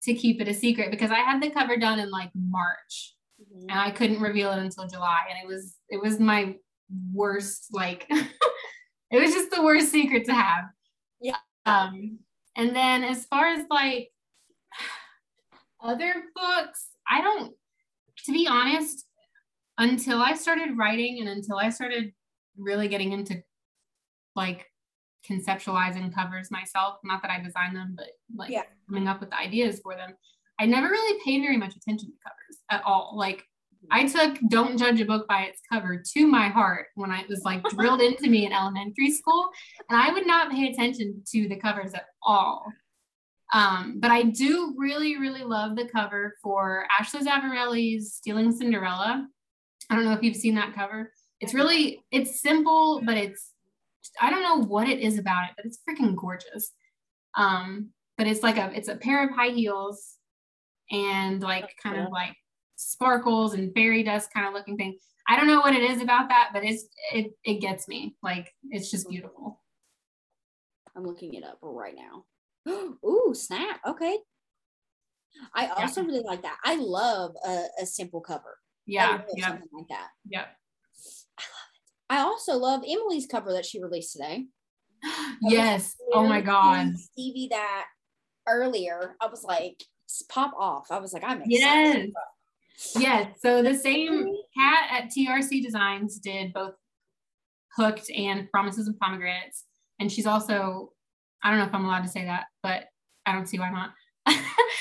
to 0.02 0.14
keep 0.14 0.40
it 0.40 0.48
a 0.48 0.54
secret 0.54 0.90
because 0.90 1.10
I 1.10 1.18
had 1.18 1.42
the 1.42 1.50
cover 1.50 1.76
done 1.76 1.98
in 1.98 2.10
like 2.10 2.30
March. 2.34 3.14
Mhm. 3.40 3.62
and 3.70 3.78
I 3.80 3.90
couldn't 3.90 4.20
reveal 4.20 4.52
it 4.52 4.58
until 4.58 4.86
July. 4.86 5.20
And 5.28 5.38
it 5.42 5.46
was 5.52 5.76
it 5.88 6.00
was 6.00 6.20
my 6.20 6.56
worst 7.12 7.68
like 7.72 8.06
it 8.10 9.20
was 9.20 9.32
just 9.32 9.50
the 9.50 9.62
worst 9.62 9.90
secret 9.90 10.24
to 10.26 10.34
have. 10.34 10.64
Yeah. 11.20 11.38
Um 11.66 12.18
and 12.56 12.74
then 12.76 13.02
as 13.04 13.24
far 13.26 13.46
as 13.46 13.64
like 13.70 14.10
other 15.82 16.12
books, 16.34 16.88
I 17.08 17.20
don't 17.20 17.54
to 18.26 18.32
be 18.32 18.46
honest, 18.46 19.06
until 19.78 20.20
I 20.20 20.34
started 20.34 20.76
writing 20.76 21.20
and 21.20 21.28
until 21.28 21.56
I 21.56 21.70
started 21.70 22.12
really 22.56 22.88
getting 22.88 23.12
into 23.12 23.42
like 24.36 24.66
conceptualizing 25.28 26.12
covers 26.14 26.50
myself, 26.50 26.96
not 27.04 27.22
that 27.22 27.30
I 27.30 27.40
designed 27.42 27.76
them, 27.76 27.94
but 27.96 28.08
like 28.34 28.50
Yeah. 28.50 28.62
coming 28.88 29.08
up 29.08 29.20
with 29.20 29.30
the 29.30 29.38
ideas 29.38 29.80
for 29.80 29.94
them. 29.94 30.14
I 30.58 30.66
never 30.66 30.88
really 30.88 31.20
paid 31.24 31.40
very 31.42 31.56
much 31.56 31.74
attention 31.76 32.08
to 32.10 32.16
covers 32.22 32.58
at 32.70 32.82
all. 32.84 33.14
Like 33.16 33.44
I 33.90 34.06
took 34.06 34.38
Don't 34.48 34.78
Judge 34.78 35.00
a 35.00 35.04
Book 35.04 35.26
by 35.26 35.42
Its 35.42 35.60
Cover 35.72 36.00
to 36.14 36.26
my 36.26 36.48
heart 36.48 36.86
when 36.94 37.10
I 37.10 37.22
it 37.22 37.28
was 37.28 37.42
like 37.44 37.62
drilled 37.70 38.00
into 38.08 38.28
me 38.28 38.46
in 38.46 38.52
elementary 38.52 39.10
school. 39.10 39.48
And 39.88 40.00
I 40.00 40.12
would 40.12 40.26
not 40.26 40.50
pay 40.52 40.68
attention 40.70 41.22
to 41.32 41.48
the 41.48 41.56
covers 41.56 41.94
at 41.94 42.06
all. 42.22 42.64
Um, 43.52 43.98
but 44.00 44.10
I 44.10 44.22
do 44.22 44.74
really, 44.78 45.18
really 45.18 45.42
love 45.44 45.76
the 45.76 45.86
cover 45.88 46.34
for 46.42 46.86
Ashley 46.96 47.20
Zavarelli's 47.20 48.14
Stealing 48.14 48.50
Cinderella. 48.52 49.28
I 49.90 49.96
don't 49.96 50.04
know 50.04 50.12
if 50.12 50.22
you've 50.22 50.36
seen 50.36 50.54
that 50.56 50.74
cover. 50.74 51.12
It's 51.40 51.54
really, 51.54 52.04
it's 52.10 52.40
simple, 52.40 53.00
but 53.04 53.16
it's, 53.16 53.52
I 54.20 54.30
don't 54.30 54.42
know 54.42 54.66
what 54.66 54.88
it 54.88 55.00
is 55.00 55.18
about 55.18 55.44
it, 55.44 55.50
but 55.56 55.64
it's 55.64 55.80
freaking 55.88 56.16
gorgeous. 56.16 56.72
Um, 57.36 57.90
but 58.18 58.26
it's 58.26 58.42
like 58.42 58.58
a 58.58 58.70
it's 58.74 58.88
a 58.88 58.96
pair 58.96 59.24
of 59.24 59.34
high 59.34 59.50
heels 59.50 60.16
and 60.90 61.42
like 61.42 61.68
kind 61.82 61.98
of 62.00 62.12
like 62.12 62.36
sparkles 62.76 63.54
and 63.54 63.72
fairy 63.74 64.02
dust 64.02 64.32
kind 64.32 64.46
of 64.46 64.54
looking 64.54 64.76
thing. 64.76 64.96
I 65.28 65.36
don't 65.36 65.46
know 65.46 65.60
what 65.60 65.74
it 65.74 65.82
is 65.82 66.02
about 66.02 66.28
that, 66.28 66.50
but 66.52 66.64
it's 66.64 66.84
it 67.12 67.32
it 67.44 67.60
gets 67.60 67.88
me. 67.88 68.16
Like 68.22 68.52
it's 68.70 68.90
just 68.90 69.08
beautiful. 69.08 69.60
I'm 70.96 71.04
looking 71.04 71.34
it 71.34 71.44
up 71.44 71.58
right 71.62 71.96
now. 71.96 72.24
Ooh, 73.04 73.32
snap. 73.34 73.80
Okay. 73.86 74.18
I 75.54 75.68
also 75.68 76.02
yeah. 76.02 76.06
really 76.08 76.22
like 76.24 76.42
that. 76.42 76.58
I 76.62 76.76
love 76.76 77.34
a, 77.44 77.64
a 77.80 77.86
simple 77.86 78.20
cover. 78.20 78.58
Yeah. 78.86 79.22
yeah. 79.34 79.48
Something 79.48 79.68
like 79.72 79.88
that. 79.88 80.08
Yep. 80.28 80.46
I 81.38 81.42
love 81.42 81.68
it. 81.74 82.14
I 82.14 82.18
also 82.20 82.56
love 82.56 82.82
Emily's 82.86 83.26
cover 83.26 83.52
that 83.52 83.66
she 83.66 83.82
released 83.82 84.12
today. 84.12 84.46
yes. 85.42 85.96
Oh 86.12 86.26
my 86.26 86.40
God. 86.40 86.96
Stevie 86.96 87.48
that 87.50 87.86
earlier. 88.48 89.16
I 89.20 89.26
was 89.26 89.44
like, 89.44 89.82
pop 90.28 90.52
off. 90.58 90.86
I 90.90 90.98
was 90.98 91.12
like, 91.12 91.24
I'm 91.24 91.42
excited. 91.42 92.12
Yes. 92.76 92.96
yes. 92.98 93.36
So 93.40 93.62
the 93.62 93.74
same 93.74 94.32
cat 94.56 94.88
at 94.90 95.10
TRC 95.10 95.62
Designs 95.62 96.18
did 96.18 96.52
both 96.52 96.74
Hooked 97.76 98.10
and 98.10 98.50
Promises 98.50 98.86
and 98.86 98.98
Pomegranates. 98.98 99.64
And 99.98 100.10
she's 100.10 100.26
also, 100.26 100.92
I 101.42 101.50
don't 101.50 101.58
know 101.58 101.66
if 101.66 101.74
I'm 101.74 101.84
allowed 101.84 102.02
to 102.02 102.08
say 102.08 102.24
that, 102.24 102.46
but 102.62 102.84
I 103.26 103.32
don't 103.32 103.48
see 103.48 103.58
why 103.58 103.70
not. 103.70 103.90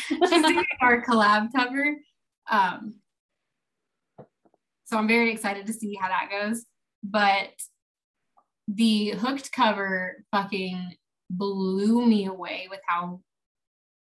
she's 0.08 0.30
doing 0.30 0.66
our 0.82 1.04
collab 1.04 1.50
cover. 1.56 1.96
Um, 2.50 2.96
so 4.92 4.98
I'm 4.98 5.08
very 5.08 5.32
excited 5.32 5.66
to 5.68 5.74
see 5.74 5.96
how 5.96 6.10
that 6.10 6.30
goes. 6.30 6.66
But 7.02 7.50
the 8.68 9.12
hooked 9.12 9.52
cover 9.54 10.24
fucking 10.32 10.96
blew 11.30 12.06
me 12.06 12.26
away 12.26 12.68
with 12.70 12.82
how 12.86 13.22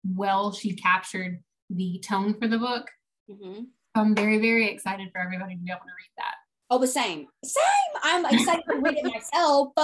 well 0.04 0.52
she 0.52 0.74
captured 0.74 1.40
the 1.70 2.04
tone 2.04 2.34
for 2.34 2.48
the 2.48 2.58
book. 2.58 2.90
Mm-hmm. 3.30 3.64
I'm 3.94 4.16
very, 4.16 4.40
very 4.40 4.70
excited 4.70 5.10
for 5.14 5.22
everybody 5.22 5.56
to 5.56 5.62
be 5.62 5.70
able 5.70 5.82
to 5.82 5.86
read 5.86 6.12
that. 6.18 6.36
Oh, 6.72 6.80
the 6.80 6.88
same. 6.88 7.28
Same. 7.46 7.64
I'm 8.02 8.26
excited 8.26 8.64
to 8.68 8.78
read 8.78 8.98
it 8.98 9.06
myself. 9.06 9.70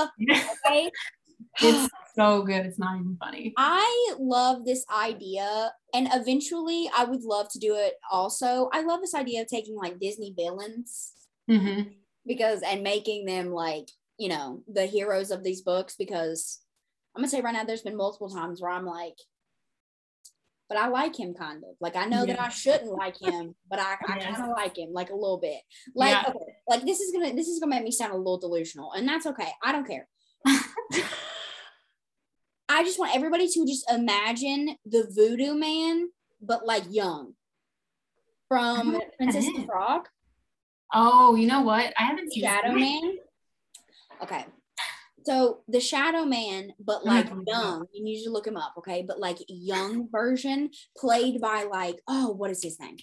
Okay. 0.65 0.89
It's 1.61 1.89
so 2.15 2.41
good. 2.43 2.65
It's 2.65 2.79
not 2.79 2.99
even 2.99 3.17
funny. 3.19 3.53
I 3.57 4.15
love 4.19 4.65
this 4.65 4.85
idea. 4.93 5.71
And 5.93 6.09
eventually 6.13 6.89
I 6.95 7.05
would 7.05 7.23
love 7.23 7.49
to 7.51 7.59
do 7.59 7.75
it 7.75 7.93
also. 8.11 8.69
I 8.73 8.81
love 8.81 9.01
this 9.01 9.15
idea 9.15 9.41
of 9.41 9.47
taking 9.47 9.75
like 9.75 9.99
Disney 9.99 10.33
villains 10.35 11.13
mm-hmm. 11.49 11.89
because 12.25 12.61
and 12.61 12.83
making 12.83 13.25
them 13.25 13.51
like, 13.51 13.89
you 14.17 14.29
know, 14.29 14.63
the 14.67 14.85
heroes 14.85 15.31
of 15.31 15.43
these 15.43 15.61
books 15.61 15.95
because 15.97 16.59
I'm 17.15 17.21
gonna 17.21 17.29
say 17.29 17.41
right 17.41 17.53
now 17.53 17.63
there's 17.63 17.81
been 17.81 17.97
multiple 17.97 18.29
times 18.29 18.61
where 18.61 18.71
I'm 18.71 18.85
like, 18.85 19.17
but 20.69 20.77
I 20.77 20.87
like 20.87 21.17
him 21.17 21.33
kind 21.33 21.63
of. 21.63 21.75
Like 21.79 21.95
I 21.95 22.05
know 22.05 22.23
yeah. 22.23 22.35
that 22.35 22.41
I 22.41 22.49
shouldn't 22.49 22.91
like 22.91 23.19
him, 23.19 23.55
but 23.69 23.79
I, 23.79 23.95
I 24.07 24.19
kind 24.19 24.43
of 24.43 24.49
like 24.49 24.77
him 24.77 24.89
like 24.91 25.09
a 25.09 25.15
little 25.15 25.39
bit. 25.39 25.61
Like 25.95 26.11
yeah. 26.11 26.23
okay, 26.29 26.53
like 26.67 26.85
this 26.85 26.99
is 26.99 27.11
gonna 27.11 27.33
this 27.33 27.47
is 27.47 27.59
gonna 27.59 27.75
make 27.75 27.83
me 27.83 27.91
sound 27.91 28.13
a 28.13 28.17
little 28.17 28.37
delusional, 28.39 28.91
and 28.93 29.07
that's 29.07 29.25
okay. 29.25 29.49
I 29.63 29.71
don't 29.71 29.87
care. 29.87 30.07
I 32.77 32.83
just 32.83 32.99
want 32.99 33.15
everybody 33.15 33.47
to 33.47 33.65
just 33.65 33.89
imagine 33.91 34.75
the 34.85 35.07
voodoo 35.09 35.55
man, 35.55 36.09
but 36.39 36.63
like 36.63 36.83
young 36.91 37.33
from 38.47 38.99
Princess 39.17 39.47
and 39.47 39.65
Frog. 39.65 40.07
Oh, 40.93 41.33
you 41.33 41.47
know 41.47 41.61
what? 41.61 41.91
I 41.97 42.03
haven't 42.03 42.31
seen 42.31 42.43
Shadow 42.43 42.73
Man. 42.73 43.17
Okay. 44.21 44.45
So 45.25 45.61
the 45.67 45.79
Shadow 45.79 46.23
Man, 46.23 46.71
but 46.79 47.03
like 47.03 47.25
mm-hmm. 47.25 47.41
young, 47.47 47.87
you 47.93 48.03
need 48.03 48.23
to 48.23 48.29
look 48.29 48.45
him 48.45 48.57
up, 48.57 48.75
okay? 48.77 49.03
But 49.07 49.19
like 49.19 49.39
young 49.47 50.07
version, 50.11 50.69
played 50.95 51.41
by 51.41 51.63
like, 51.63 51.99
oh, 52.07 52.29
what 52.29 52.51
is 52.51 52.61
his 52.61 52.79
name? 52.79 52.97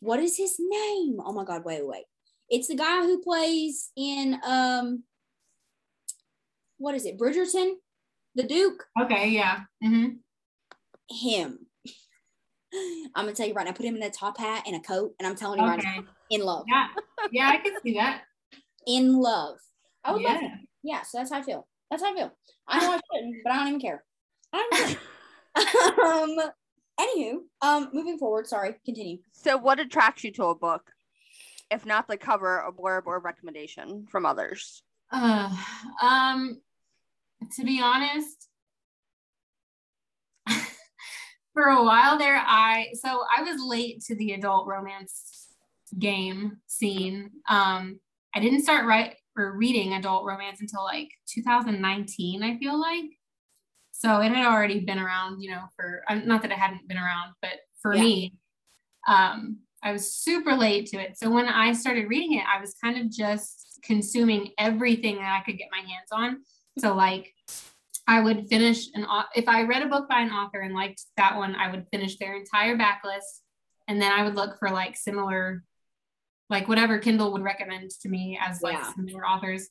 What 0.00 0.20
is 0.20 0.38
his 0.38 0.56
name? 0.58 1.18
Oh 1.22 1.34
my 1.34 1.44
god, 1.44 1.66
wait, 1.66 1.86
wait. 1.86 2.04
It's 2.48 2.68
the 2.68 2.76
guy 2.76 3.02
who 3.02 3.20
plays 3.20 3.90
in 3.94 4.40
um 4.42 5.02
what 6.78 6.94
is 6.94 7.04
it? 7.04 7.18
Bridgerton? 7.18 7.74
The 8.34 8.42
Duke? 8.44 8.84
Okay, 9.02 9.30
yeah. 9.30 9.60
Mm-hmm. 9.84 10.16
Him. 11.10 11.58
I'm 13.14 13.24
gonna 13.24 13.32
tell 13.32 13.46
you 13.46 13.54
right 13.54 13.66
now, 13.66 13.72
put 13.72 13.86
him 13.86 13.96
in 13.96 14.02
a 14.02 14.10
top 14.10 14.38
hat 14.38 14.64
and 14.66 14.76
a 14.76 14.80
coat, 14.80 15.14
and 15.18 15.26
I'm 15.26 15.36
telling 15.36 15.58
you 15.58 15.66
okay. 15.66 15.76
right 15.76 15.84
now, 15.84 16.04
in 16.30 16.42
love. 16.42 16.64
Yeah, 16.68 16.88
yeah, 17.32 17.48
I 17.48 17.56
can 17.56 17.74
see 17.82 17.94
that. 17.94 18.22
in 18.86 19.20
love. 19.20 19.56
I 20.04 20.12
would 20.12 20.22
yeah. 20.22 20.34
love 20.34 20.42
yeah, 20.82 21.02
so 21.02 21.18
that's 21.18 21.32
how 21.32 21.38
I 21.38 21.42
feel. 21.42 21.66
That's 21.90 22.02
how 22.02 22.12
I 22.12 22.14
feel. 22.14 22.32
I 22.66 22.80
know 22.80 22.92
I 22.92 23.00
shouldn't, 23.12 23.36
but 23.42 23.52
I 23.52 23.56
don't 23.56 23.68
even 23.68 23.80
care. 23.80 24.04
I 24.52 24.68
don't 24.70 24.86
care. 24.86 26.04
um, 26.04 26.36
anywho, 27.00 27.38
um, 27.62 27.90
moving 27.92 28.18
forward. 28.18 28.46
Sorry, 28.46 28.74
continue. 28.84 29.18
So, 29.32 29.56
what 29.56 29.80
attracts 29.80 30.24
you 30.24 30.32
to 30.32 30.44
a 30.44 30.54
book, 30.54 30.92
if 31.70 31.84
not 31.84 32.08
the 32.08 32.16
cover, 32.16 32.58
a 32.60 32.72
blurb, 32.72 33.06
or 33.06 33.20
recommendation 33.20 34.06
from 34.10 34.26
others? 34.26 34.82
Uh, 35.10 35.54
um, 36.02 36.60
to 37.56 37.64
be 37.64 37.80
honest, 37.82 38.48
for 41.54 41.64
a 41.64 41.82
while 41.82 42.18
there, 42.18 42.36
I 42.36 42.88
so 42.94 43.24
I 43.36 43.42
was 43.42 43.60
late 43.60 44.02
to 44.06 44.14
the 44.16 44.32
adult 44.32 44.66
romance 44.66 45.48
game 45.98 46.58
scene. 46.66 47.30
Um, 47.48 48.00
I 48.34 48.40
didn't 48.40 48.62
start 48.62 48.86
right 48.86 49.14
for 49.34 49.56
reading 49.56 49.94
adult 49.94 50.24
romance 50.24 50.60
until 50.60 50.84
like 50.84 51.10
2019, 51.32 52.42
I 52.42 52.58
feel 52.58 52.78
like. 52.78 53.04
So 53.92 54.20
it 54.20 54.32
had 54.32 54.46
already 54.46 54.80
been 54.80 54.98
around, 54.98 55.40
you 55.40 55.50
know, 55.50 55.62
for 55.74 56.02
not 56.24 56.42
that 56.42 56.52
it 56.52 56.58
hadn't 56.58 56.86
been 56.86 56.98
around, 56.98 57.34
but 57.42 57.54
for 57.82 57.94
yeah. 57.94 58.02
me, 58.02 58.34
um, 59.08 59.58
I 59.82 59.92
was 59.92 60.12
super 60.12 60.54
late 60.54 60.86
to 60.86 60.98
it. 60.98 61.16
So 61.16 61.30
when 61.30 61.46
I 61.46 61.72
started 61.72 62.08
reading 62.08 62.38
it, 62.38 62.44
I 62.52 62.60
was 62.60 62.74
kind 62.82 62.98
of 62.98 63.10
just 63.10 63.80
consuming 63.84 64.50
everything 64.58 65.16
that 65.16 65.40
I 65.40 65.44
could 65.44 65.58
get 65.58 65.68
my 65.70 65.78
hands 65.78 66.10
on. 66.12 66.42
So 66.78 66.94
like 66.94 67.32
I 68.06 68.20
would 68.20 68.48
finish 68.48 68.88
an 68.94 69.06
if 69.34 69.48
I 69.48 69.62
read 69.62 69.82
a 69.82 69.88
book 69.88 70.08
by 70.08 70.20
an 70.20 70.30
author 70.30 70.60
and 70.60 70.74
liked 70.74 71.02
that 71.16 71.36
one, 71.36 71.54
I 71.54 71.70
would 71.70 71.86
finish 71.90 72.16
their 72.18 72.36
entire 72.36 72.76
backlist 72.76 73.42
and 73.86 74.00
then 74.00 74.12
I 74.12 74.22
would 74.22 74.34
look 74.34 74.58
for 74.58 74.70
like 74.70 74.96
similar 74.96 75.64
like 76.50 76.68
whatever 76.68 76.98
Kindle 76.98 77.32
would 77.32 77.42
recommend 77.42 77.90
to 77.90 78.08
me 78.08 78.38
as 78.40 78.62
like 78.62 78.78
yeah. 78.78 78.92
similar 78.94 79.26
authors. 79.26 79.68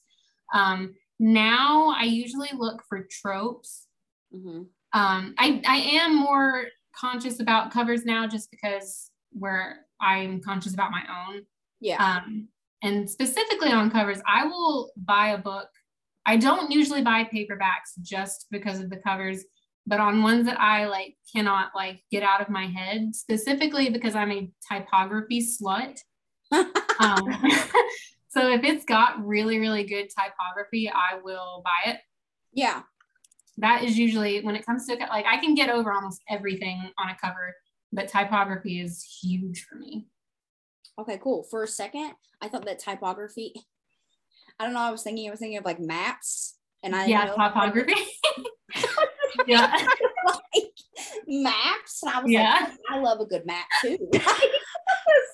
Um, 0.54 0.94
now 1.20 1.94
I 1.98 2.04
usually 2.04 2.52
look 2.56 2.84
for 2.88 3.08
tropes. 3.10 3.88
Mm-hmm. 4.34 4.64
Um, 4.94 5.36
I, 5.38 5.62
I 5.66 5.78
am 6.02 6.16
more 6.16 6.66
conscious 6.96 7.40
about 7.40 7.72
covers 7.72 8.06
now 8.06 8.28
just 8.28 8.52
because 8.52 9.12
where 9.32 9.80
I'm 10.00 10.42
conscious 10.42 10.74
about 10.74 10.92
my 10.92 11.04
own. 11.10 11.44
Yeah. 11.80 12.04
Um, 12.04 12.48
and 12.84 13.10
specifically 13.10 13.72
on 13.72 13.90
covers, 13.90 14.20
I 14.28 14.46
will 14.46 14.92
buy 14.96 15.30
a 15.30 15.38
book. 15.38 15.70
I 16.28 16.38
don't 16.38 16.72
usually 16.72 17.02
buy 17.02 17.24
paperbacks 17.24 18.00
just 18.02 18.46
because 18.52 18.80
of 18.80 18.92
the 18.92 18.98
covers, 18.98 19.44
but 19.88 20.00
on 20.00 20.22
ones 20.22 20.46
that 20.46 20.60
I 20.60 20.86
like 20.86 21.16
cannot 21.34 21.72
like 21.76 22.02
get 22.12 22.22
out 22.22 22.42
of 22.42 22.50
my 22.50 22.68
head, 22.68 23.16
specifically 23.16 23.90
because 23.90 24.14
I'm 24.14 24.32
a 24.32 24.52
typography 24.70 25.42
slut 25.42 25.98
um, 26.52 26.68
so 28.30 28.50
if 28.52 28.64
it's 28.64 28.86
got 28.86 29.26
really, 29.26 29.60
really 29.60 29.84
good 29.84 30.08
typography, 30.10 30.90
I 30.90 31.20
will 31.24 31.62
buy 31.64 31.92
it. 31.92 31.98
Yeah. 32.54 32.82
That 33.58 33.84
is 33.84 33.98
usually 33.98 34.42
when 34.42 34.56
it 34.56 34.66
comes 34.66 34.86
to 34.88 34.96
like 34.96 35.26
I 35.26 35.38
can 35.38 35.56
get 35.56 35.70
over 35.70 35.92
almost 35.92 36.22
everything 36.30 36.92
on 37.00 37.10
a 37.10 37.18
cover, 37.20 37.56
but 37.92 38.08
typography 38.08 38.80
is 38.80 39.04
huge 39.22 39.66
for 39.68 39.78
me. 39.78 40.06
Okay, 41.00 41.20
cool. 41.22 41.44
For 41.50 41.64
a 41.64 41.68
second, 41.68 42.14
I 42.42 42.50
thought 42.50 42.66
that 42.66 42.80
typography. 42.80 43.54
I 44.60 44.66
don't 44.66 44.74
know. 44.74 44.82
I 44.82 44.92
was 44.92 45.04
thinking. 45.04 45.28
I 45.28 45.32
was 45.32 45.40
thinking 45.40 45.58
of 45.58 45.66
like 45.66 45.80
maps, 45.80 46.58
and 46.84 46.96
I 46.96 47.06
yeah, 47.06 47.26
typography. 47.28 47.94
yeah, 49.48 49.88
like 50.26 50.64
maps. 51.28 52.02
And 52.04 52.14
I 52.14 52.22
was 52.22 52.32
yeah. 52.32 52.58
like, 52.62 52.80
I 52.90 53.00
love 53.00 53.20
a 53.20 53.26
good 53.26 53.46
map 53.46 53.66
too. 53.82 53.98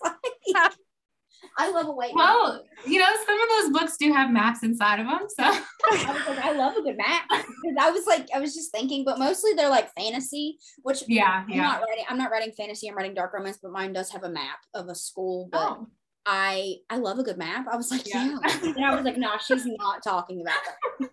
like, 0.04 0.74
I 1.58 1.70
love 1.70 1.88
a 1.88 1.92
white. 1.92 2.14
Well, 2.16 2.64
you 2.86 3.00
know, 3.00 3.10
some 3.26 3.40
of 3.40 3.50
those 3.50 3.80
books 3.80 3.98
do 3.98 4.12
have 4.12 4.32
maps 4.32 4.64
inside 4.64 5.00
of 5.00 5.08
them. 5.08 5.22
So 5.28 5.44
I 5.44 6.14
was 6.14 6.28
like, 6.28 6.46
I 6.46 6.54
love 6.54 6.76
a 6.76 6.82
good 6.82 6.98
map. 6.98 7.24
Because 7.30 7.78
I 7.80 7.92
was 7.92 8.06
like, 8.08 8.28
I 8.34 8.40
was 8.40 8.54
just 8.56 8.72
thinking, 8.72 9.04
but 9.06 9.20
mostly 9.20 9.54
they're 9.54 9.70
like 9.70 9.94
fantasy, 9.94 10.58
which 10.82 11.04
yeah, 11.08 11.44
I'm 11.46 11.50
yeah. 11.50 11.62
not 11.62 11.82
writing. 11.82 12.06
I'm 12.10 12.18
not 12.18 12.32
writing 12.32 12.54
fantasy. 12.58 12.88
I'm 12.88 12.96
writing 12.96 13.14
dark 13.14 13.34
romance, 13.34 13.60
but 13.62 13.72
mine 13.72 13.94
does 13.94 14.10
have 14.12 14.24
a 14.24 14.30
map 14.30 14.60
of 14.74 14.88
a 14.88 14.96
school. 14.96 15.50
But 15.52 15.78
oh. 15.80 15.88
I 16.26 16.76
I 16.90 16.98
love 16.98 17.20
a 17.20 17.24
good 17.24 17.38
map. 17.38 17.68
I 17.72 17.76
was 17.76 17.92
like, 17.92 18.08
yeah. 18.08 18.38
yeah. 18.42 18.74
And 18.76 18.86
I 18.86 18.96
was 18.96 19.04
like, 19.04 19.18
nah, 19.18 19.38
she's 19.38 19.66
not 19.66 20.04
talking 20.04 20.42
about 20.42 20.60
that. 21.00 21.10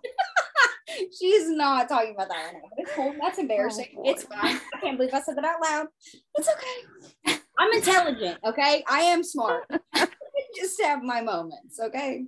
she's 1.18 1.48
not 1.50 1.88
talking 1.88 2.14
about 2.14 2.28
that 2.28 2.44
right 2.44 2.54
now. 2.54 2.68
But 2.70 2.78
it's 2.78 2.92
cool. 2.92 3.14
That's 3.20 3.38
embarrassing. 3.38 3.94
Oh, 3.98 4.02
it's 4.04 4.24
fine. 4.24 4.60
I 4.74 4.80
can't 4.80 4.96
believe 4.96 5.14
I 5.14 5.20
said 5.20 5.36
that 5.36 5.44
out 5.44 5.60
loud. 5.60 5.86
It's 6.36 6.48
okay. 6.48 7.40
I'm 7.58 7.72
intelligent, 7.72 8.38
okay? 8.46 8.82
I 8.88 9.00
am 9.02 9.22
smart. 9.22 9.64
just 10.56 10.80
have 10.82 11.02
my 11.02 11.20
moments, 11.20 11.78
okay? 11.80 12.24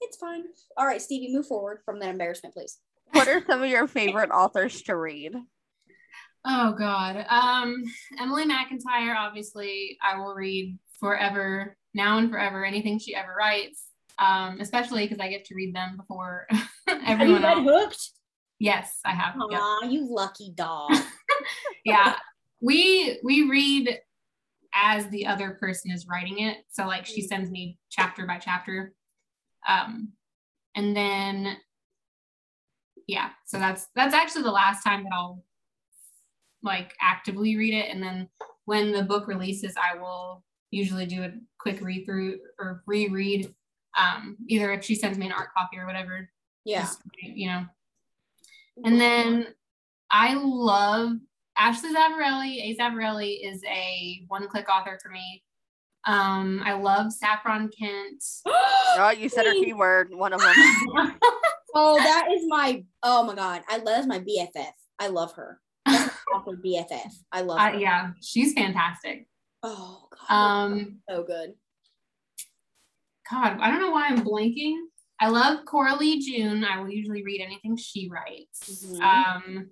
It's 0.00 0.16
fine. 0.16 0.42
All 0.76 0.86
right, 0.86 1.00
Stevie, 1.00 1.32
move 1.32 1.46
forward 1.46 1.78
from 1.84 2.00
that 2.00 2.10
embarrassment, 2.10 2.54
please. 2.54 2.78
What 3.12 3.28
are 3.28 3.44
some 3.46 3.62
of 3.62 3.70
your 3.70 3.86
favorite 3.86 4.30
authors 4.30 4.82
to 4.82 4.96
read? 4.96 5.34
Oh 6.44 6.74
God. 6.76 7.24
Um, 7.28 7.84
Emily 8.18 8.44
McIntire, 8.44 9.14
obviously, 9.16 9.96
I 10.02 10.18
will 10.18 10.34
read 10.34 10.76
forever, 10.98 11.76
now 11.94 12.18
and 12.18 12.30
forever, 12.30 12.64
anything 12.64 12.98
she 12.98 13.14
ever 13.14 13.34
writes. 13.36 13.84
Um, 14.18 14.60
especially 14.60 15.04
because 15.06 15.20
I 15.20 15.28
get 15.28 15.46
to 15.46 15.54
read 15.54 15.74
them 15.74 15.96
before 15.96 16.46
everyone 16.88 17.02
Have 17.04 17.20
you 17.20 17.34
read 17.34 17.44
else. 17.44 17.64
Hooked? 17.64 18.10
Yes, 18.58 19.00
I 19.04 19.12
have. 19.12 19.34
yep. 19.50 19.60
Aw, 19.60 19.88
you 19.88 20.06
lucky 20.08 20.52
dog. 20.54 20.92
Yeah. 21.84 22.14
We 22.60 23.18
we 23.24 23.48
read 23.50 23.98
as 24.74 25.08
the 25.08 25.26
other 25.26 25.56
person 25.58 25.90
is 25.90 26.06
writing 26.06 26.38
it. 26.38 26.58
So 26.70 26.86
like 26.86 27.06
she 27.06 27.22
sends 27.22 27.50
me 27.50 27.78
chapter 27.90 28.26
by 28.26 28.38
chapter. 28.38 28.92
Um 29.68 30.12
and 30.76 30.96
then 30.96 31.56
yeah, 33.08 33.30
so 33.46 33.58
that's 33.58 33.88
that's 33.96 34.14
actually 34.14 34.44
the 34.44 34.52
last 34.52 34.84
time 34.84 35.02
that 35.02 35.12
I'll 35.12 35.42
like 36.62 36.94
actively 37.00 37.56
read 37.56 37.74
it. 37.74 37.90
And 37.90 38.02
then 38.02 38.28
when 38.64 38.92
the 38.92 39.02
book 39.02 39.26
releases, 39.26 39.74
I 39.76 39.98
will 39.98 40.44
usually 40.72 41.06
do 41.06 41.22
a 41.22 41.30
quick 41.60 41.80
read 41.80 42.04
through 42.04 42.40
or 42.58 42.82
reread. 42.86 43.54
Um, 43.96 44.36
either 44.48 44.72
if 44.72 44.84
she 44.84 44.94
sends 44.96 45.16
me 45.18 45.26
an 45.26 45.32
ARC 45.32 45.54
copy 45.54 45.78
or 45.78 45.86
whatever. 45.86 46.28
Yeah. 46.64 46.80
just, 46.80 47.00
you 47.22 47.46
know. 47.48 47.64
And 48.84 49.00
then 49.00 49.46
I 50.10 50.34
love 50.34 51.12
Ashley 51.56 51.94
Zavarelli. 51.94 52.56
A 52.72 52.76
Zavarelli 52.80 53.38
is 53.42 53.62
a 53.64 54.24
one-click 54.28 54.68
author 54.68 54.98
for 55.02 55.10
me. 55.10 55.42
Um, 56.06 56.60
I 56.64 56.72
love 56.72 57.12
Saffron 57.12 57.70
Kent. 57.78 58.24
Oh, 58.94 59.08
you 59.10 59.30
said 59.30 59.46
her 59.46 59.52
keyword, 59.54 60.10
one 60.12 60.32
of 60.34 60.40
them. 60.40 60.54
Oh, 61.74 61.96
that 61.96 62.28
is 62.30 62.44
my 62.48 62.84
oh 63.02 63.22
my 63.24 63.34
god. 63.34 63.62
I 63.66 63.78
love 63.78 64.06
my 64.06 64.18
BFF. 64.18 64.72
I 64.98 65.06
love 65.06 65.32
her. 65.32 65.58
That's 65.86 66.12
my 66.30 66.36
author 66.38 66.60
BFF. 66.62 67.10
I 67.32 67.40
love 67.40 67.58
Uh, 67.58 67.70
her. 67.72 67.78
yeah, 67.78 68.10
she's 68.20 68.52
fantastic. 68.52 69.26
Oh 69.62 70.08
god. 70.28 70.34
Um, 70.34 71.00
so 71.08 71.22
good. 71.22 71.54
God, 73.30 73.58
I 73.60 73.70
don't 73.70 73.80
know 73.80 73.90
why 73.92 74.08
I'm 74.08 74.24
blanking. 74.24 74.76
I 75.20 75.28
love 75.28 75.64
Coralee 75.64 76.18
June. 76.20 76.64
I 76.64 76.80
will 76.80 76.90
usually 76.90 77.22
read 77.22 77.40
anything 77.40 77.76
she 77.76 78.08
writes. 78.10 78.84
Mhm. 78.84 79.00
Um, 79.02 79.70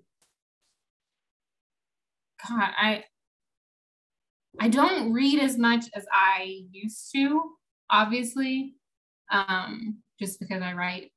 God, 2.49 2.71
I 2.77 3.05
I 4.59 4.69
don't 4.69 5.13
read 5.13 5.39
as 5.41 5.57
much 5.57 5.85
as 5.95 6.07
I 6.13 6.65
used 6.73 7.13
to, 7.15 7.57
obviously, 7.89 8.75
um, 9.31 10.03
just 10.19 10.41
because 10.41 10.61
I 10.63 10.73
write 10.75 11.13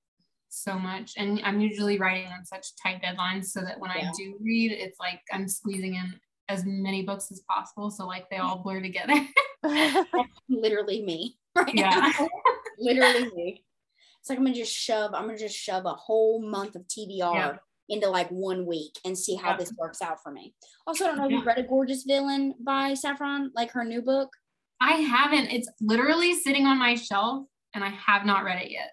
so 0.50 0.78
much, 0.78 1.14
and 1.18 1.42
I'm 1.44 1.60
usually 1.60 1.98
writing 1.98 2.28
on 2.32 2.46
such 2.46 2.68
tight 2.82 3.02
deadlines, 3.02 3.46
so 3.46 3.62
that 3.62 3.80
when 3.80 3.92
Yeah. 3.92 4.10
I 4.10 4.14
do 4.16 4.38
read, 4.40 4.72
it's 4.72 5.00
like 5.00 5.22
I'm 5.32 5.48
squeezing 5.48 5.96
in 5.96 6.20
as 6.50 6.64
many 6.66 7.04
books 7.04 7.32
as 7.32 7.42
possible, 7.50 7.90
so 7.90 8.06
like 8.06 8.30
they 8.30 8.38
all 8.38 8.58
blur 8.64 8.82
together. 8.82 9.14
Literally 10.50 11.04
me 11.04 11.38
right 11.56 11.74
Yeah. 11.74 12.12
now. 12.20 12.30
literally 12.78 13.30
me. 13.36 13.64
It's 14.20 14.30
like 14.30 14.38
I'm 14.40 14.46
gonna 14.46 14.56
just 14.56 14.74
shove. 14.74 15.14
I'm 15.14 15.26
gonna 15.26 15.38
just 15.38 15.56
shove 15.58 15.86
a 15.86 15.94
whole 15.94 16.42
month 16.42 16.76
of 16.76 16.84
TBR 16.88 17.34
Yeah. 17.36 17.56
into 17.90 18.10
like 18.10 18.30
one 18.30 18.66
week 18.66 18.98
and 19.06 19.18
see 19.18 19.36
how 19.36 19.52
Yeah. 19.52 19.58
this 19.58 19.74
works 19.78 20.02
out 20.02 20.22
for 20.22 20.32
me. 20.32 20.54
Also, 20.88 21.06
I 21.06 21.08
don't 21.08 21.18
know 21.18 21.26
if 21.26 21.32
Yeah. 21.32 21.38
you 21.40 21.44
read 21.46 21.58
A 21.60 21.64
Gorgeous 21.64 22.04
Villain 22.04 22.56
by 22.60 22.94
Saffron, 22.94 23.52
like 23.56 23.72
her 23.72 23.84
new 23.86 24.02
book. 24.02 24.30
I 24.82 24.94
haven't. 24.94 25.48
It's 25.52 25.70
literally 25.82 26.34
sitting 26.36 26.66
on 26.66 26.78
my 26.78 26.96
shelf, 26.96 27.48
and 27.74 27.84
I 27.84 27.90
have 27.90 28.26
not 28.26 28.44
read 28.44 28.62
it 28.64 28.72
yet. 28.72 28.92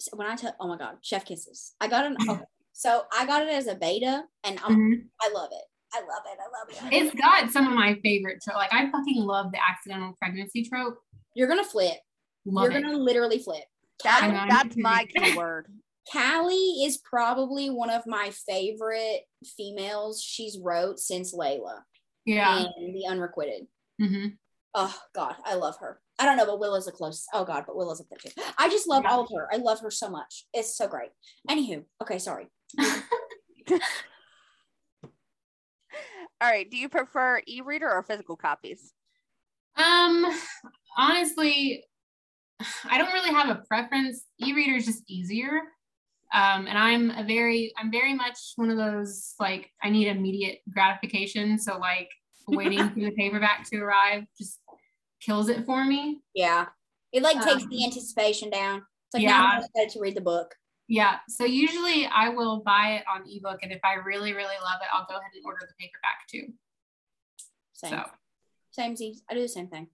So 0.00 0.16
when 0.16 0.26
I 0.28 0.36
tell, 0.36 0.54
oh 0.60 0.68
my 0.68 0.78
god, 0.78 0.98
chef 1.02 1.24
kisses. 1.24 1.74
I 1.80 1.88
got 1.88 2.06
an. 2.06 2.16
Okay. 2.28 2.40
So 2.72 3.02
I 3.12 3.26
got 3.26 3.42
it 3.42 3.48
as 3.48 3.66
a 3.66 3.74
beta, 3.74 4.22
and 4.44 4.58
I'm, 4.62 4.76
Mhm. 4.76 5.08
I 5.20 5.30
love 5.30 5.50
it. 5.52 5.64
I 5.94 6.00
love 6.00 6.22
it. 6.26 6.38
I 6.38 6.58
love 6.58 6.68
it. 6.70 6.76
I 6.80 6.84
love 6.84 6.92
It's 6.92 7.14
it. 7.14 7.20
got 7.20 7.50
some 7.50 7.66
of 7.68 7.74
my 7.74 7.98
favorite 8.02 8.40
tro- 8.42 8.54
like 8.56 8.72
I 8.72 8.90
fucking 8.90 9.16
love 9.22 9.52
the 9.52 9.58
accidental 9.66 10.14
pregnancy 10.20 10.64
trope. 10.64 10.98
You're 11.34 11.48
gonna 11.48 11.64
flip. 11.64 11.98
Love 12.44 12.70
You're 12.70 12.78
it. 12.80 12.82
gonna 12.82 12.98
literally 12.98 13.38
flip. 13.38 13.64
That, 14.04 14.20
I 14.22 14.46
that's 14.48 14.76
my 14.76 15.00
read 15.00 15.10
it. 15.14 15.22
keyword. 15.30 15.66
Callie 16.12 16.84
is 16.84 16.98
probably 16.98 17.68
one 17.70 17.90
of 17.90 18.06
my 18.06 18.30
favorite 18.46 19.22
females 19.56 20.22
she's 20.22 20.58
wrote 20.62 20.98
since 20.98 21.34
Layla 21.34 21.80
yeah. 22.24 22.64
and 22.64 22.94
The 22.94 23.06
Unrequited. 23.08 23.66
hmm 24.00 24.26
Oh 24.74 24.94
God, 25.14 25.34
I 25.44 25.54
love 25.54 25.76
her. 25.80 26.00
I 26.18 26.24
don't 26.24 26.36
know, 26.36 26.46
but 26.46 26.60
Willow's 26.60 26.86
a 26.88 26.92
close. 26.92 27.24
Oh 27.34 27.44
God, 27.44 27.64
but 27.66 27.76
Willow's 27.76 28.00
up 28.00 28.06
there 28.10 28.18
too. 28.18 28.42
I 28.58 28.68
just 28.68 28.86
love 28.88 29.02
Yeah. 29.04 29.12
all 29.12 29.22
of 29.22 29.30
her. 29.34 29.48
I 29.52 29.56
love 29.56 29.80
her 29.80 29.90
so 29.90 30.08
much. 30.08 30.46
It's 30.54 30.76
so 30.76 30.86
great. 30.86 31.10
Anywho, 31.50 31.84
okay, 32.02 32.18
sorry. 32.18 32.46
All 36.40 36.48
right. 36.48 36.70
Do 36.70 36.76
you 36.76 36.88
prefer 36.88 37.42
e-reader 37.46 37.90
or 37.90 38.02
physical 38.02 38.36
copies? 38.36 38.92
Um, 39.76 40.26
honestly, 40.96 41.84
I 42.84 42.98
don't 42.98 43.12
really 43.12 43.30
have 43.30 43.48
a 43.48 43.62
preference. 43.66 44.24
E-reader 44.38 44.76
is 44.76 44.86
just 44.86 45.02
easier. 45.08 45.50
Um, 46.32 46.66
and 46.66 46.76
I'm 46.76 47.10
a 47.10 47.24
very, 47.24 47.72
I'm 47.78 47.90
very 47.90 48.14
much 48.14 48.38
one 48.56 48.70
of 48.70 48.76
those 48.76 49.34
like 49.40 49.70
I 49.82 49.88
need 49.88 50.08
immediate 50.08 50.58
gratification. 50.70 51.58
So 51.58 51.78
like 51.78 52.10
waiting 52.48 52.88
for 52.90 53.00
the 53.00 53.12
paperback 53.12 53.68
to 53.70 53.78
arrive 53.78 54.24
just 54.36 54.60
kills 55.20 55.48
it 55.48 55.64
for 55.64 55.84
me. 55.84 56.20
Yeah, 56.34 56.66
it 57.12 57.22
like 57.22 57.42
takes 57.42 57.62
Um, 57.62 57.70
the 57.70 57.84
anticipation 57.84 58.50
down. 58.50 58.78
It's 58.78 59.14
like 59.14 59.22
yeah. 59.22 59.38
now 59.38 59.46
I'm 59.46 59.64
excited 59.64 59.90
to 59.94 60.00
read 60.00 60.16
the 60.16 60.20
book. 60.20 60.54
Yeah. 60.88 61.16
So 61.28 61.44
usually 61.44 62.06
I 62.06 62.30
will 62.30 62.62
buy 62.64 62.96
it 62.96 63.04
on 63.12 63.22
ebook, 63.28 63.58
and 63.62 63.70
if 63.72 63.80
I 63.84 63.94
really, 63.94 64.32
really 64.32 64.56
love 64.62 64.80
it, 64.80 64.88
I'll 64.92 65.06
go 65.08 65.16
ahead 65.16 65.30
and 65.34 65.44
order 65.44 65.60
the 65.60 65.74
paperback 65.78 66.26
too. 66.30 66.54
Same, 67.74 67.90
So 67.90 68.04
same. 68.72 69.20
I 69.30 69.34
do 69.34 69.42
the 69.42 69.48
same 69.48 69.68
thing. 69.68 69.88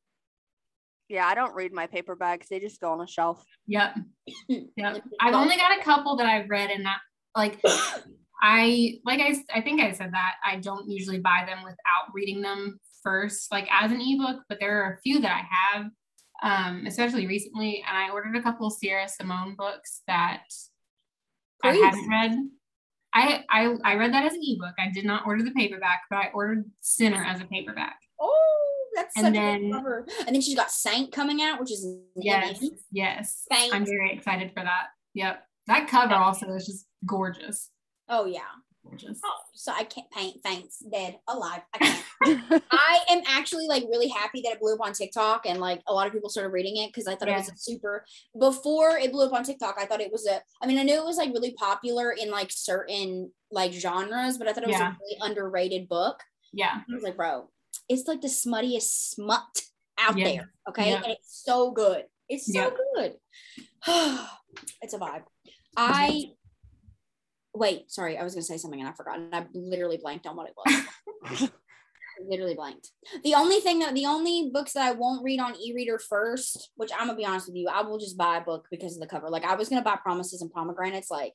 Yeah, 1.09 1.27
I 1.27 1.35
don't 1.35 1.55
read 1.55 1.73
my 1.73 1.87
paperbacks. 1.87 2.49
They 2.49 2.61
just 2.61 2.81
go 2.81 2.93
on 2.93 3.01
a 3.01 3.07
shelf. 3.07 3.45
Yep. 3.67 3.97
Yep. 4.77 5.03
I've 5.21 5.35
only 5.35 5.57
got 5.57 5.79
a 5.79 5.83
couple 5.83 6.17
that 6.17 6.27
I've 6.27 6.49
read 6.49 6.71
and 6.71 6.87
that 6.87 6.99
like 7.37 7.61
I 8.43 8.99
like 9.05 9.21
I 9.21 9.37
I 9.53 9.61
think 9.61 9.81
I 9.81 9.93
said 9.93 10.13
that 10.13 10.35
I 10.45 10.57
don't 10.57 10.89
usually 10.89 11.19
buy 11.19 11.45
them 11.47 11.63
without 11.63 12.13
reading 12.15 12.41
them 12.41 12.79
first, 13.03 13.53
like 13.53 13.69
as 13.71 13.93
an 13.93 14.01
ebook, 14.01 14.43
but 14.49 14.59
there 14.61 14.83
are 14.83 14.95
a 14.95 14.99
few 15.03 15.21
that 15.21 15.31
I 15.31 15.83
have, 15.83 15.91
um, 16.43 16.87
especially 16.87 17.27
recently. 17.27 17.85
And 17.87 17.97
I 17.97 18.11
ordered 18.11 18.37
a 18.37 18.43
couple 18.43 18.71
Sierra 18.71 19.09
Simone 19.09 19.55
books 19.57 20.03
that 20.07 20.45
I 21.65 21.73
Please. 21.73 21.83
hadn't 21.85 22.09
read. 22.09 22.33
I, 23.17 23.45
I 23.49 23.75
I 23.85 23.95
read 23.95 24.13
that 24.13 24.25
as 24.27 24.33
an 24.35 24.41
ebook. 24.43 24.75
I 24.79 24.91
did 24.93 25.05
not 25.05 25.27
order 25.27 25.43
the 25.45 25.53
paperback, 25.53 26.03
but 26.11 26.17
I 26.17 26.31
ordered 26.35 26.65
Sinner 26.81 27.25
as 27.25 27.41
a 27.41 27.45
paperback. 27.45 27.97
Oh, 28.21 28.87
that's 28.97 29.17
And 29.17 29.27
such 29.27 29.35
then- 29.35 29.71
good 29.71 29.73
cover. 29.73 30.07
And 30.27 30.35
then 30.35 30.41
she's 30.41 30.57
got 30.57 30.71
Saint 30.71 31.13
coming 31.13 31.41
out, 31.43 31.61
which 31.61 31.71
is 31.73 31.87
Yes, 32.17 32.59
indie. 32.59 32.71
yes. 32.93 33.47
Saint. 33.53 33.75
I'm 33.75 33.85
very 33.87 34.13
excited 34.13 34.51
for 34.53 34.63
that. 34.65 34.87
Yep. 35.15 35.43
That 35.69 35.89
cover 35.89 36.15
also 36.15 36.47
is 36.55 36.67
just 36.67 36.87
gorgeous. 37.07 37.71
Oh 38.09 38.25
yeah. 38.27 38.41
Gorgeous. 38.85 39.21
Oh, 39.25 39.31
so 39.55 39.73
I 39.73 39.85
can't 39.85 40.11
paint 40.11 40.41
Thanks, 40.43 40.79
dead 40.79 41.19
alive. 41.29 41.63
I 41.75 41.79
can't. 41.79 42.05
I 42.71 43.01
am 43.11 43.23
actually 43.27 43.67
like 43.67 43.85
really 43.85 44.09
happy 44.09 44.41
that 44.43 44.53
it 44.53 44.61
blew 44.61 44.75
up 44.75 44.81
on 44.81 44.93
TikTok 44.93 45.47
and 45.47 45.59
like 45.61 45.81
a 45.87 45.95
lot 45.95 46.07
of 46.07 46.13
people 46.13 46.29
started 46.29 46.51
reading 46.51 46.77
it 46.77 46.89
because 46.89 47.07
I 47.07 47.15
thought 47.17 47.29
it 47.29 47.37
was 47.37 47.49
a 47.49 47.57
super 47.57 48.05
before 48.39 48.97
it 48.99 49.11
blew 49.13 49.27
up 49.27 49.33
on 49.33 49.43
TikTok, 49.45 49.77
I 49.79 49.87
thought 49.87 50.01
it 50.01 50.13
was 50.13 50.27
a 50.27 50.41
I 50.63 50.67
mean, 50.67 50.79
I 50.79 50.83
knew 50.83 50.95
it 50.95 51.05
was 51.05 51.17
like 51.17 51.33
really 51.33 51.55
popular 51.55 52.13
in 52.13 52.31
like 52.31 52.51
certain 52.51 53.31
like 53.51 53.73
genres, 53.73 54.39
but 54.39 54.49
I 54.49 54.53
thought 54.53 54.65
it 54.65 54.69
was 54.69 54.79
Yeah. 54.79 54.93
a 54.93 54.97
really 55.01 55.17
underrated 55.31 55.89
book. 55.89 56.21
Yeah. 56.53 56.81
I 56.89 56.95
was 56.95 57.03
like, 57.03 57.17
bro, 57.17 57.49
it's 57.89 58.07
like 58.07 58.21
the 58.21 58.29
smuttiest 58.29 59.11
smut 59.15 59.43
out 59.99 60.19
Yeah. 60.19 60.25
there. 60.25 60.53
Okay. 60.69 60.91
Yeah. 60.91 61.03
And 61.03 61.13
it's 61.13 61.43
so 61.45 61.71
good. 61.71 62.05
It's 62.29 62.53
so 62.53 62.61
Yeah. 62.61 62.71
good. 62.95 63.17
it's 64.83 64.95
a 64.95 64.99
vibe. 64.99 65.25
I 65.77 66.27
wait, 67.55 67.91
sorry, 67.91 68.19
I 68.19 68.25
was 68.25 68.35
gonna 68.35 68.43
say 68.43 68.59
something 68.59 68.81
and 68.81 68.89
I 68.89 68.93
forgot, 68.93 69.19
and 69.19 69.35
I 69.35 69.47
literally 69.55 69.99
blanked 70.03 70.27
on 70.27 70.37
what 70.37 70.49
it 70.49 70.55
was. 70.57 71.51
Literally 72.29 72.55
blanked. 72.55 72.91
The 73.25 73.35
only 73.35 73.61
thing 73.61 73.81
that 73.81 73.95
the 73.95 74.07
only 74.07 74.51
books 74.53 74.73
that 74.75 74.87
I 74.87 74.93
won't 74.93 75.25
read 75.25 75.41
on 75.41 75.57
e-reader 75.61 75.99
first, 75.99 76.71
which 76.77 76.91
I'm 76.93 77.07
gonna 77.07 77.17
be 77.17 77.25
honest 77.27 77.49
with 77.49 77.57
you, 77.57 77.69
I 77.69 77.83
will 77.83 77.99
just 77.99 78.17
buy 78.17 78.37
a 78.37 78.41
book 78.41 78.67
because 78.71 78.95
of 78.95 79.01
the 79.01 79.07
cover. 79.07 79.29
Like 79.29 79.45
I 79.45 79.57
was 79.57 79.69
gonna 79.69 79.83
buy 79.83 79.97
Promises 79.97 80.41
and 80.41 80.53
Pomegranates, 80.53 81.11
like 81.11 81.35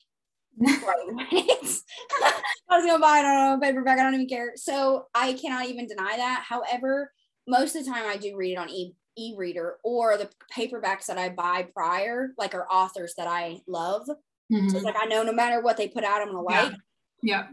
pomegranates. 0.58 1.84
I 2.70 2.78
was 2.78 2.86
gonna 2.86 3.00
buy 3.00 3.20
it 3.20 3.26
on 3.26 3.58
a 3.58 3.62
paperback. 3.62 4.00
I 4.00 4.04
don't 4.04 4.14
even 4.14 4.28
care. 4.28 4.54
So 4.56 5.08
I 5.14 5.34
cannot 5.34 5.66
even 5.68 5.88
deny 5.88 6.16
that. 6.16 6.46
However, 6.48 7.12
most 7.48 7.76
of 7.76 7.84
the 7.84 7.92
time 7.92 8.06
I 8.08 8.18
do 8.18 8.36
read 8.38 8.54
it 8.54 8.58
on 8.58 8.70
e 8.70 8.94
e-reader 9.18 9.78
or 9.84 10.18
the 10.18 10.30
paperbacks 10.56 11.08
that 11.08 11.18
I 11.18 11.28
buy 11.28 11.68
prior, 11.74 12.30
like 12.38 12.56
are 12.56 12.68
authors 12.72 13.16
that 13.18 13.28
I 13.28 13.60
love. 13.68 14.08
So 14.52 14.56
Mhm. 14.58 14.74
it's 14.76 14.84
like 14.84 14.96
I 15.00 15.06
know 15.06 15.24
no 15.24 15.32
matter 15.34 15.62
what 15.62 15.78
they 15.78 15.88
put 15.88 16.04
out, 16.04 16.22
I'm 16.22 16.32
gonna 16.34 16.44
Yeah. 16.50 16.64
like. 16.64 16.74
Yep. 17.22 17.50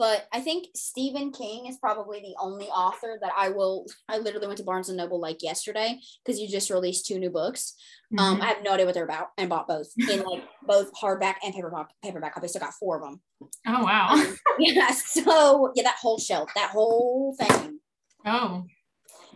but 0.00 0.28
I 0.32 0.40
think 0.40 0.68
Stephen 0.76 1.32
King 1.32 1.66
is 1.66 1.76
probably 1.78 2.20
the 2.20 2.36
only 2.38 2.66
author 2.68 3.18
that 3.20 3.32
I 3.36 3.48
will. 3.48 3.84
I 4.08 4.18
literally 4.18 4.46
went 4.46 4.58
to 4.58 4.62
Barnes 4.64 4.88
and 4.88 4.96
Noble 4.96 5.18
like 5.18 5.42
yesterday 5.42 5.98
because 6.24 6.38
you 6.38 6.46
just 6.46 6.70
released 6.70 7.04
two 7.06 7.18
new 7.18 7.30
books. 7.30 7.74
Um, 8.16 8.36
Mhm. 8.38 8.42
I 8.42 8.46
have 8.46 8.62
no 8.62 8.74
idea 8.74 8.86
what 8.86 8.94
they're 8.94 9.02
about 9.02 9.30
and 9.36 9.50
bought 9.50 9.66
both 9.66 9.88
in 10.08 10.22
like 10.24 10.44
both 10.62 10.92
hardback 10.94 11.38
and 11.42 11.52
paperback. 11.52 11.88
Paperback 12.00 12.32
copies. 12.32 12.50
Still 12.50 12.60
got 12.60 12.74
four 12.74 12.94
of 12.96 13.02
them. 13.02 13.20
oh 13.66 13.82
wow. 13.84 14.14
yeah. 14.60 14.90
So 14.92 15.72
yeah, 15.74 15.82
that 15.82 15.96
whole 16.00 16.18
shelf, 16.20 16.48
that 16.54 16.70
whole 16.70 17.34
thing. 17.34 17.80
Oh. 18.24 18.66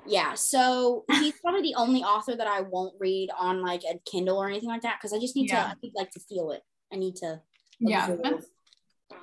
Yeah. 0.07 0.35
So 0.35 1.05
he's 1.11 1.35
probably 1.41 1.63
the 1.63 1.75
only 1.75 2.05
author 2.05 2.37
that 2.37 2.47
I 2.47 2.61
won't 2.61 2.95
read 3.01 3.31
on 3.37 3.63
like 3.63 3.83
a 3.83 3.99
Kindle 4.09 4.39
or 4.39 4.49
anything 4.49 4.69
like 4.69 4.83
that 4.83 4.99
because 5.01 5.13
I 5.13 5.19
just 5.19 5.35
need 5.35 5.49
Yeah. 5.51 5.65
to. 5.65 5.69
I 5.71 5.75
need, 5.83 5.93
like 5.97 6.13
to 6.13 6.21
feel 6.21 6.53
it. 6.53 6.63
I 6.93 6.97
need 6.97 7.17
to. 7.17 7.41
Yeah. 7.81 8.15
That's, 8.23 8.47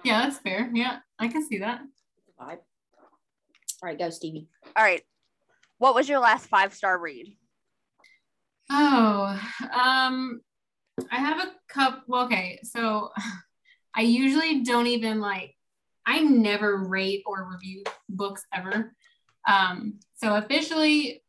yeah, 0.04 0.22
that's 0.24 0.40
fair. 0.40 0.70
Yeah, 0.74 0.98
I 1.20 1.28
can 1.28 1.46
see 1.48 1.60
that. 1.60 1.82
vibe. 2.40 2.58
All 3.82 3.88
right, 3.88 3.98
go 3.98 4.10
Stevie. 4.10 4.50
All 4.76 4.84
right. 4.84 5.02
What 5.78 5.96
was 5.96 6.10
your 6.10 6.20
last 6.20 6.48
five 6.48 6.74
star 6.74 7.00
read? 7.00 7.38
Oh, 8.70 9.40
um, 9.74 10.42
I 11.12 11.16
have 11.16 11.40
a 11.40 11.54
cup. 11.70 12.04
Well, 12.08 12.26
okay, 12.26 12.60
so 12.64 13.10
I 13.96 14.02
usually 14.02 14.64
don't 14.64 14.88
even 14.88 15.20
like. 15.20 15.56
I 16.06 16.22
never 16.22 16.78
rate 16.78 17.24
or 17.26 17.50
review 17.52 17.84
books 18.10 18.44
ever. 18.54 18.94
Um, 19.48 20.00
so 20.16 20.36
officially, 20.36 21.24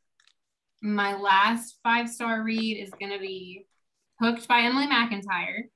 my 0.82 1.14
last 1.16 1.78
five 1.82 2.08
star 2.08 2.42
read 2.42 2.82
is 2.82 2.90
gonna 2.98 3.18
be 3.18 3.66
Hooked 4.20 4.46
by 4.48 4.60
Emily 4.60 4.86
McIntire. 4.86 5.68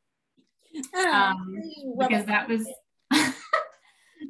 Um, 0.96 1.62
because 1.98 2.26
that 2.26 2.48
was 2.48 2.66
that 3.10 3.34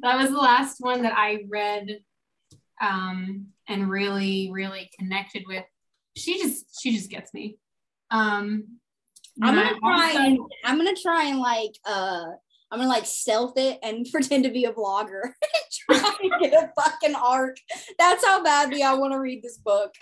was 0.03 0.29
the 0.29 0.37
last 0.37 0.77
one 0.79 1.03
that 1.03 1.13
I 1.15 1.43
read 1.49 1.99
um, 2.81 3.47
and 3.67 3.89
really 3.89 4.49
really 4.51 4.89
connected 4.97 5.43
with. 5.47 5.65
She 6.15 6.41
just 6.41 6.81
she 6.81 6.95
just 6.95 7.09
gets 7.09 7.33
me. 7.33 7.57
Um, 8.11 8.79
I'm 9.41 9.55
gonna 9.55 9.79
try. 9.79 10.25
And, 10.25 10.39
I'm 10.63 10.77
gonna 10.77 10.95
try 10.95 11.25
and 11.25 11.39
like. 11.39 11.75
uh 11.85 12.25
I'm 12.71 12.79
gonna 12.79 12.89
like 12.89 13.05
stealth 13.05 13.53
it 13.57 13.79
and 13.83 14.05
pretend 14.11 14.43
to 14.43 14.49
be 14.49 14.65
a 14.65 14.73
blogger 14.73 15.21
and 15.91 16.01
try 16.01 16.13
and 16.21 16.41
get 16.41 16.53
a 16.53 16.71
fucking 16.81 17.15
arc. 17.15 17.57
That's 17.97 18.25
how 18.25 18.43
badly 18.43 18.83
I 18.83 18.95
want 18.95 19.13
to 19.13 19.19
read 19.19 19.43
this 19.43 19.57
book. 19.57 19.93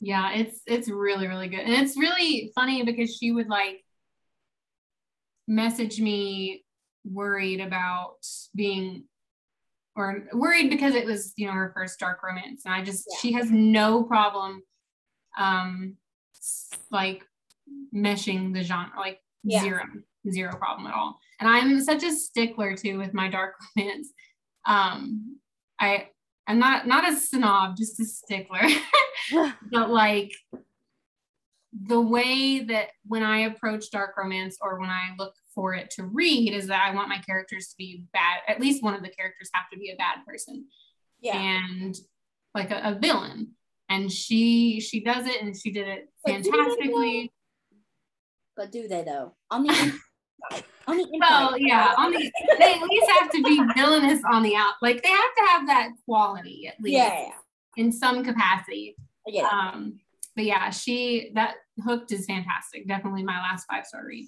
yeah, 0.00 0.32
it's 0.34 0.60
it's 0.66 0.88
really 0.88 1.28
really 1.28 1.48
good, 1.48 1.60
and 1.60 1.74
it's 1.74 1.96
really 1.96 2.50
funny 2.54 2.82
because 2.84 3.16
she 3.16 3.32
would 3.32 3.48
like 3.48 3.84
message 5.50 6.00
me 6.00 6.64
worried 7.04 7.60
about 7.60 8.18
being 8.54 9.02
or 9.96 10.28
worried 10.32 10.70
because 10.70 10.94
it 10.94 11.04
was 11.04 11.32
you 11.36 11.44
know 11.46 11.52
her 11.52 11.72
first 11.74 11.98
dark 11.98 12.22
romance 12.22 12.62
and 12.64 12.72
i 12.72 12.82
just 12.84 13.04
Yeah. 13.10 13.18
she 13.20 13.32
has 13.32 13.50
no 13.50 14.04
problem 14.04 14.62
um 15.36 15.96
like 16.92 17.24
meshing 17.92 18.54
the 18.54 18.62
genre 18.62 18.92
like 18.96 19.18
Yeah. 19.42 19.62
zero 19.62 19.82
zero 20.30 20.54
problem 20.56 20.86
at 20.86 20.94
all 20.94 21.18
and 21.40 21.48
i'm 21.48 21.80
such 21.80 22.04
a 22.04 22.12
stickler 22.12 22.76
too 22.76 22.96
with 22.98 23.12
my 23.12 23.28
dark 23.28 23.54
romance 23.76 24.08
um 24.66 25.36
i 25.80 26.08
i'm 26.46 26.60
not 26.60 26.86
not 26.86 27.10
a 27.12 27.16
snob 27.16 27.76
just 27.76 27.98
a 27.98 28.04
stickler 28.04 28.60
but 29.72 29.90
like 29.90 30.32
the 31.86 32.00
way 32.00 32.64
that 32.64 32.88
when 33.06 33.22
I 33.22 33.40
approach 33.42 33.92
dark 33.92 34.16
romance 34.16 34.58
or 34.60 34.80
when 34.80 34.90
I 34.90 35.10
look 35.18 35.34
for 35.54 35.74
it 35.74 35.90
to 35.90 36.04
read 36.04 36.52
is 36.54 36.68
that 36.68 36.88
I 36.88 36.94
want 36.94 37.08
my 37.08 37.18
characters 37.18 37.68
to 37.68 37.74
be 37.76 38.04
bad. 38.12 38.40
At 38.48 38.60
least 38.60 38.82
one 38.82 38.94
of 38.94 39.02
the 39.02 39.08
characters 39.08 39.50
have 39.52 39.68
to 39.72 39.78
be 39.78 39.90
a 39.90 39.96
bad 39.96 40.24
person 40.26 40.66
and 41.24 41.96
like 42.54 42.70
a, 42.70 42.80
a 42.84 42.98
villain. 42.98 43.52
And 43.88 44.10
she 44.10 44.80
she 44.80 45.02
does 45.02 45.26
it 45.26 45.42
and 45.42 45.56
she 45.56 45.72
did 45.72 45.88
it 45.88 46.08
But 46.24 46.42
do 46.42 46.50
fantastically. 46.50 47.32
But 48.56 48.70
do 48.70 48.86
they 48.86 49.02
though? 49.02 49.34
On 49.50 49.64
the 49.64 49.70
inside. 49.70 50.00
On 50.86 50.96
the 50.96 51.02
inside. 51.04 51.18
Well, 51.20 51.58
yeah, 51.58 51.94
on 51.98 52.10
the 52.10 52.32
they 52.58 52.74
at 52.74 52.82
least 52.82 53.10
have 53.20 53.30
to 53.30 53.42
be 53.42 53.62
villainous 53.76 54.22
on 54.32 54.42
the 54.42 54.56
out. 54.56 54.72
Like 54.82 55.02
they 55.02 55.08
have 55.08 55.34
to 55.36 55.42
have 55.48 55.66
that 55.68 55.90
quality 56.04 56.66
at 56.66 56.80
least 56.80 56.96
yeah, 56.96 57.26
yeah, 57.26 57.32
in 57.76 57.92
some 57.92 58.24
capacity. 58.24 58.96
Yeah. 59.26 59.46
Um, 59.46 60.00
but 60.34 60.46
yeah, 60.46 60.70
she 60.70 61.30
that 61.34 61.56
hooked 61.84 62.10
is 62.10 62.26
fantastic. 62.26 62.88
Definitely 62.88 63.22
my 63.22 63.38
last 63.38 63.66
five 63.70 63.86
star 63.86 64.04
read. 64.04 64.26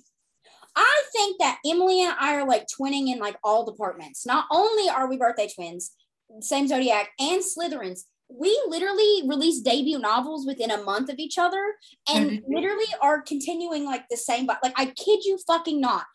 I 0.77 1.03
think 1.13 1.39
that 1.39 1.59
Emily 1.67 2.03
and 2.03 2.15
I 2.19 2.35
are 2.37 2.47
like 2.47 2.67
twinning 2.67 3.09
in 3.09 3.19
like 3.19 3.37
all 3.45 3.65
departments. 3.65 4.25
Not 4.27 4.47
only 4.51 4.89
are 4.89 5.09
we 5.09 5.17
birthday 5.17 5.49
twins, 5.55 5.93
same 6.41 6.67
zodiac 6.67 7.11
and 7.21 7.43
Slytherins. 7.43 8.05
We 8.31 8.59
literally 8.67 9.23
release 9.27 9.61
debut 9.61 9.99
novels 9.99 10.47
within 10.47 10.71
a 10.71 10.83
month 10.83 11.11
of 11.11 11.19
each 11.19 11.37
other 11.37 11.75
and 12.09 12.31
Mhm. 12.31 12.43
literally 12.49 12.87
are 13.03 13.21
continuing 13.21 13.85
like 13.85 14.09
the 14.09 14.17
same 14.17 14.47
but 14.47 14.59
like 14.63 14.73
I 14.77 14.87
kid 14.87 15.25
you 15.25 15.39
fucking 15.47 15.81
not. 15.81 16.07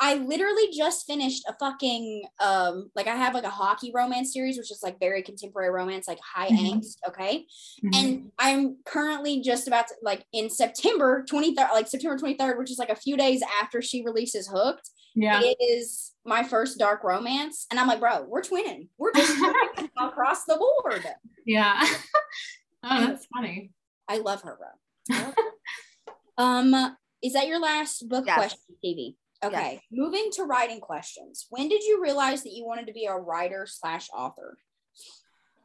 I 0.00 0.14
literally 0.14 0.70
just 0.72 1.06
finished 1.06 1.44
a 1.48 1.54
fucking 1.60 2.24
um 2.40 2.90
like 2.96 3.06
I 3.06 3.14
have 3.16 3.34
like 3.34 3.44
a 3.44 3.50
hockey 3.50 3.92
romance 3.94 4.32
series 4.32 4.56
which 4.56 4.70
is 4.70 4.80
like 4.82 4.98
very 4.98 5.22
contemporary 5.22 5.70
romance 5.70 6.08
like 6.08 6.18
high 6.20 6.48
Mhm. 6.48 6.72
angst, 6.80 6.96
okay? 7.06 7.46
Mhm. 7.84 7.94
and 7.94 8.32
I'm 8.38 8.78
currently 8.86 9.40
just 9.42 9.66
about 9.68 9.88
to 9.88 9.94
like 10.02 10.24
in 10.32 10.48
September 10.50 11.24
23rd, 11.30 11.72
like 11.72 11.86
September 11.88 12.16
23rd, 12.18 12.58
which 12.58 12.70
is 12.70 12.78
like 12.78 12.90
a 12.90 12.96
few 12.96 13.16
days 13.16 13.42
after 13.62 13.82
she 13.82 14.02
releases 14.02 14.48
Hooked, 14.48 14.88
yeah. 15.14 15.40
it 15.42 15.56
is 15.60 16.12
my 16.24 16.42
first 16.42 16.78
dark 16.78 17.04
romance. 17.04 17.66
And 17.70 17.78
I'm 17.78 17.86
like, 17.86 18.00
bro, 18.00 18.24
we're 18.26 18.42
twinning. 18.42 18.88
We're 18.98 19.12
just 19.12 19.36
twinning 19.38 19.90
across 20.00 20.44
the 20.44 20.56
board. 20.56 21.04
Yeah. 21.44 21.86
oh, 22.82 23.06
that's 23.06 23.26
funny. 23.26 23.70
I 24.08 24.18
love 24.18 24.40
her, 24.42 24.56
bro. 24.58 25.16
Love 25.18 25.34
her. 25.36 26.12
um, 26.38 26.96
is 27.22 27.34
that 27.34 27.46
your 27.46 27.58
last 27.60 28.08
book 28.08 28.24
Yes. 28.26 28.36
question, 28.36 28.58
Stevie? 28.78 29.16
Okay. 29.44 29.80
Moving 29.92 30.28
to 30.32 30.44
writing 30.44 30.80
questions. 30.80 31.46
When 31.50 31.68
did 31.68 31.82
you 31.82 32.00
realize 32.02 32.42
that 32.42 32.52
you 32.52 32.64
wanted 32.64 32.86
to 32.86 32.92
be 32.92 33.06
a 33.06 33.14
writer 33.14 33.66
slash 33.68 34.08
author? 34.14 34.56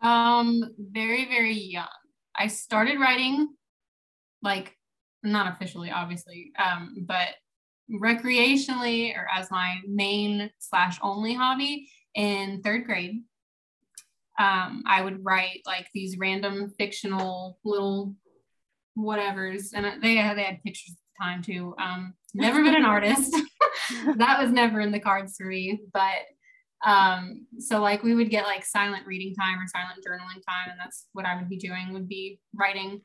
Um, 0.01 0.63
very, 0.77 1.25
very 1.25 1.57
young. 1.57 1.88
I 2.38 2.47
started 2.47 2.99
writing 2.99 3.47
like 4.41 4.75
not 5.23 5.53
officially, 5.53 5.91
obviously, 5.91 6.51
um, 6.57 7.05
but 7.07 7.30
recreationally 7.91 9.15
or 9.15 9.27
as 9.34 9.51
my 9.51 9.77
main 9.88 10.49
slash 10.59 10.97
only 11.01 11.34
hobby 11.34 11.89
in 12.15 12.61
third 12.63 12.86
grade. 12.86 13.23
Um, 14.39 14.84
I 14.88 15.01
would 15.01 15.25
write 15.25 15.61
like 15.65 15.88
these 15.93 16.17
random 16.17 16.73
fictional 16.77 17.59
little 17.65 18.15
whatevers, 18.97 19.73
and 19.73 20.01
they 20.01 20.15
had, 20.15 20.38
they 20.38 20.43
had 20.43 20.63
pictures 20.63 20.93
at 20.93 20.97
the 20.97 21.25
time 21.25 21.41
too. 21.43 21.75
Um, 21.77 22.13
never 22.34 22.63
been 22.63 22.75
an 22.75 22.86
artist. 22.86 23.36
that 24.17 24.41
was 24.41 24.51
never 24.51 24.80
in 24.82 24.91
the 24.91 24.99
cards 24.99 25.36
for 25.38 25.45
me, 25.45 25.80
but 25.93 26.25
um 26.86 27.45
so 27.57 27.82
like 27.82 28.03
we 28.03 28.15
would 28.15 28.30
get 28.30 28.45
like 28.45 28.63
silent 28.63 29.05
reading 29.05 29.34
time 29.36 29.59
or 29.59 29.67
silent 29.67 29.99
journaling 30.05 30.41
time 30.47 30.69
and 30.69 30.80
that's 30.80 31.07
what 31.11 31.25
i 31.25 31.36
would 31.36 31.49
be 31.49 31.57
doing 31.57 31.91
would 31.91 32.07
be 32.07 32.39
writing 32.55 33.01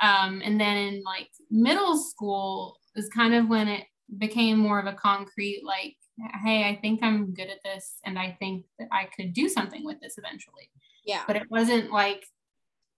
um 0.00 0.40
and 0.42 0.58
then 0.58 0.76
in 0.76 1.02
like 1.04 1.28
middle 1.50 1.98
school 1.98 2.78
is 2.96 3.08
kind 3.10 3.34
of 3.34 3.48
when 3.48 3.68
it 3.68 3.84
became 4.18 4.56
more 4.58 4.80
of 4.80 4.86
a 4.86 4.94
concrete 4.94 5.62
like 5.64 5.96
hey 6.42 6.64
i 6.64 6.78
think 6.80 7.02
i'm 7.02 7.34
good 7.34 7.50
at 7.50 7.62
this 7.62 7.96
and 8.06 8.18
i 8.18 8.34
think 8.38 8.64
that 8.78 8.88
i 8.90 9.06
could 9.14 9.34
do 9.34 9.48
something 9.48 9.84
with 9.84 10.00
this 10.00 10.16
eventually 10.16 10.70
Yeah. 11.04 11.22
but 11.26 11.36
it 11.36 11.50
wasn't 11.50 11.92
like 11.92 12.24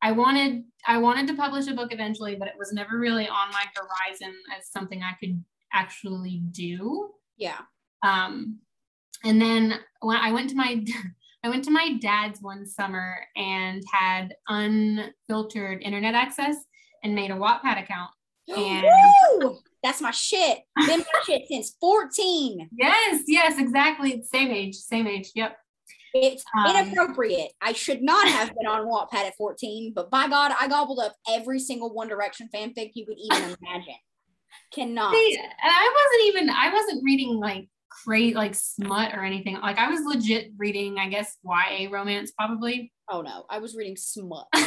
i 0.02 0.12
wanted 0.12 0.62
i 0.86 0.98
wanted 0.98 1.26
to 1.28 1.34
publish 1.34 1.66
a 1.66 1.74
book 1.74 1.92
eventually 1.92 2.36
but 2.36 2.46
it 2.46 2.54
was 2.56 2.72
never 2.72 2.96
really 2.96 3.28
on 3.28 3.50
my 3.50 3.64
horizon 3.74 4.34
as 4.56 4.70
something 4.70 5.02
i 5.02 5.14
could 5.18 5.42
actually 5.72 6.42
do 6.50 7.10
Yeah. 7.36 7.58
um, 8.02 8.58
and 9.24 9.40
then 9.40 9.78
when 10.00 10.16
I 10.16 10.32
went 10.32 10.50
to 10.50 10.56
my 10.56 10.84
I 11.44 11.48
went 11.48 11.64
to 11.64 11.70
my 11.72 11.98
dad's 12.00 12.40
one 12.40 12.64
summer 12.66 13.16
and 13.36 13.82
had 13.92 14.34
unfiltered 14.48 15.82
internet 15.82 16.14
access 16.14 16.54
and 17.02 17.14
made 17.16 17.30
a 17.32 17.34
Wattpad 17.34 17.82
account. 17.82 18.10
And- 18.56 18.86
Woo! 19.40 19.58
That's 19.82 20.00
my 20.00 20.12
shit. 20.12 20.60
Been 20.86 21.00
my 21.00 21.20
shit 21.26 21.42
since 21.48 21.76
14. 21.80 22.68
Yes, 22.78 23.22
yes, 23.26 23.58
exactly. 23.58 24.22
Same 24.22 24.52
age, 24.52 24.76
same 24.76 25.08
age. 25.08 25.30
Yep. 25.34 25.56
It's 26.14 26.44
Um, 26.56 26.76
inappropriate. 26.76 27.50
I 27.60 27.72
should 27.72 28.00
not 28.02 28.28
have 28.28 28.50
been 28.54 28.68
on 28.68 28.86
Wattpad 28.86 29.24
at 29.26 29.34
14, 29.36 29.92
but 29.96 30.08
by 30.12 30.28
God, 30.28 30.52
I 30.60 30.68
gobbled 30.68 31.00
up 31.00 31.16
every 31.28 31.58
single 31.58 31.92
One 31.92 32.06
Direction 32.06 32.48
fanfic 32.54 32.92
you 32.94 33.04
could 33.06 33.16
even 33.18 33.56
imagine. 33.60 33.96
Cannot. 34.72 35.14
See, 35.14 35.36
and 35.36 35.52
I 35.62 35.92
wasn't 35.94 36.28
even 36.28 36.50
I 36.50 36.72
wasn't 36.72 37.04
reading 37.04 37.38
like 37.38 37.68
crazy 38.04 38.34
like 38.34 38.54
smut 38.54 39.12
or 39.14 39.24
anything. 39.24 39.60
Like 39.60 39.78
I 39.78 39.88
was 39.90 40.00
legit 40.04 40.52
reading, 40.56 40.98
I 40.98 41.08
guess, 41.08 41.36
YA 41.44 41.88
romance 41.90 42.32
probably. 42.32 42.92
Oh 43.10 43.20
no, 43.22 43.44
I 43.50 43.58
was 43.58 43.74
reading 43.76 43.96
smut. 43.96 44.46
and 44.54 44.66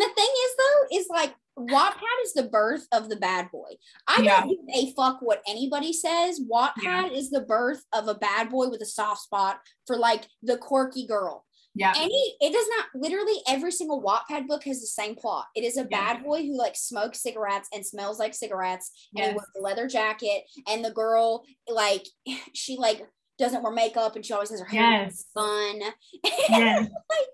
the 0.00 0.10
thing 0.16 0.28
is, 0.44 0.50
though, 0.58 0.98
is 0.98 1.06
like 1.10 1.34
Wattpad 1.58 2.22
is 2.24 2.34
the 2.34 2.44
birth 2.44 2.86
of 2.92 3.08
the 3.08 3.16
bad 3.16 3.50
boy. 3.50 3.70
I 4.06 4.20
Yeah. 4.22 4.40
don't 4.40 4.48
give 4.50 4.58
a 4.74 4.92
fuck 4.94 5.18
what 5.22 5.42
anybody 5.48 5.92
says. 5.92 6.40
Wattpad 6.52 7.12
is 7.12 7.30
the 7.30 7.40
birth 7.40 7.82
of 7.94 8.08
a 8.08 8.14
bad 8.14 8.50
boy 8.50 8.68
with 8.68 8.82
a 8.82 8.86
soft 8.86 9.22
spot 9.22 9.60
for 9.86 9.96
like 9.96 10.26
the 10.42 10.58
quirky 10.58 11.06
girl. 11.06 11.45
Yeah. 11.76 11.92
Any, 11.96 12.36
it 12.40 12.52
does 12.52 12.66
not 12.68 12.86
literally 12.94 13.34
every 13.46 13.70
single 13.70 14.02
Wattpad 14.02 14.46
book 14.48 14.64
has 14.64 14.80
the 14.80 14.86
same 14.86 15.14
plot. 15.14 15.44
It 15.54 15.62
is 15.62 15.76
a 15.76 15.82
Yeah. 15.90 16.14
bad 16.14 16.24
boy 16.24 16.42
who 16.42 16.56
like 16.56 16.74
smokes 16.74 17.22
cigarettes 17.22 17.68
and 17.72 17.84
smells 17.84 18.18
like 18.18 18.34
cigarettes, 18.34 18.90
and 19.14 19.24
he 19.26 19.30
wears 19.32 19.46
a 19.58 19.60
leather 19.60 19.86
jacket, 19.86 20.44
and 20.66 20.84
the 20.84 20.90
girl 20.90 21.44
like 21.68 22.06
she 22.54 22.76
like 22.76 23.02
doesn't 23.38 23.62
wear 23.62 23.72
makeup 23.72 24.16
and 24.16 24.24
she 24.24 24.32
always 24.32 24.48
has 24.50 24.60
her 24.60 24.66
hair 24.66 25.02
Yes. 25.02 25.26
fun. 25.34 25.80
Yes. 26.48 26.88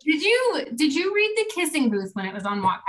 Did 0.04 0.22
you 0.22 0.64
did 0.74 0.92
you 0.94 1.14
read 1.14 1.32
the 1.36 1.52
kissing 1.54 1.90
booth 1.90 2.10
when 2.14 2.26
it 2.26 2.34
was 2.34 2.44
on 2.44 2.60
Wattpad? 2.60 2.80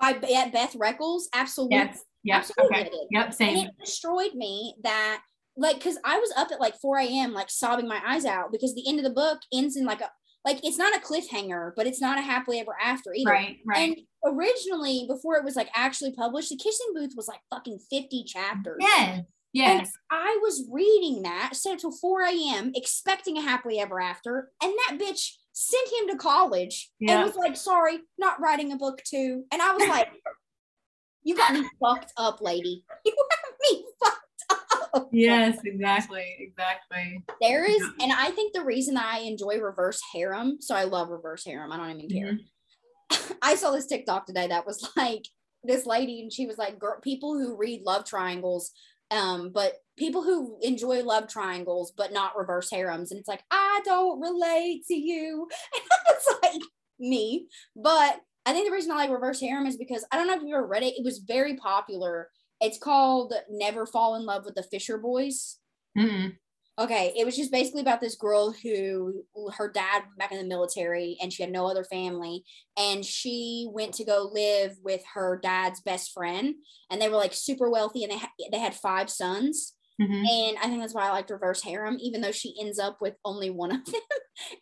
By 0.00 0.12
Beth 0.12 0.74
Reekles, 0.74 1.22
absolutely. 1.34 1.76
Yes. 1.78 2.04
Yep. 2.22 2.36
Absolutely 2.38 2.76
Okay. 2.78 2.90
Yep. 3.10 3.34
and 3.40 3.56
it 3.58 3.70
destroyed 3.80 4.34
me 4.34 4.76
that 4.84 5.22
like 5.56 5.76
because 5.76 5.98
i 6.04 6.18
was 6.18 6.32
up 6.36 6.50
at 6.52 6.60
like 6.60 6.74
4 6.80 6.98
a.m 6.98 7.32
like 7.32 7.48
sobbing 7.50 7.86
my 7.86 8.00
eyes 8.06 8.24
out 8.24 8.50
because 8.50 8.74
the 8.74 8.88
end 8.88 8.98
of 8.98 9.04
the 9.04 9.10
book 9.10 9.38
ends 9.52 9.76
in 9.76 9.84
like 9.84 10.00
a 10.00 10.10
like 10.44 10.60
it's 10.62 10.78
not 10.78 10.94
a 10.96 11.00
cliffhanger 11.00 11.72
but 11.76 11.86
it's 11.86 12.00
not 12.00 12.18
a 12.18 12.22
happily 12.22 12.60
ever 12.60 12.74
after 12.82 13.12
either 13.14 13.30
Right. 13.30 13.56
Right. 13.66 13.78
and 13.90 13.96
originally 14.24 15.06
before 15.08 15.36
it 15.36 15.44
was 15.44 15.56
like 15.56 15.68
actually 15.74 16.12
published 16.12 16.50
the 16.50 16.56
kissing 16.56 16.88
booth 16.94 17.12
was 17.16 17.28
like 17.28 17.40
fucking 17.50 17.78
50 17.90 18.24
chapters 18.24 18.82
Yes. 19.52 19.78
and 19.80 19.86
i 20.10 20.38
was 20.42 20.68
reading 20.72 21.22
that 21.22 21.50
set 21.54 21.72
until 21.74 21.92
4 21.92 22.22
a.m 22.24 22.72
expecting 22.74 23.38
a 23.38 23.42
happily 23.42 23.78
ever 23.78 24.00
after 24.00 24.50
and 24.62 24.72
that 24.72 24.98
bitch 24.98 25.30
sent 25.52 25.88
him 26.00 26.08
to 26.08 26.16
college 26.16 26.90
Yeah. 26.98 27.14
and 27.16 27.24
was 27.24 27.36
like 27.36 27.56
sorry 27.56 27.98
not 28.18 28.40
writing 28.40 28.72
a 28.72 28.76
book 28.76 29.00
too 29.04 29.44
and 29.52 29.62
i 29.62 29.72
was 29.72 29.86
like 29.88 30.08
you 31.22 31.36
got 31.36 31.52
me 31.54 31.62
fucked 31.80 32.12
up 32.16 32.40
lady 32.40 32.84
you 33.04 33.12
got 33.14 33.72
me 33.72 33.84
fucked 34.02 34.16
up 34.16 34.23
Yes. 35.12 35.58
Exactly. 35.64 36.36
Exactly. 36.38 37.22
There 37.40 37.64
is, 37.64 37.82
and 38.00 38.12
I 38.12 38.30
think 38.30 38.52
the 38.52 38.64
reason 38.64 38.96
I 38.96 39.20
enjoy 39.20 39.58
reverse 39.58 40.00
harem, 40.12 40.58
so 40.60 40.74
I 40.74 40.84
love 40.84 41.08
reverse 41.08 41.44
harem. 41.44 41.72
I 41.72 41.76
don't 41.76 42.00
even 42.00 42.08
care. 42.10 42.38
I 43.42 43.54
saw 43.54 43.70
this 43.70 43.86
TikTok 43.86 44.26
today 44.26 44.46
that 44.48 44.66
was 44.66 44.88
like 44.96 45.24
this 45.62 45.86
lady, 45.86 46.20
and 46.20 46.32
she 46.32 46.46
was 46.46 46.58
like, 46.58 46.78
"Girl, 46.78 46.98
people 47.02 47.34
who 47.34 47.56
read 47.56 47.82
love 47.84 48.04
triangles, 48.04 48.70
um, 49.10 49.50
but 49.52 49.74
people 49.96 50.22
who 50.22 50.58
enjoy 50.62 51.02
love 51.02 51.28
triangles, 51.28 51.92
but 51.96 52.12
not 52.12 52.36
reverse 52.36 52.70
harems." 52.70 53.10
And 53.10 53.18
it's 53.18 53.28
like, 53.28 53.44
I 53.50 53.80
don't 53.84 54.20
relate 54.20 54.84
to 54.88 54.94
you. 54.94 55.48
And 55.74 55.82
it's 56.10 56.34
like 56.42 56.62
me, 56.98 57.48
but 57.76 58.20
I 58.46 58.52
think 58.52 58.66
the 58.66 58.72
reason 58.72 58.92
I 58.92 58.96
like 58.96 59.10
reverse 59.10 59.40
harem 59.40 59.66
is 59.66 59.76
because 59.76 60.04
I 60.12 60.16
don't 60.16 60.26
know 60.26 60.36
if 60.36 60.42
you 60.42 60.54
ever 60.54 60.66
read 60.66 60.82
it. 60.82 60.98
It 60.98 61.04
was 61.04 61.18
very 61.18 61.56
popular. 61.56 62.28
It's 62.64 62.78
called 62.78 63.34
Never 63.50 63.86
Fall 63.86 64.16
in 64.16 64.24
Love 64.24 64.44
with 64.44 64.54
the 64.54 64.62
Fisher 64.62 64.98
Boys. 64.98 65.58
Mm-mm. 65.96 66.36
Okay, 66.76 67.12
it 67.16 67.24
was 67.24 67.36
just 67.36 67.52
basically 67.52 67.82
about 67.82 68.00
this 68.00 68.16
girl 68.16 68.52
who 68.52 69.22
her 69.56 69.70
dad 69.70 70.02
back 70.18 70.32
in 70.32 70.38
the 70.38 70.44
military 70.44 71.16
and 71.22 71.32
she 71.32 71.44
had 71.44 71.52
no 71.52 71.66
other 71.68 71.84
family 71.84 72.42
and 72.76 73.04
she 73.04 73.68
went 73.70 73.94
to 73.94 74.04
go 74.04 74.28
live 74.32 74.72
with 74.82 75.00
her 75.14 75.38
dad's 75.40 75.80
best 75.82 76.10
friend 76.12 76.56
and 76.90 77.00
they 77.00 77.08
were 77.08 77.16
like 77.16 77.32
super 77.32 77.70
wealthy 77.70 78.02
and 78.02 78.10
they 78.10 78.18
ha- 78.18 78.32
they 78.50 78.58
had 78.58 78.74
five 78.74 79.08
sons 79.08 79.74
Mhm. 80.02 80.26
and 80.28 80.58
I 80.58 80.62
think 80.62 80.80
that's 80.80 80.94
why 80.94 81.06
I 81.06 81.12
liked 81.12 81.30
reverse 81.30 81.62
harem 81.62 81.96
even 82.00 82.20
though 82.20 82.32
she 82.32 82.56
ends 82.60 82.80
up 82.80 83.00
with 83.00 83.14
only 83.24 83.50
one 83.50 83.70
of 83.70 83.84
them. 83.84 83.94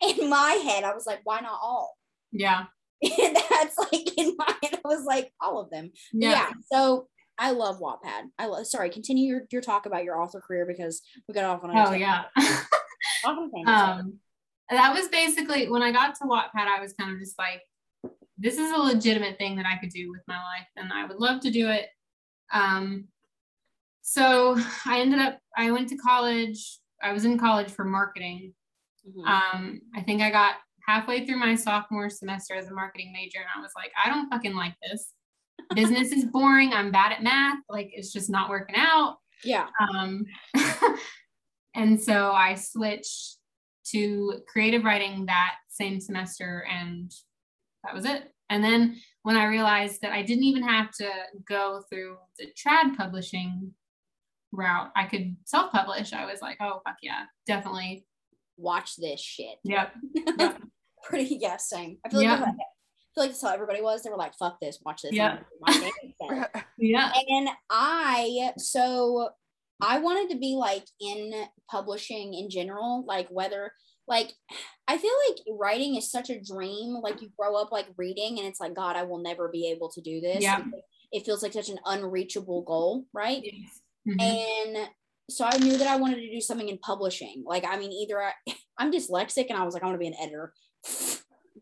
in 0.19 0.29
my 0.29 0.51
head 0.63 0.83
I 0.83 0.93
was 0.93 1.07
like 1.07 1.21
why 1.23 1.39
not 1.39 1.57
all? 1.63 1.97
Yeah. 2.31 2.65
And 3.01 3.35
that's 3.49 3.77
like 3.91 4.15
in 4.19 4.35
my 4.37 4.53
head 4.61 4.79
I 4.85 4.87
was 4.87 5.03
like 5.05 5.33
all 5.41 5.59
of 5.59 5.71
them. 5.71 5.91
Yeah. 6.11 6.29
yeah. 6.29 6.49
So 6.71 7.07
I 7.37 7.51
love 7.51 7.79
Wattpad. 7.79 8.29
I 8.37 8.45
love. 8.45 8.67
Sorry, 8.67 8.89
continue 8.89 9.27
your, 9.27 9.41
your 9.51 9.61
talk 9.61 9.85
about 9.85 10.03
your 10.03 10.21
author 10.21 10.39
career 10.39 10.65
because 10.67 11.01
we 11.27 11.33
got 11.33 11.45
off 11.45 11.63
on 11.63 11.71
a 11.71 11.89
Oh 11.89 11.93
yeah. 11.93 12.25
off 12.37 13.37
on 13.37 13.49
a 13.49 13.49
tangent. 13.55 13.69
um, 13.69 14.13
that 14.69 14.93
was 14.93 15.07
basically 15.09 15.69
when 15.69 15.81
I 15.81 15.91
got 15.91 16.15
to 16.15 16.23
Wattpad. 16.25 16.67
I 16.67 16.79
was 16.79 16.93
kind 16.93 17.11
of 17.11 17.19
just 17.19 17.37
like, 17.37 17.61
this 18.37 18.57
is 18.57 18.71
a 18.71 18.77
legitimate 18.77 19.37
thing 19.37 19.55
that 19.57 19.65
I 19.65 19.77
could 19.77 19.89
do 19.89 20.09
with 20.11 20.21
my 20.27 20.35
life, 20.37 20.67
and 20.75 20.91
I 20.93 21.05
would 21.05 21.17
love 21.17 21.41
to 21.41 21.51
do 21.51 21.69
it. 21.69 21.87
Um, 22.51 23.05
so 24.01 24.57
I 24.85 24.99
ended 24.99 25.19
up. 25.19 25.39
I 25.57 25.71
went 25.71 25.89
to 25.89 25.97
college. 25.97 26.79
I 27.01 27.13
was 27.13 27.25
in 27.25 27.37
college 27.37 27.69
for 27.71 27.83
marketing. 27.85 28.53
Mhm. 29.07 29.25
Um, 29.27 29.81
I 29.95 30.01
think 30.01 30.21
I 30.21 30.29
got 30.31 30.55
halfway 30.87 31.25
through 31.25 31.37
my 31.37 31.55
sophomore 31.55 32.09
semester 32.09 32.53
as 32.55 32.69
a 32.69 32.73
marketing 32.73 33.11
major, 33.13 33.39
and 33.39 33.47
I 33.55 33.61
was 33.61 33.71
like, 33.75 33.91
I 34.03 34.09
don't 34.09 34.29
fucking 34.29 34.55
like 34.55 34.75
this. 34.81 35.12
Business 35.75 36.11
is 36.11 36.25
boring. 36.25 36.73
I'm 36.73 36.91
bad 36.91 37.11
at 37.11 37.23
math. 37.23 37.59
Like 37.69 37.91
it's 37.93 38.11
just 38.11 38.29
not 38.29 38.49
working 38.49 38.75
out. 38.77 39.17
yeah. 39.43 39.67
Um, 39.95 40.25
and 41.75 41.99
so 42.01 42.31
I 42.31 42.55
switched 42.55 43.37
to 43.87 44.39
creative 44.47 44.83
writing 44.83 45.25
that 45.25 45.55
same 45.69 45.99
semester, 45.99 46.65
and 46.71 47.11
that 47.83 47.93
was 47.93 48.05
it. 48.05 48.31
And 48.49 48.63
then 48.63 48.97
when 49.23 49.35
I 49.35 49.45
realized 49.45 50.01
that 50.01 50.11
I 50.11 50.21
didn't 50.21 50.43
even 50.43 50.63
have 50.63 50.91
to 50.99 51.09
go 51.47 51.81
through 51.89 52.17
the 52.37 52.47
trad 52.55 52.95
publishing 52.95 53.73
route, 54.51 54.91
I 54.95 55.05
could 55.05 55.35
self 55.45 55.71
publish. 55.71 56.13
I 56.13 56.25
was 56.25 56.41
like, 56.41 56.57
oh, 56.61 56.81
fuck 56.85 56.97
yeah, 57.01 57.23
definitely. 57.47 58.05
Watch 58.57 58.95
this 58.97 59.19
shit. 59.19 59.55
Yep. 59.63 59.93
Pretty 61.03 61.37
yeah, 61.41 61.57
same. 61.57 61.97
I 62.05 62.09
feel 62.09 62.19
like 62.19 62.39
Yeah. 62.39 62.51
Feel 63.13 63.23
like 63.23 63.31
that's 63.31 63.41
how 63.41 63.53
everybody 63.53 63.81
was. 63.81 64.03
They 64.03 64.09
were 64.09 64.17
like, 64.17 64.35
"Fuck 64.35 64.59
this, 64.59 64.79
watch 64.85 65.01
this." 65.03 65.13
Yeah. 65.13 65.39
Yeah. 66.77 67.11
and 67.29 67.49
I 67.69 68.51
so 68.57 69.29
I 69.81 69.99
wanted 69.99 70.33
to 70.33 70.39
be 70.39 70.55
like 70.55 70.85
in 70.99 71.33
publishing 71.69 72.33
in 72.33 72.49
general, 72.49 73.05
like 73.07 73.27
whether 73.29 73.71
like 74.07 74.33
I 74.87 74.97
feel 74.97 75.11
like 75.29 75.39
writing 75.57 75.95
is 75.95 76.11
such 76.11 76.29
a 76.29 76.41
dream. 76.41 76.95
Like 77.01 77.21
you 77.21 77.29
grow 77.37 77.55
up 77.55 77.71
like 77.71 77.87
reading, 77.97 78.39
and 78.39 78.47
it's 78.47 78.59
like 78.59 78.75
God, 78.75 78.95
I 78.95 79.03
will 79.03 79.19
never 79.21 79.47
be 79.49 79.69
able 79.71 79.89
to 79.91 80.01
do 80.01 80.19
this. 80.21 80.41
Yeah. 80.41 80.63
It 81.11 81.25
feels 81.25 81.43
like 81.43 81.53
such 81.53 81.69
an 81.69 81.79
unreachable 81.85 82.63
goal, 82.63 83.05
right? 83.13 83.41
Yes. 83.43 83.79
Mhm. 84.05 84.21
and 84.21 84.89
so 85.29 85.45
I 85.45 85.57
knew 85.57 85.77
that 85.77 85.87
I 85.87 85.95
wanted 85.95 86.17
to 86.17 86.29
do 86.29 86.41
something 86.41 86.67
in 86.67 86.77
publishing. 86.79 87.43
Like, 87.45 87.63
I 87.65 87.77
mean, 87.77 87.91
either 87.93 88.21
I, 88.21 88.33
I'm 88.77 88.91
dyslexic 88.91 89.47
and 89.49 89.57
I 89.57 89.63
was 89.63 89.73
like, 89.73 89.83
I 89.83 89.85
want 89.85 89.95
to 89.95 89.99
be 89.99 90.07
an 90.07 90.15
editor. 90.19 90.53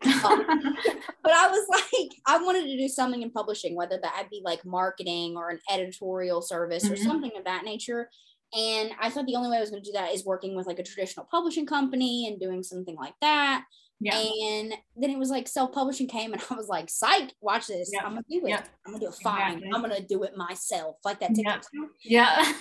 but 1.22 1.32
I 1.32 1.48
was 1.48 1.66
like, 1.68 2.10
I 2.26 2.38
wanted 2.42 2.64
to 2.64 2.76
do 2.76 2.88
something 2.88 3.22
in 3.22 3.30
publishing, 3.30 3.74
whether 3.76 3.98
that 4.02 4.28
be 4.30 4.40
like 4.44 4.64
marketing 4.64 5.36
or 5.36 5.50
an 5.50 5.60
editorial 5.70 6.42
service 6.42 6.84
or 6.90 6.94
Mhm. 6.94 7.04
something 7.04 7.32
of 7.36 7.44
that 7.44 7.64
nature. 7.64 8.10
And 8.54 8.90
I 9.00 9.08
thought 9.10 9.26
the 9.26 9.36
only 9.36 9.48
way 9.50 9.56
I 9.56 9.60
was 9.60 9.70
going 9.70 9.82
to 9.82 9.88
do 9.90 9.94
that 9.94 10.12
is 10.12 10.24
working 10.26 10.54
with 10.56 10.66
like 10.66 10.78
a 10.78 10.82
traditional 10.82 11.26
publishing 11.30 11.66
company 11.66 12.26
and 12.28 12.38
doing 12.40 12.62
something 12.62 12.96
like 12.96 13.14
that. 13.22 13.64
yeah. 14.00 14.16
And 14.18 14.74
then 14.96 15.10
it 15.10 15.18
was 15.18 15.30
like 15.30 15.46
self 15.48 15.72
publishing 15.72 16.08
came, 16.08 16.32
and 16.32 16.42
I 16.50 16.54
was 16.54 16.68
like, 16.68 16.90
psych, 16.90 17.32
watch 17.40 17.68
this. 17.68 17.88
Yeah. 17.92 18.02
I'm 18.04 18.12
going 18.14 18.24
to 18.24 18.40
do 18.40 18.46
it. 18.46 18.50
Yeah. 18.50 18.64
I'm 18.84 18.92
going 18.92 19.00
to 19.00 19.06
do 19.06 19.12
it 19.12 19.22
fine. 19.22 19.52
Exactly. 19.58 19.70
I'm 19.72 19.80
going 19.82 19.94
to 19.96 20.06
do 20.06 20.22
it 20.24 20.36
myself. 20.36 20.96
Like 21.04 21.20
that. 21.20 21.34
TikTok. 21.34 21.64
Yeah. 22.04 22.52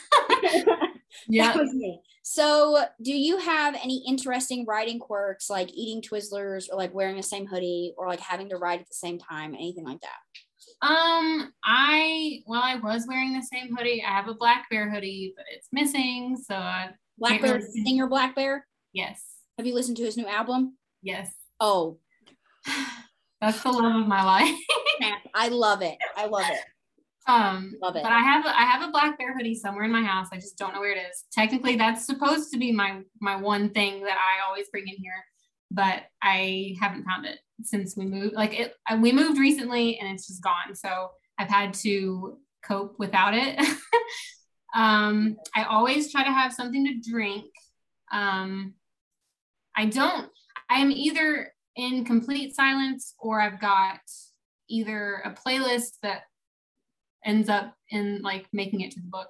yeah. 0.43 0.63
That 1.29 1.55
was 1.57 1.73
me. 1.73 2.01
So, 2.23 2.83
do 3.01 3.11
you 3.13 3.37
have 3.37 3.75
any 3.75 4.03
interesting 4.07 4.65
writing 4.67 4.99
quirks 4.99 5.49
like 5.49 5.71
eating 5.73 6.01
Twizzlers 6.01 6.65
or 6.71 6.77
like 6.77 6.93
wearing 6.93 7.17
the 7.17 7.23
same 7.23 7.45
hoodie 7.47 7.93
or 7.97 8.07
like 8.07 8.19
having 8.19 8.49
to 8.49 8.57
write 8.57 8.79
at 8.81 8.87
the 8.87 8.93
same 8.93 9.17
time, 9.19 9.53
anything 9.55 9.83
like 9.85 9.99
that? 10.01 10.87
Um, 10.87 11.51
I 11.63 12.41
well, 12.47 12.61
I 12.63 12.75
was 12.75 13.05
wearing 13.07 13.33
the 13.33 13.41
same 13.43 13.75
hoodie. 13.75 14.03
I 14.07 14.09
have 14.11 14.27
a 14.27 14.33
black 14.33 14.67
bear 14.69 14.89
hoodie, 14.89 15.33
but 15.35 15.45
it's 15.51 15.67
missing. 15.71 16.37
So 16.37 16.55
I 16.55 16.89
Black 17.17 17.41
Bear, 17.41 17.55
really- 17.55 17.83
singer 17.83 18.07
Black 18.07 18.35
Bear. 18.35 18.65
yes, 18.93 19.21
Have 19.57 19.67
you 19.67 19.73
listened 19.75 19.97
to 19.97 20.03
his 20.03 20.17
new 20.17 20.27
album? 20.27 20.77
yes. 21.01 21.31
Oh, 21.59 21.99
That's 23.41 23.61
the 23.63 23.71
love 23.71 24.01
of 24.01 24.07
my 24.07 24.23
life. 24.23 24.55
I 25.33 25.47
love 25.49 25.81
it. 25.81 25.97
I 26.15 26.27
love 26.27 26.45
it. 26.47 26.59
Um, 27.31 27.75
Love 27.81 27.95
it. 27.95 28.03
but 28.03 28.11
I 28.11 28.19
have 28.19 28.45
I 28.45 28.63
have 28.65 28.87
a 28.87 28.91
black 28.91 29.17
bear 29.17 29.35
hoodie 29.35 29.55
somewhere 29.55 29.85
in 29.85 29.91
my 29.91 30.03
house. 30.03 30.27
I 30.31 30.35
just 30.35 30.57
don't 30.57 30.73
know 30.73 30.79
where 30.79 30.95
it 30.95 30.99
is. 30.99 31.25
Technically, 31.31 31.75
that's 31.75 32.05
supposed 32.05 32.51
to 32.51 32.59
be 32.59 32.71
my 32.71 33.01
my 33.19 33.35
one 33.35 33.69
thing 33.69 34.03
that 34.03 34.17
I 34.17 34.47
always 34.47 34.69
bring 34.69 34.87
in 34.87 34.95
here, 34.95 35.23
but 35.69 36.03
I 36.21 36.75
haven't 36.81 37.05
found 37.05 37.25
it 37.25 37.39
since 37.63 37.95
we 37.95 38.05
moved. 38.05 38.35
Like 38.35 38.59
it, 38.59 38.73
uh, 38.89 38.97
we 39.01 39.11
moved 39.11 39.39
recently, 39.39 39.99
and 39.99 40.09
it's 40.09 40.27
just 40.27 40.43
gone. 40.43 40.75
So 40.75 41.11
I've 41.37 41.49
had 41.49 41.73
to 41.75 42.37
cope 42.65 42.95
without 42.99 43.33
it. 43.33 43.59
um, 44.75 45.37
I 45.55 45.63
always 45.63 46.11
try 46.11 46.23
to 46.23 46.31
have 46.31 46.53
something 46.53 46.85
to 46.85 47.09
drink. 47.09 47.45
Um, 48.11 48.73
I 49.75 49.85
don't. 49.85 50.29
I'm 50.69 50.91
either 50.91 51.51
in 51.75 52.05
complete 52.05 52.55
silence 52.55 53.15
or 53.19 53.41
I've 53.41 53.61
got 53.61 53.99
either 54.69 55.21
a 55.25 55.31
playlist 55.31 55.97
that 56.03 56.23
ends 57.25 57.49
up 57.49 57.75
in 57.89 58.21
like 58.21 58.47
making 58.53 58.81
it 58.81 58.91
to 58.91 58.99
the 58.99 59.07
book, 59.07 59.29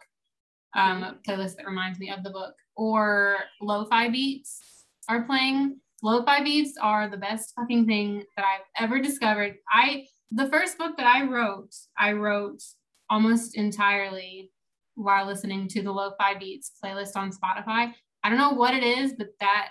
um, 0.75 1.03
a 1.03 1.17
playlist 1.27 1.55
that 1.57 1.65
reminds 1.65 1.99
me 1.99 2.11
of 2.11 2.23
the 2.23 2.29
book, 2.29 2.55
or 2.75 3.37
lo-fi 3.61 4.09
beats 4.09 4.85
are 5.09 5.23
playing. 5.23 5.79
Lo-fi 6.03 6.43
beats 6.43 6.77
are 6.81 7.09
the 7.09 7.17
best 7.17 7.53
fucking 7.55 7.85
thing 7.85 8.23
that 8.35 8.45
I've 8.45 8.83
ever 8.83 8.99
discovered. 8.99 9.55
I 9.71 10.05
the 10.31 10.49
first 10.49 10.77
book 10.77 10.95
that 10.97 11.05
I 11.05 11.23
wrote, 11.23 11.75
I 11.97 12.13
wrote 12.13 12.61
almost 13.09 13.57
entirely 13.57 14.51
while 14.95 15.25
listening 15.25 15.67
to 15.67 15.81
the 15.81 15.91
Lo-Fi 15.91 16.35
Beats 16.35 16.71
playlist 16.83 17.15
on 17.15 17.31
Spotify. 17.31 17.93
I 18.23 18.29
don't 18.29 18.37
know 18.37 18.53
what 18.53 18.73
it 18.73 18.83
is, 18.83 19.13
but 19.17 19.27
that 19.39 19.69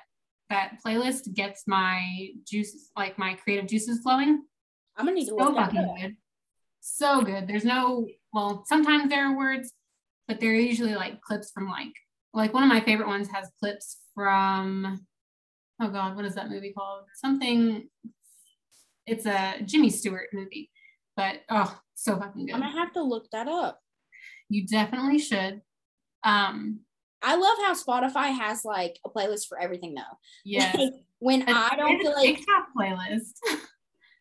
that 0.51 0.79
playlist 0.85 1.33
gets 1.35 1.63
my 1.67 2.29
juices, 2.47 2.91
like 2.97 3.17
my 3.19 3.35
creative 3.35 3.69
juices 3.69 4.01
flowing. 4.03 4.43
I'm 4.97 5.07
gonna 5.07 5.15
need 5.15 5.27
to 5.27 5.37
So 5.39 5.55
fucking 5.55 5.95
good. 6.01 6.17
So 6.81 7.23
good. 7.23 7.47
There's 7.47 7.65
no, 7.65 8.07
well, 8.33 8.65
sometimes 8.67 9.11
there 9.11 9.27
are 9.27 9.37
words, 9.37 9.73
but 10.27 10.41
they're 10.41 10.55
usually 10.55 10.95
like 10.95 11.21
clips 11.21 11.51
from 11.51 11.69
like, 11.69 11.93
like 12.33 12.55
one 12.55 12.63
of 12.63 12.69
my 12.69 12.81
favorite 12.81 13.09
ones 13.09 13.29
has 13.33 13.51
clips 13.61 13.99
from, 14.15 15.05
oh 15.81 15.89
God, 15.89 16.17
what 16.17 16.25
is 16.25 16.35
that 16.35 16.51
movie 16.51 16.73
called? 16.77 17.05
Something, 17.15 17.89
it's 19.07 19.27
a 19.27 19.57
Jimmy 19.65 19.91
Stewart 19.91 20.29
movie, 20.33 20.71
but 21.17 21.41
oh, 21.51 21.79
so 21.95 22.17
fucking 22.19 22.47
good. 22.47 22.55
I'm 22.55 22.61
gonna 22.61 22.79
have 22.79 22.93
to 22.95 23.03
look 23.03 23.31
that 23.33 23.49
up. 23.49 23.81
You 24.49 24.67
definitely 24.67 25.19
should. 25.19 25.61
Um, 26.25 26.81
I 27.23 27.37
love 27.37 27.57
how 27.59 27.75
Spotify 27.75 28.37
has 28.37 28.65
like 28.65 28.99
a 29.05 29.11
playlist 29.11 29.47
for 29.49 29.61
everything 29.61 29.95
though. 29.95 30.19
Yeah. 30.45 30.75
Like, 30.77 30.93
when 31.19 31.43
I 31.47 31.77
don't 31.77 32.01
feel 32.01 32.13
a 32.13 32.15
like 32.15 32.37
TikTok 32.37 32.69
playlist. 32.75 33.33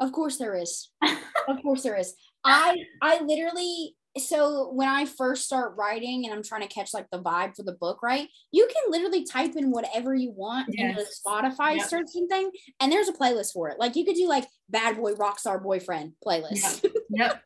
Of 0.02 0.12
course 0.12 0.38
there 0.38 0.56
is. 0.56 0.90
of 1.48 1.62
course 1.62 1.84
there 1.84 1.98
is. 1.98 2.14
I 2.46 2.78
I 3.02 3.22
literally 3.22 3.96
so 4.18 4.72
when 4.74 4.88
I 4.88 5.06
first 5.06 5.46
start 5.46 5.76
writing 5.78 6.26
and 6.26 6.34
I'm 6.34 6.44
trying 6.44 6.62
to 6.62 6.68
catch 6.68 6.94
like 6.94 7.08
the 7.12 7.22
vibe 7.22 7.56
for 7.56 7.64
the 7.64 7.74
book, 7.74 8.02
right? 8.02 8.28
You 8.52 8.68
can 8.68 8.92
literally 8.92 9.24
type 9.24 9.56
in 9.56 9.72
whatever 9.72 10.16
you 10.16 10.32
want 10.32 10.74
in 10.76 10.96
the 10.96 11.06
Spotify 11.26 11.78
Yep. 11.78 11.90
searching 11.90 12.28
thing, 12.28 12.50
and 12.80 12.92
there's 12.92 13.08
a 13.08 13.14
playlist 13.14 13.54
for 13.54 13.70
it. 13.70 13.80
Like 13.80 13.96
you 13.96 14.06
could 14.06 14.16
do 14.16 14.28
like 14.28 14.46
bad 14.70 14.98
boy 14.98 15.14
rockstar 15.14 15.62
boyfriend 15.62 16.14
playlist. 16.26 16.86
yep. 17.10 17.44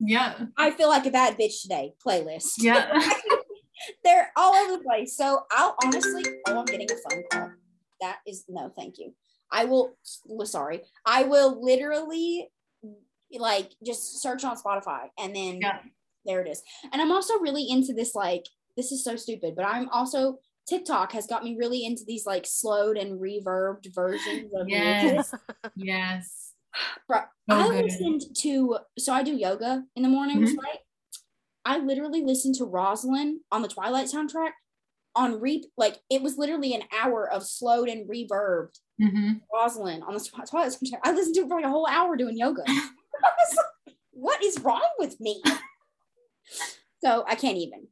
Yep. 0.00 0.40
I 0.56 0.70
feel 0.70 0.88
like 0.88 1.06
a 1.06 1.10
bad 1.10 1.36
bitch 1.38 1.62
today 1.62 1.94
playlist. 2.06 2.54
Yeah. 2.58 2.88
They're 4.04 4.30
all 4.36 4.54
over 4.54 4.76
the 4.76 4.84
place. 4.84 5.16
So 5.16 5.40
I'll 5.50 5.76
honestly, 5.84 6.24
oh, 6.46 6.58
I'm 6.58 6.64
getting 6.66 6.88
a 6.90 7.10
phone 7.10 7.22
call. 7.32 7.50
That 8.00 8.18
is 8.26 8.44
no, 8.48 8.72
thank 8.76 8.98
you. 8.98 9.14
I 9.50 9.64
will. 9.64 9.96
well, 10.26 10.46
Sorry, 10.46 10.82
I 11.04 11.24
will 11.24 11.62
literally 11.64 12.50
like 13.38 13.72
just 13.84 14.20
search 14.22 14.44
on 14.44 14.56
Spotify 14.56 15.08
and 15.18 15.34
then 15.34 15.60
Yeah. 15.60 15.80
there 16.24 16.40
it 16.40 16.48
is. 16.48 16.62
And 16.92 17.02
I'm 17.02 17.12
also 17.12 17.38
really 17.40 17.68
into 17.68 17.92
this. 17.92 18.14
Like 18.14 18.44
this 18.76 18.92
is 18.92 19.04
so 19.04 19.16
stupid, 19.16 19.54
but 19.56 19.64
I'm 19.66 19.88
also 19.90 20.38
TikTok 20.68 21.12
has 21.12 21.26
got 21.26 21.42
me 21.44 21.56
really 21.58 21.84
into 21.84 22.02
these 22.06 22.26
like 22.26 22.44
slowed 22.46 22.96
and 22.96 23.20
reverbed 23.20 23.94
versions 23.94 24.50
of. 24.54 24.68
Yes. 24.68 25.34
Yes. 25.76 26.54
Bro, 27.06 27.20
So 27.48 27.56
I 27.56 27.68
good. 27.68 27.84
listened 27.84 28.22
to 28.38 28.78
so 28.98 29.12
I 29.12 29.22
do 29.22 29.34
yoga 29.34 29.84
in 29.96 30.02
the 30.02 30.08
mornings, 30.08 30.52
Mhm. 30.52 30.58
right? 30.58 30.78
I 31.64 31.78
literally 31.78 32.22
listened 32.22 32.54
to 32.56 32.64
Rosyln 32.66 33.36
on 33.52 33.62
the 33.62 33.68
Twilight 33.68 34.06
soundtrack 34.06 34.52
on 35.14 35.40
re 35.40 35.64
like 35.76 35.98
it 36.10 36.20
was 36.22 36.36
literally 36.36 36.74
an 36.74 36.82
hour 36.96 37.30
of 37.30 37.42
slowed 37.44 37.88
and 37.88 38.08
reverbed 38.08 38.78
hmm 39.00 39.32
Rosyln 39.54 40.02
on 40.06 40.14
the 40.14 40.20
Twilight 40.48 40.72
soundtrack. 40.72 41.00
I 41.04 41.12
listened 41.12 41.34
to 41.36 41.42
it 41.42 41.48
for 41.48 41.56
like 41.56 41.64
a 41.64 41.70
whole 41.70 41.86
hour 41.88 42.16
doing 42.16 42.36
yoga. 42.36 42.62
Like, 43.22 43.94
what 44.12 44.42
is 44.42 44.60
wrong 44.60 44.88
with 44.98 45.18
me? 45.20 45.42
so 47.04 47.24
I 47.26 47.34
can't 47.34 47.56
even. 47.56 47.86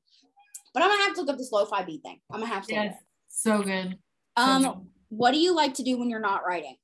But 0.75 0.83
I'm 0.83 0.91
gonna 0.91 1.03
have 1.05 1.15
to 1.15 1.21
look 1.21 1.31
up 1.31 1.39
this 1.39 1.53
lo-fi 1.53 1.85
beat 1.85 2.03
thing. 2.03 2.21
I'm 2.33 2.41
gonna 2.41 2.53
have 2.53 2.67
to. 2.67 2.73
Yes. 2.75 2.95
So 3.29 3.63
good. 3.63 3.99
So 4.39 4.45
Um, 4.45 4.63
good. 4.63 4.75
what 5.09 5.33
do 5.33 5.39
you 5.39 5.55
like 5.55 5.75
to 5.75 5.83
do 5.83 5.99
when 5.99 6.11
you're 6.11 6.21
not 6.21 6.43
writing? 6.47 6.77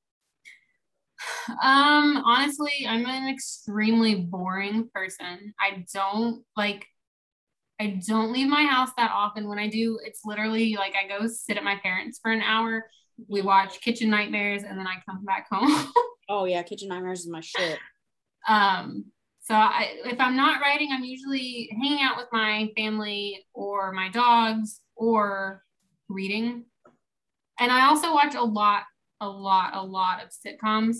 Um, 1.62 2.22
honestly, 2.24 2.86
I'm 2.88 3.06
an 3.06 3.28
extremely 3.28 4.14
boring 4.16 4.88
person. 4.94 5.54
I 5.60 5.84
don't 5.92 6.44
like 6.56 6.86
I 7.80 8.00
don't 8.06 8.32
leave 8.32 8.48
my 8.48 8.64
house 8.64 8.90
that 8.96 9.10
often. 9.12 9.48
When 9.48 9.58
I 9.58 9.66
do, 9.68 9.98
it's 10.04 10.20
literally 10.24 10.76
like 10.76 10.94
I 10.94 11.08
go 11.08 11.26
sit 11.26 11.56
at 11.56 11.64
my 11.64 11.76
parents 11.82 12.20
for 12.22 12.30
an 12.30 12.40
hour. 12.40 12.88
We 13.28 13.42
watch 13.42 13.80
Kitchen 13.80 14.08
Nightmares 14.08 14.62
and 14.62 14.78
then 14.78 14.86
I 14.86 15.02
come 15.08 15.24
back 15.24 15.48
home. 15.50 15.92
Oh 16.28 16.44
yeah, 16.46 16.62
Kitchen 16.62 16.88
Nightmares 16.88 17.20
is 17.20 17.28
my 17.28 17.40
shit. 17.40 17.78
Um, 18.48 19.04
so 19.40 19.54
I 19.54 19.98
if 20.04 20.20
I'm 20.20 20.36
not 20.36 20.60
writing, 20.60 20.90
I'm 20.92 21.04
usually 21.04 21.68
hanging 21.80 22.02
out 22.02 22.16
with 22.16 22.28
my 22.32 22.70
family 22.76 23.44
or 23.54 23.92
my 23.92 24.08
dogs 24.08 24.80
or 24.94 25.62
reading. 26.08 26.64
And 27.58 27.72
I 27.72 27.86
also 27.86 28.14
watch 28.14 28.34
a 28.34 28.42
lot, 28.42 28.84
a 29.20 29.28
lot, 29.28 29.74
a 29.74 29.84
lot 29.84 30.22
of 30.22 30.30
sitcoms. 30.30 30.98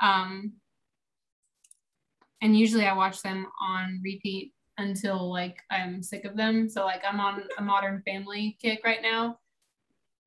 Um, 0.00 0.54
and 2.40 2.56
usually 2.58 2.86
I 2.86 2.94
watch 2.94 3.22
them 3.22 3.46
on 3.60 4.00
repeat 4.04 4.52
until 4.78 5.30
like 5.30 5.58
I'm 5.70 6.02
sick 6.02 6.24
of 6.24 6.36
them. 6.36 6.68
So 6.68 6.84
like 6.84 7.02
I'm 7.08 7.20
on 7.20 7.42
a 7.58 7.62
modern 7.62 8.02
family 8.06 8.56
kick 8.60 8.82
right 8.84 9.02
now. 9.02 9.38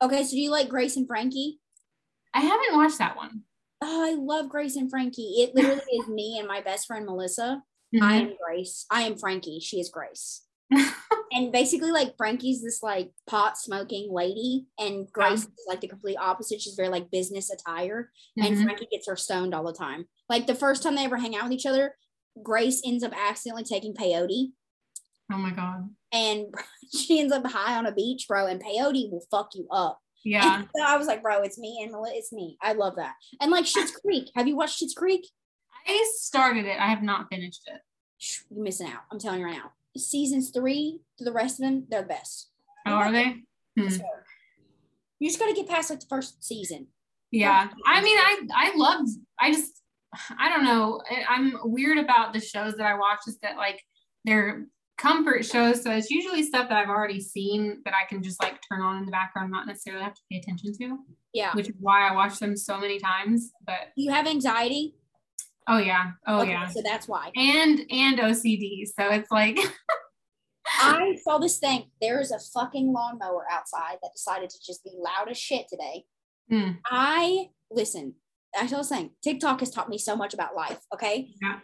Okay, 0.02 0.24
so 0.24 0.32
do 0.32 0.40
you 0.40 0.52
like 0.52 0.70
Grace 0.70 0.96
and 0.96 1.08
Frankie? 1.08 1.60
I 2.34 2.42
haven't 2.42 2.76
watched 2.76 3.00
that 3.00 3.18
one. 3.18 3.42
Oh, 3.82 4.06
I 4.06 4.16
love 4.16 4.50
Grace 4.50 4.76
and 4.76 4.90
Frankie. 4.90 5.36
It 5.44 5.54
literally 5.56 5.82
is 5.94 6.08
me 6.10 6.38
and 6.40 6.48
my 6.48 6.62
best 6.62 6.88
friend 6.88 7.06
Melissa. 7.06 7.62
I 8.02 8.16
am 8.16 8.34
Grace. 8.46 8.86
I 8.92 9.04
am 9.04 9.18
Frankie. 9.18 9.60
She 9.62 9.80
is 9.80 9.90
Grace. 9.90 10.44
and 11.32 11.52
basically, 11.54 11.92
like 11.92 12.18
Frankie's 12.18 12.62
this 12.62 12.84
like 12.84 13.12
pot 13.30 13.58
smoking 13.58 14.10
lady, 14.12 14.66
and 14.78 15.10
Grace 15.14 15.44
is 15.44 15.66
like 15.68 15.80
the 15.80 15.88
complete 15.88 16.18
opposite. 16.20 16.60
She's 16.62 16.76
very 16.76 16.90
like 16.90 17.10
business 17.12 17.50
attire, 17.50 18.12
and 18.36 18.58
Mhm. 18.58 18.64
Frankie 18.64 18.88
gets 18.92 19.08
her 19.08 19.16
stoned 19.16 19.54
all 19.56 19.64
the 19.64 19.72
time. 19.72 20.06
Like 20.28 20.46
the 20.48 20.56
first 20.56 20.84
time 20.84 20.96
they 20.96 21.06
ever 21.06 21.16
hang 21.18 21.36
out 21.38 21.44
with 21.44 21.54
each 21.54 21.66
other, 21.66 21.96
Grace 22.44 22.82
ends 22.86 23.04
up 23.04 23.14
accidentally 23.16 23.64
taking 23.64 23.94
peyote, 23.94 24.52
oh 25.32 25.38
my 25.38 25.52
god. 25.52 25.90
and 26.12 26.54
she 26.94 27.20
ends 27.22 27.32
up 27.32 27.46
high 27.48 27.78
on 27.78 27.86
a 27.86 27.94
beach, 27.94 28.26
bro. 28.28 28.48
And 28.48 28.62
peyote 28.62 29.10
will 29.10 29.24
fuck 29.32 29.52
you 29.56 29.68
up. 29.72 30.02
Yeah. 30.28 30.64
So 30.76 30.84
I 30.84 30.98
was 30.98 31.08
like, 31.08 31.24
bro, 31.24 31.42
it's 31.42 31.58
me 31.58 31.80
and 31.82 31.92
Melissa. 31.92 32.16
It's 32.18 32.34
me. 32.34 32.58
I 32.62 32.74
love 32.74 32.96
that. 32.98 33.14
And 33.42 33.52
like 33.52 33.66
Schitt's 33.66 33.92
Creek. 33.92 34.30
Have 34.36 34.48
you 34.48 34.56
watched 34.56 34.82
Schitt's 34.82 34.94
Creek? 34.94 35.26
I 35.88 36.12
started 36.18 36.66
it. 36.66 36.78
I 36.80 36.88
have 36.88 37.02
not 37.04 37.28
finished 37.32 37.62
it. 37.68 37.82
You're 38.50 38.64
missing 38.64 38.88
out. 38.88 39.02
I'm 39.12 39.20
telling 39.20 39.40
you 39.40 39.46
right 39.46 39.56
now. 39.56 39.72
Seasons 39.98 40.52
three 40.52 41.00
to 41.18 41.24
the 41.24 41.32
rest 41.32 41.60
of 41.60 41.66
them, 41.66 41.86
they're 41.90 42.02
the 42.02 42.08
best. 42.08 42.50
Oh, 42.86 42.92
are 42.92 43.12
they? 43.12 43.38
Hmm. 43.78 43.90
Sir. 43.90 44.04
You 45.20 45.30
just 45.30 45.40
got 45.40 45.48
to 45.48 45.54
get 45.54 45.68
past 45.68 45.90
like 45.90 46.00
the 46.02 46.06
first 46.08 46.44
season. 46.44 46.88
Yeah. 47.32 47.70
I 47.86 48.02
mean, 48.02 48.18
I 48.18 48.40
I 48.54 48.74
loved. 48.76 49.10
I 49.40 49.52
just 49.52 49.82
I 50.38 50.50
don't 50.50 50.64
know. 50.66 51.02
I- 51.10 51.26
I'm 51.36 51.54
weird 51.64 51.98
about 51.98 52.34
the 52.34 52.40
shows 52.42 52.76
that 52.76 52.86
I 52.86 52.98
watch. 52.98 53.20
Is 53.28 53.38
that 53.40 53.58
like 53.58 53.82
they're 54.26 54.66
comfort 54.98 55.46
shows, 55.46 55.84
so 55.84 55.92
it's 55.92 56.10
usually 56.10 56.44
stuff 56.44 56.70
that 56.70 56.78
I've 56.78 56.90
already 56.90 57.20
seen 57.20 57.82
that 57.86 57.94
I 57.94 58.06
can 58.08 58.22
just 58.24 58.42
like 58.42 58.60
turn 58.72 58.82
on 58.82 58.98
in 58.98 59.06
the 59.06 59.12
background, 59.12 59.52
not 59.52 59.68
necessarily 59.68 60.04
have 60.04 60.14
to 60.16 60.22
pay 60.32 60.38
attention 60.40 60.74
to. 60.80 60.98
Yeah. 61.34 61.54
Which 61.54 61.68
is 61.70 61.76
why 61.80 62.08
I 62.08 62.14
watch 62.16 62.40
them 62.40 62.56
so 62.58 62.80
many 62.80 63.00
times. 63.00 63.52
But 63.66 63.90
You 63.96 64.12
have 64.12 64.28
anxiety. 64.28 64.96
oh 65.68 65.78
yeah, 65.78 66.12
oh 66.28 66.42
Okay, 66.42 66.52
yeah, 66.52 66.68
So 66.68 66.82
that's 66.84 67.08
why. 67.08 67.32
and 67.36 67.82
and 67.92 68.20
OCD. 68.20 68.86
So 68.88 69.10
it's 69.12 69.30
like 69.32 69.60
I 70.80 71.18
saw 71.24 71.38
this 71.38 71.60
thing. 71.60 71.86
There 72.02 72.20
is 72.20 72.32
a 72.32 72.40
fucking 72.40 72.92
lawnmower 72.92 73.46
outside 73.52 73.98
that 74.02 74.12
decided 74.14 74.50
to 74.50 74.58
just 74.66 74.84
be 74.84 74.92
loud 74.98 75.30
as 75.30 75.38
shit 75.38 75.68
today. 75.70 76.06
Hmm. 76.50 76.72
I 76.86 77.50
listen. 77.72 78.16
I 78.58 78.66
was 78.66 78.90
saying 78.90 79.12
TikTok 79.24 79.60
has 79.60 79.70
taught 79.70 79.90
me 79.90 79.98
so 79.98 80.16
much 80.16 80.34
about 80.34 80.56
life. 80.56 80.80
Okay. 80.94 81.30
Yeah. 81.42 81.60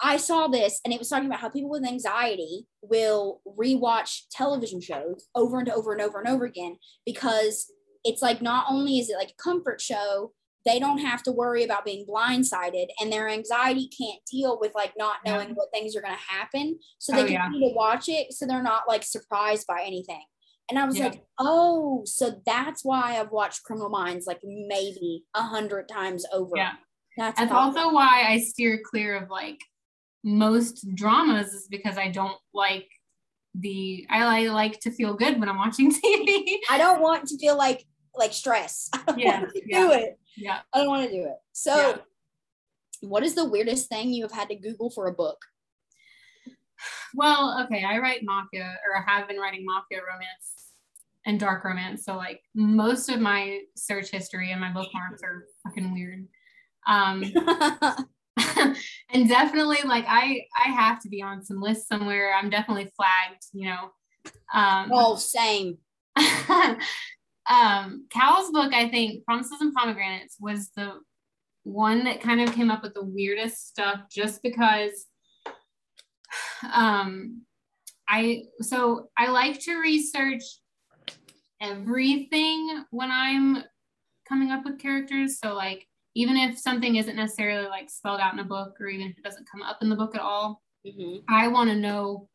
I 0.00 0.16
saw 0.18 0.46
this 0.48 0.80
and 0.84 0.92
it 0.92 0.98
was 0.98 1.08
talking 1.08 1.26
about 1.26 1.40
how 1.40 1.48
people 1.48 1.70
with 1.70 1.84
anxiety 1.86 2.66
will 2.82 3.40
rewatch 3.46 4.22
television 4.30 4.80
shows 4.80 5.28
over 5.34 5.58
and 5.58 5.68
over 5.70 5.92
and 5.92 6.02
over 6.02 6.18
and 6.20 6.28
over 6.28 6.44
again 6.44 6.76
because 7.06 7.70
it's 8.04 8.22
like 8.22 8.42
not 8.42 8.66
only 8.68 8.98
is 8.98 9.08
it 9.08 9.16
like 9.16 9.30
a 9.30 9.42
comfort 9.42 9.80
show, 9.80 10.32
they 10.66 10.78
don't 10.78 10.98
have 10.98 11.22
to 11.22 11.32
worry 11.32 11.64
about 11.64 11.84
being 11.84 12.04
blindsided 12.06 12.86
and 13.00 13.10
their 13.12 13.28
anxiety 13.28 13.88
can't 13.88 14.20
deal 14.30 14.58
with 14.60 14.72
like 14.74 14.92
not 14.98 15.16
Yeah. 15.24 15.34
knowing 15.34 15.50
what 15.54 15.68
things 15.72 15.96
are 15.96 16.02
going 16.02 16.14
to 16.14 16.34
happen. 16.34 16.78
So 16.98 17.12
oh, 17.12 17.16
they 17.16 17.22
Oh, 17.22 17.26
yeah. 17.26 17.42
continue 17.44 17.70
to 17.70 17.74
watch 17.74 18.08
it 18.08 18.32
so 18.32 18.46
they're 18.46 18.62
not 18.62 18.82
like 18.88 19.02
surprised 19.02 19.66
by 19.66 19.82
anything. 19.84 20.22
And 20.68 20.78
I 20.78 20.84
was 20.84 20.98
Yeah. 20.98 21.04
like, 21.04 21.24
oh, 21.38 22.02
so 22.04 22.42
that's 22.44 22.84
why 22.84 23.18
I've 23.18 23.30
watched 23.30 23.62
Criminal 23.62 23.88
Minds 23.88 24.26
like 24.26 24.40
maybe 24.44 25.24
a 25.34 25.42
hundred 25.42 25.88
times 25.88 26.26
over. 26.32 26.50
Yeah. 26.56 26.72
That's, 27.16 27.38
That's 27.38 27.52
also 27.52 27.92
why 27.92 28.24
I 28.28 28.40
steer 28.40 28.80
clear 28.84 29.16
of 29.16 29.30
like 29.30 29.58
most 30.26 30.84
dramas 30.96 31.54
is 31.54 31.68
because 31.68 31.96
I 31.96 32.08
don't 32.08 32.36
like 32.52 32.88
the 33.54 34.06
I 34.10 34.40
li- 34.40 34.50
like 34.50 34.80
to 34.80 34.90
feel 34.90 35.14
good 35.14 35.38
when 35.40 35.48
I'm 35.48 35.56
watching 35.56 35.90
TV. 36.02 36.56
I 36.68 36.76
don't 36.76 37.00
want 37.00 37.28
to 37.28 37.38
feel 37.38 37.56
like 37.56 37.86
like 38.14 38.32
stress. 38.32 38.90
I 38.94 38.98
don't 39.06 39.18
Yeah, 39.18 39.40
want 39.40 39.52
to 39.54 39.62
yeah. 39.66 39.78
do 39.80 39.92
it. 39.92 40.18
yeah. 40.36 40.58
I 40.72 40.78
don't 40.78 40.88
want 40.88 41.08
to 41.08 41.14
do 41.16 41.22
it. 41.24 41.36
So, 41.52 41.76
Yeah. 41.76 41.96
what 43.08 43.22
is 43.22 43.34
the 43.34 43.44
weirdest 43.44 43.88
thing 43.88 44.12
you 44.12 44.22
have 44.24 44.32
had 44.32 44.48
to 44.48 44.56
Google 44.56 44.90
for 44.90 45.06
a 45.06 45.12
book? 45.12 45.38
Well, 47.14 47.62
okay, 47.64 47.84
I 47.84 47.98
write 47.98 48.20
mafia 48.24 48.76
or 48.86 48.96
I 48.98 49.02
have 49.10 49.28
been 49.28 49.38
writing 49.38 49.64
mafia 49.64 49.98
romance 50.00 50.72
and 51.24 51.38
dark 51.40 51.64
romance. 51.64 52.04
So 52.04 52.16
like 52.16 52.40
most 52.54 53.08
of 53.08 53.20
my 53.20 53.60
search 53.76 54.10
history 54.10 54.50
and 54.52 54.60
my 54.60 54.72
bookmarks 54.72 55.22
are 55.22 55.44
fucking 55.64 55.92
weird. 55.92 56.26
Um 56.86 57.22
and 59.10 59.28
definitely 59.28 59.78
like 59.84 60.04
I 60.06 60.42
I 60.56 60.70
have 60.70 61.00
to 61.00 61.08
be 61.08 61.22
on 61.22 61.44
some 61.44 61.60
list 61.60 61.88
somewhere. 61.88 62.34
I'm 62.34 62.50
definitely 62.50 62.90
flagged, 62.96 63.42
you 63.52 63.68
know. 63.68 63.90
Um 64.52 64.90
Oh, 64.92 65.16
same. 65.16 65.78
um 67.50 68.06
Kal's 68.10 68.50
book, 68.50 68.72
I 68.72 68.88
think, 68.90 69.24
Promises 69.24 69.60
and 69.60 69.72
Pomegranates, 69.74 70.36
was 70.40 70.70
the 70.76 71.00
one 71.64 72.04
that 72.04 72.20
kind 72.20 72.40
of 72.40 72.54
came 72.54 72.70
up 72.70 72.82
with 72.82 72.94
the 72.94 73.04
weirdest 73.04 73.68
stuff 73.68 74.00
just 74.10 74.42
because 74.42 75.06
um 76.72 77.42
I 78.08 78.44
so 78.60 79.08
I 79.16 79.30
like 79.30 79.60
to 79.60 79.76
research 79.78 80.42
everything 81.60 82.84
when 82.90 83.10
I'm 83.10 83.64
coming 84.28 84.50
up 84.50 84.64
with 84.64 84.78
characters. 84.78 85.38
So 85.38 85.54
like 85.54 85.86
even 86.16 86.36
if 86.36 86.58
something 86.58 86.96
isn't 86.96 87.14
necessarily 87.14 87.68
like 87.68 87.90
spelled 87.90 88.20
out 88.20 88.32
in 88.32 88.38
a 88.38 88.44
book 88.44 88.74
or 88.80 88.88
even 88.88 89.08
if 89.08 89.18
it 89.18 89.22
doesn't 89.22 89.46
come 89.52 89.62
up 89.62 89.78
in 89.82 89.88
the 89.90 89.96
book 89.96 90.14
at 90.16 90.20
all, 90.22 90.62
Mm-hmm. 90.86 91.16
I 91.28 91.48
want 91.48 91.68
to 91.70 91.74
know 91.74 92.28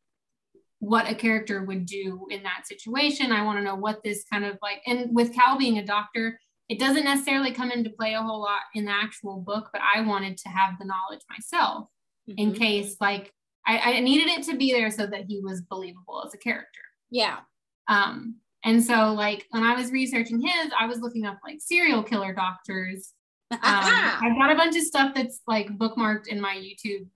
what 0.80 1.10
a 1.10 1.16
character 1.16 1.64
would 1.64 1.86
do 1.86 2.28
in 2.30 2.44
that 2.44 2.68
situation. 2.68 3.32
I 3.32 3.46
want 3.46 3.60
to 3.60 3.64
know 3.64 3.76
what 3.76 4.04
this 4.04 4.26
kind 4.30 4.44
of 4.44 4.58
like, 4.62 4.82
and 4.86 5.16
with 5.16 5.34
Kal 5.34 5.58
being 5.58 5.78
a 5.78 5.86
doctor, 5.86 6.38
it 6.68 6.78
doesn't 6.78 7.06
necessarily 7.06 7.54
come 7.54 7.72
into 7.72 7.90
play 7.92 8.14
a 8.14 8.22
whole 8.22 8.42
lot 8.42 8.60
in 8.76 8.84
the 8.86 8.92
actual 8.92 9.40
book, 9.40 9.70
but 9.72 9.82
I 9.82 10.02
wanted 10.02 10.36
to 10.40 10.50
have 10.50 10.78
the 10.80 10.84
knowledge 10.86 11.22
myself 11.30 11.88
in 12.28 12.52
Mhm. 12.52 12.58
case 12.58 12.98
like 13.00 13.32
I, 13.66 13.78
I 13.96 14.00
needed 14.02 14.28
it 14.28 14.44
to 14.48 14.58
be 14.58 14.74
there 14.74 14.92
so 14.92 15.08
that 15.08 15.26
he 15.30 15.40
was 15.40 15.62
believable 15.62 16.22
as 16.26 16.34
a 16.34 16.38
character. 16.38 16.82
Yeah. 17.10 17.40
Um, 17.88 18.36
and 18.66 18.84
so 18.84 19.14
like 19.14 19.46
when 19.52 19.64
I 19.64 19.76
was 19.76 19.92
researching 19.92 20.42
his, 20.42 20.72
I 20.78 20.88
was 20.88 21.00
looking 21.00 21.26
up 21.26 21.40
like 21.46 21.60
serial 21.62 22.04
killer 22.04 22.34
doctors. 22.34 23.14
Um, 23.52 23.60
I've 23.64 24.38
got 24.38 24.52
a 24.52 24.56
bunch 24.56 24.76
of 24.76 24.84
stuff 24.84 25.14
that's 25.16 25.42
like 25.48 25.68
bookmarked 25.78 26.28
in 26.28 26.40
my 26.40 26.56
YouTube 26.56 27.08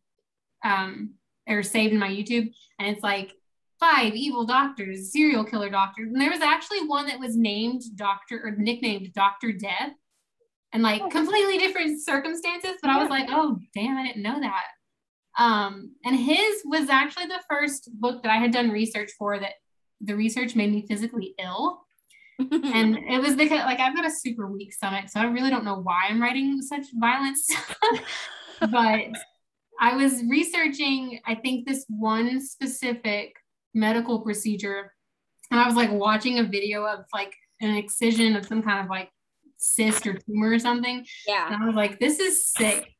um, 0.63 1.13
or 1.47 1.63
saved 1.63 1.93
in 1.93 1.99
my 1.99 2.09
YouTube, 2.09 2.51
and 2.79 2.89
it's 2.89 3.03
like 3.03 3.31
five 3.79 4.15
evil 4.15 4.45
doctors, 4.45 5.11
serial 5.11 5.43
killer 5.43 5.69
doctors. 5.69 6.09
And 6.11 6.19
there 6.19 6.31
was 6.31 6.41
actually 6.41 6.85
one 6.87 7.07
that 7.07 7.19
was 7.19 7.35
named 7.35 7.81
Doctor 7.95 8.41
or 8.43 8.51
nicknamed 8.57 9.13
Doctor 9.13 9.51
Death, 9.51 9.91
and 10.73 10.81
like 10.83 11.01
Oh. 11.01 11.09
completely 11.09 11.57
different 11.57 12.01
circumstances. 12.03 12.73
But 12.81 12.91
I 12.91 12.99
was 13.01 13.09
like, 13.09 13.27
oh 13.29 13.59
damn, 13.73 13.97
I 13.97 14.05
didn't 14.07 14.23
know 14.23 14.39
that. 14.39 14.63
Um, 15.37 15.91
and 16.05 16.15
his 16.15 16.61
was 16.65 16.89
actually 16.89 17.25
the 17.25 17.41
first 17.49 17.89
book 17.99 18.23
that 18.23 18.31
I 18.31 18.37
had 18.37 18.51
done 18.51 18.69
research 18.71 19.11
for 19.19 19.37
that 19.39 19.53
the 20.01 20.15
research 20.15 20.55
made 20.55 20.71
me 20.71 20.85
physically 20.87 21.35
ill. 21.39 21.84
And 22.39 22.97
it 23.09 23.21
was 23.21 23.35
because 23.35 23.63
like 23.65 23.79
I've 23.79 23.95
got 23.95 24.05
a 24.05 24.11
super 24.11 24.47
weak 24.47 24.73
stomach, 24.73 25.09
so 25.09 25.19
I 25.19 25.25
really 25.25 25.49
don't 25.49 25.65
know 25.65 25.79
why 25.79 26.03
I'm 26.09 26.21
writing 26.21 26.61
such 26.61 26.85
violent 26.93 27.37
stuff. 27.45 27.77
but 28.59 29.05
I 29.79 29.95
was 29.95 30.23
researching, 30.29 31.19
I 31.25 31.35
think, 31.35 31.67
this 31.67 31.85
one 31.89 32.41
specific 32.41 33.35
medical 33.73 34.21
procedure, 34.21 34.93
and 35.51 35.59
I 35.59 35.65
was 35.65 35.75
like 35.75 35.91
watching 35.91 36.39
a 36.39 36.43
video 36.43 36.85
of 36.85 37.05
like 37.13 37.33
an 37.61 37.75
excision 37.75 38.35
of 38.35 38.45
some 38.45 38.61
kind 38.61 38.83
of 38.83 38.89
like 38.89 39.09
cyst 39.57 40.05
or 40.05 40.13
tumor 40.13 40.51
or 40.51 40.59
something. 40.59 41.05
yeah. 41.27 41.47
And 41.51 41.63
I 41.63 41.65
was 41.65 41.75
like, 41.75 41.99
this 41.99 42.19
is 42.19 42.51
sick. 42.51 42.91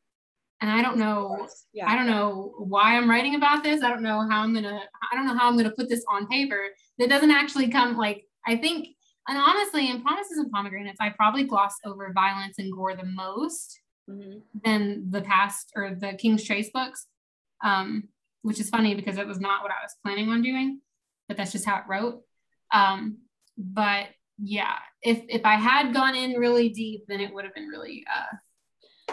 And 0.62 0.70
I 0.70 0.80
don't 0.80 0.96
know 0.96 1.46
Yeah. 1.74 1.86
I 1.86 1.96
don't 1.96 2.06
know 2.06 2.54
why 2.58 2.96
I'm 2.96 3.10
writing 3.10 3.34
about 3.34 3.62
this. 3.62 3.82
I 3.82 3.90
don't 3.90 4.02
know 4.02 4.26
how 4.30 4.40
I'm 4.40 4.54
gonna. 4.54 4.80
I 5.12 5.14
don't 5.14 5.26
know 5.26 5.36
how 5.36 5.48
I'm 5.48 5.56
gonna 5.56 5.70
put 5.70 5.90
this 5.90 6.02
on 6.08 6.26
paper. 6.28 6.68
That 6.98 7.10
doesn't 7.10 7.30
actually 7.30 7.68
come 7.68 7.96
like 7.96 8.24
I 8.46 8.56
think. 8.56 8.88
And 9.28 9.38
honestly, 9.38 9.90
in 9.90 10.02
Promises 10.02 10.38
and 10.38 10.50
Pomegranates, 10.50 11.00
I 11.00 11.10
probably 11.10 11.44
gloss 11.44 11.74
over 11.84 12.12
violence 12.12 12.58
and 12.58 12.72
gore 12.72 12.94
the 12.94 13.04
most 13.04 13.80
Mhm. 14.08 14.42
than 14.64 15.10
the 15.10 15.22
past 15.22 15.72
or 15.74 15.94
the 15.94 16.14
King's 16.14 16.44
Trace 16.44 16.70
books, 16.70 17.06
um, 17.64 18.08
which 18.42 18.60
is 18.60 18.70
funny 18.70 18.94
because 18.94 19.18
it 19.18 19.26
was 19.26 19.40
not 19.40 19.62
what 19.62 19.72
I 19.72 19.82
was 19.82 19.96
planning 20.02 20.28
on 20.28 20.42
doing, 20.42 20.80
but 21.26 21.36
that's 21.36 21.52
just 21.52 21.64
how 21.64 21.78
it 21.78 21.84
wrote. 21.88 22.22
Um, 22.72 23.18
but 23.58 24.08
yeah, 24.38 24.78
if 25.02 25.24
if 25.28 25.44
I 25.44 25.54
had 25.54 25.92
gone 25.92 26.14
in 26.14 26.38
really 26.38 26.68
deep, 26.68 27.06
then 27.08 27.20
it 27.20 27.32
would 27.32 27.44
have 27.44 27.54
been 27.54 27.68
really 27.68 28.04
uh, 28.14 28.36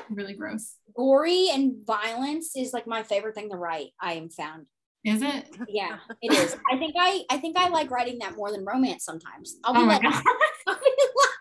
really 0.09 0.33
gross. 0.33 0.77
Gory 0.95 1.49
and 1.49 1.85
violence 1.85 2.55
is 2.55 2.73
like 2.73 2.85
my 2.85 3.01
favorite 3.03 3.33
thing 3.33 3.49
to 3.49 3.55
write. 3.55 3.91
I 3.99 4.13
am 4.13 4.29
found. 4.29 4.67
Is 5.05 5.21
it? 5.21 5.49
Yeah, 5.67 5.97
it 6.21 6.31
is. 6.33 6.55
I 6.71 6.77
think 6.77 6.95
I 6.97 7.23
I 7.29 7.37
think 7.37 7.57
I 7.57 7.67
like 7.69 7.91
writing 7.91 8.19
that 8.19 8.35
more 8.35 8.51
than 8.51 8.63
romance 8.65 9.03
sometimes. 9.05 9.57
I'll 9.63 9.73
be 9.73 9.79
Oh 9.81 9.83
like. 9.85 10.03
I'll 10.67 10.75
be 10.75 10.91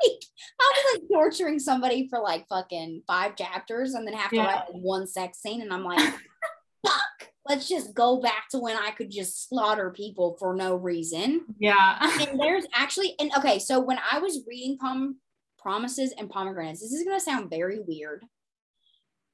like, 0.07 0.23
I'll 0.61 0.73
be 0.75 1.01
like 1.01 1.03
torturing 1.13 1.59
somebody 1.59 2.09
for 2.09 2.19
like 2.21 2.47
fucking 2.49 3.03
five 3.07 3.37
chapters 3.37 3.95
and 3.95 4.07
then 4.07 4.15
have 4.15 4.31
to 4.31 4.37
Yeah. 4.37 4.47
write 4.47 4.55
like 4.73 4.83
one 4.83 5.07
sex 5.07 5.39
scene, 5.41 5.63
and 5.63 5.73
I'm 5.73 5.85
like, 5.85 5.99
fuck. 6.87 7.29
Let's 7.49 7.69
just 7.69 7.93
go 7.95 8.21
back 8.21 8.49
to 8.51 8.59
when 8.59 8.77
I 8.77 8.93
could 8.93 9.11
just 9.11 9.49
slaughter 9.49 9.91
people 9.91 10.37
for 10.39 10.55
no 10.55 10.77
reason. 10.77 11.45
Yeah. 11.59 11.99
And 12.21 12.39
there's 12.41 12.67
actually, 12.73 13.15
and 13.19 13.33
okay, 13.37 13.59
so 13.59 13.81
when 13.81 13.99
I 14.13 14.21
was 14.21 14.45
reading 14.47 14.79
Pom- 14.79 15.19
Promises 15.59 16.15
and 16.17 16.31
Pomegranates, 16.31 16.81
this 16.81 16.93
is 16.93 17.03
gonna 17.05 17.19
sound 17.21 17.51
very 17.51 17.81
weird, 17.81 18.25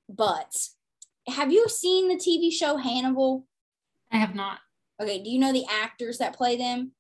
but 0.09 0.55
have 1.29 1.53
you 1.53 1.69
seen 1.69 2.09
the 2.09 2.17
TV 2.17 2.51
show 2.51 2.77
Hannibal? 2.79 3.45
I 4.13 4.17
have 4.19 4.35
not. 4.35 4.59
Okay, 5.01 5.23
do 5.23 5.31
you 5.31 5.39
know 5.39 5.53
the 5.53 5.65
actors 5.71 6.19
that 6.19 6.37
play 6.37 6.57
them? 6.57 6.93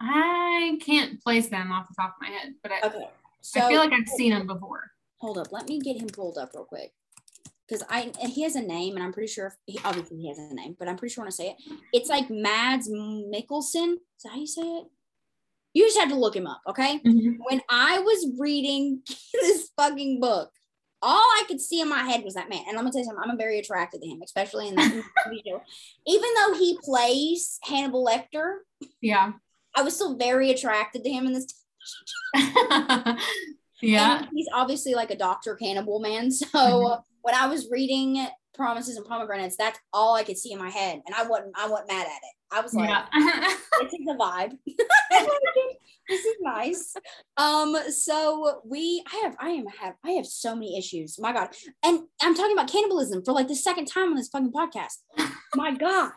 I 0.00 0.78
can't 0.84 1.22
place 1.22 1.48
them 1.48 1.70
off 1.72 1.86
the 1.88 1.94
top 1.94 2.16
of 2.16 2.22
my 2.28 2.28
head, 2.34 2.54
but 2.62 2.72
I, 2.72 2.80
Okay, 2.86 3.08
so 3.40 3.60
I 3.60 3.68
feel 3.68 3.78
like 3.80 3.92
I've 3.92 4.08
seen 4.08 4.30
them 4.30 4.46
before. 4.46 4.90
hold 5.18 5.38
up, 5.38 5.52
let 5.52 5.68
me 5.68 5.78
get 5.78 5.96
him 6.00 6.08
pulled 6.08 6.38
up 6.38 6.50
real 6.54 6.64
quick. 6.64 6.92
Because 7.68 7.86
I 7.88 8.12
and 8.20 8.30
he 8.30 8.42
has 8.42 8.56
a 8.56 8.60
name, 8.60 8.96
and 8.96 9.04
I'm 9.04 9.12
pretty 9.12 9.32
sure 9.32 9.54
he 9.66 9.78
obviously 9.84 10.18
he 10.18 10.28
has 10.28 10.38
a 10.38 10.52
name, 10.54 10.76
but 10.78 10.88
I'm 10.88 10.96
pretty 10.96 11.14
sure 11.14 11.22
when 11.22 11.28
I 11.28 11.30
say 11.30 11.50
it, 11.50 11.56
it's 11.92 12.10
like 12.10 12.28
Mads 12.28 12.90
Mikkelsen. 12.90 13.94
Is 13.94 14.22
that 14.24 14.30
how 14.32 14.36
you 14.38 14.46
say 14.46 14.62
it? 14.62 14.86
You 15.72 15.86
just 15.86 15.98
have 15.98 16.10
to 16.10 16.16
look 16.16 16.36
him 16.36 16.46
up, 16.46 16.60
okay? 16.68 16.98
Mm-hmm. 16.98 17.36
when 17.44 17.62
I 17.70 18.00
was 18.00 18.30
reading 18.38 19.00
this 19.32 19.70
fucking 19.76 20.20
book, 20.20 20.50
all 21.02 21.18
I 21.18 21.42
could 21.48 21.60
see 21.60 21.80
in 21.80 21.88
my 21.88 22.02
head 22.04 22.22
was 22.24 22.34
that 22.34 22.48
man. 22.48 22.60
And 22.68 22.78
I'm 22.78 22.84
gonna 22.84 22.92
tell 22.92 23.00
you 23.00 23.04
something, 23.06 23.24
I'm 23.28 23.36
very 23.36 23.58
attracted 23.58 24.00
to 24.02 24.08
him, 24.08 24.20
especially 24.24 24.68
in 24.68 24.76
that 24.76 25.02
show. 25.46 25.60
Even 26.06 26.28
though 26.36 26.54
he 26.58 26.78
plays 26.82 27.58
Hannibal 27.64 28.06
Lecter, 28.06 28.58
Yeah. 29.00 29.32
I 29.74 29.82
was 29.82 29.94
still 29.94 30.16
very 30.16 30.50
attracted 30.50 31.02
to 31.04 31.10
him 31.10 31.26
in 31.26 31.32
this. 31.32 31.46
yeah. 33.82 34.18
And 34.20 34.28
he's 34.32 34.48
obviously 34.52 34.94
like 34.94 35.10
a 35.10 35.16
Dr. 35.16 35.56
Cannibal 35.56 35.98
man. 36.00 36.30
So 36.30 36.46
Mhm. 36.48 37.02
when 37.22 37.34
I 37.34 37.46
was 37.48 37.68
reading 37.70 38.26
Promises 38.54 38.96
and 38.96 39.06
Pomegranates, 39.06 39.56
that's 39.56 39.78
all 39.92 40.14
I 40.14 40.24
could 40.24 40.36
see 40.38 40.52
in 40.52 40.58
my 40.58 40.70
head. 40.70 41.00
And 41.06 41.14
I 41.14 41.26
wasn't 41.26 41.52
I 41.56 41.68
wasn't 41.68 41.88
mad 41.88 42.06
at 42.06 42.12
it. 42.12 42.36
I 42.54 42.60
was 42.60 42.74
like, 42.74 42.88
Yeah. 42.88 43.06
this 43.80 43.92
is 43.94 44.04
the 44.06 44.14
vibe. 44.14 44.58
This 46.12 46.24
is 46.26 46.36
nice. 46.40 46.94
Um, 47.38 47.74
so 47.90 48.60
we 48.64 49.02
I 49.10 49.16
have 49.24 49.36
I 49.40 49.50
am 49.50 49.66
have 49.66 49.94
I 50.04 50.10
have 50.12 50.26
so 50.26 50.54
many 50.54 50.76
issues. 50.78 51.18
My 51.18 51.32
God. 51.32 51.48
And 51.82 52.00
I'm 52.20 52.34
talking 52.34 52.52
about 52.52 52.70
cannibalism 52.70 53.24
for 53.24 53.32
like 53.32 53.48
the 53.48 53.56
second 53.56 53.86
time 53.86 54.10
on 54.10 54.16
this 54.16 54.28
fucking 54.28 54.52
podcast. 54.52 54.98
My 55.54 55.72
God. 55.74 56.12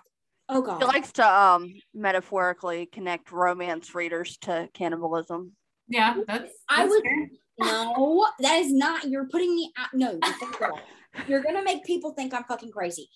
Oh 0.49 0.61
God. 0.61 0.79
He 0.79 0.85
likes 0.85 1.13
to 1.13 1.27
um 1.27 1.73
metaphorically 1.93 2.87
connect 2.87 3.31
romance 3.31 3.95
readers 3.95 4.37
to 4.41 4.69
cannibalism. 4.73 5.53
yeah. 5.87 6.15
That's, 6.27 6.51
I 6.69 6.85
would. 6.85 7.03
fair. 7.03 7.29
No, 7.57 8.27
that 8.39 8.59
is 8.59 8.73
not 8.73 9.05
you're 9.05 9.29
putting 9.29 9.55
me 9.55 9.71
out. 9.77 9.87
No, 9.93 10.19
you're 11.27 11.41
gonna 11.41 11.63
make 11.63 11.85
people 11.85 12.11
think 12.11 12.33
I'm 12.33 12.43
fucking 12.43 12.71
crazy. 12.71 13.09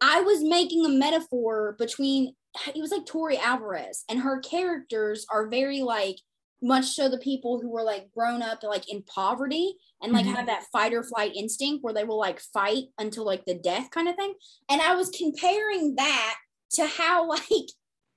I 0.00 0.20
was 0.22 0.42
making 0.42 0.84
a 0.84 0.88
metaphor 0.88 1.76
between 1.78 2.34
it 2.74 2.80
was 2.80 2.90
like 2.90 3.06
Tori 3.06 3.38
Alvarez 3.38 4.04
and 4.08 4.20
her 4.20 4.40
characters 4.40 5.26
are 5.30 5.48
very 5.48 5.82
like 5.82 6.16
much 6.62 6.86
so 6.86 7.08
the 7.08 7.18
people 7.18 7.60
who 7.60 7.68
were 7.70 7.82
like 7.82 8.08
grown 8.14 8.40
up 8.42 8.62
like 8.62 8.90
in 8.90 9.02
poverty 9.02 9.76
and 10.02 10.12
like 10.12 10.24
Mhm. 10.24 10.34
have 10.34 10.46
that 10.46 10.64
fight 10.72 10.94
or 10.94 11.02
flight 11.02 11.32
instinct 11.36 11.84
where 11.84 11.92
they 11.92 12.04
will 12.04 12.18
like 12.18 12.40
fight 12.40 12.84
until 12.98 13.24
like 13.26 13.44
the 13.44 13.54
death 13.54 13.90
kind 13.90 14.08
of 14.08 14.16
thing. 14.16 14.34
And 14.68 14.80
I 14.80 14.94
was 14.94 15.10
comparing 15.10 15.96
that 15.96 16.36
to 16.72 16.86
how 16.86 17.28
like 17.28 17.42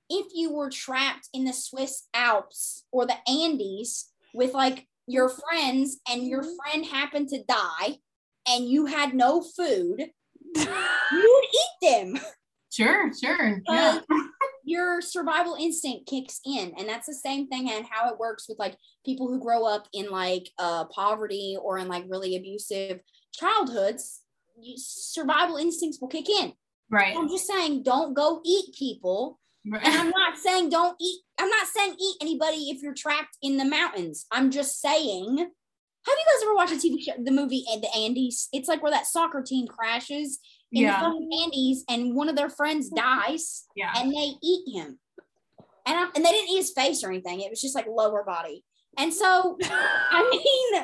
if 0.10 0.28
you 0.34 0.54
were 0.54 0.70
trapped 0.70 1.28
in 1.34 1.44
the 1.44 1.54
Swiss 1.54 2.08
Alps 2.14 2.86
or 2.92 3.06
the 3.06 3.18
Andes 3.30 4.10
with 4.34 4.54
like 4.54 4.88
your 5.06 5.30
friends 5.30 6.00
and 6.10 6.26
your 6.26 6.44
friend 6.44 6.86
happened 6.86 7.30
to 7.30 7.44
die 7.44 7.98
and 8.48 8.68
you 8.68 8.86
had 8.86 9.14
no 9.14 9.42
food, 9.42 10.12
you 10.56 10.66
would 11.12 11.46
eat 11.46 11.90
them. 12.16 12.20
Sure. 12.72 13.12
Sure. 13.14 13.62
Yeah. 13.68 14.00
Your 14.64 15.02
survival 15.02 15.56
instinct 15.56 16.08
kicks 16.08 16.40
in. 16.46 16.74
And 16.78 16.88
that's 16.88 17.08
the 17.08 17.14
same 17.16 17.48
thing 17.48 17.72
and 17.72 17.86
how 17.90 18.10
it 18.12 18.20
works 18.20 18.48
with 18.48 18.60
like 18.60 18.78
people 19.04 19.28
who 19.28 19.40
grow 19.42 19.66
up 19.66 19.88
in 19.94 20.12
like 20.12 20.50
uh 20.60 20.86
poverty 20.86 21.58
or 21.60 21.80
in 21.80 21.88
like 21.88 22.06
really 22.08 22.36
abusive 22.36 23.00
childhoods. 23.34 24.22
You, 24.62 24.76
survival 24.78 25.58
instincts 25.58 26.00
will 26.00 26.10
kick 26.10 26.30
in. 26.30 26.54
Right. 26.92 27.16
I'm 27.18 27.30
just 27.30 27.48
saying, 27.48 27.84
don't 27.84 28.14
go 28.14 28.42
eat 28.46 28.76
people 28.78 29.40
And. 29.66 29.80
I'm 29.84 30.10
not 30.10 30.38
saying 30.38 30.70
don't 30.70 30.96
eat. 31.02 31.22
I'm 31.40 31.50
not 31.50 31.68
saying 31.68 31.96
eat 32.00 32.16
anybody 32.22 32.70
if 32.70 32.82
you're 32.82 32.94
trapped 32.94 33.38
in 33.42 33.58
the 33.58 33.66
mountains. 33.66 34.26
I'm 34.32 34.52
just 34.52 34.80
saying 34.82 35.38
Have 35.38 35.48
you 36.18 36.26
guys 36.26 36.44
ever 36.44 36.56
watched 36.56 36.74
a 36.74 36.76
TV 36.76 37.02
show, 37.04 37.12
the 37.22 37.32
movie 37.32 37.66
and 37.72 37.84
the 37.84 37.94
Andes? 37.96 38.48
It's 38.54 38.68
like 38.70 38.82
where 38.82 38.92
that 38.92 39.06
soccer 39.08 39.42
team 39.42 39.68
crashes 39.68 40.40
in 40.72 40.84
Yeah. 40.84 41.00
the 41.00 41.06
fucking 41.08 41.30
Andes, 41.44 41.84
and 41.90 42.16
one 42.16 42.30
of 42.30 42.36
their 42.36 42.50
friends 42.50 42.90
dies, 42.90 43.66
Yeah. 43.76 43.94
and 43.98 44.12
they 44.12 44.34
eat 44.42 44.76
him. 44.76 45.00
And 45.86 45.98
I, 45.98 46.04
and 46.16 46.24
they 46.26 46.30
didn't 46.32 46.50
eat 46.50 46.58
his 46.58 46.72
face 46.72 47.04
or 47.04 47.10
anything. 47.10 47.42
It 47.42 47.50
was 47.50 47.62
just 47.62 47.76
like 47.76 47.88
lower 47.88 48.24
body. 48.24 48.64
And 48.98 49.14
so, 49.14 49.58
I 49.64 50.30
mean, 50.32 50.84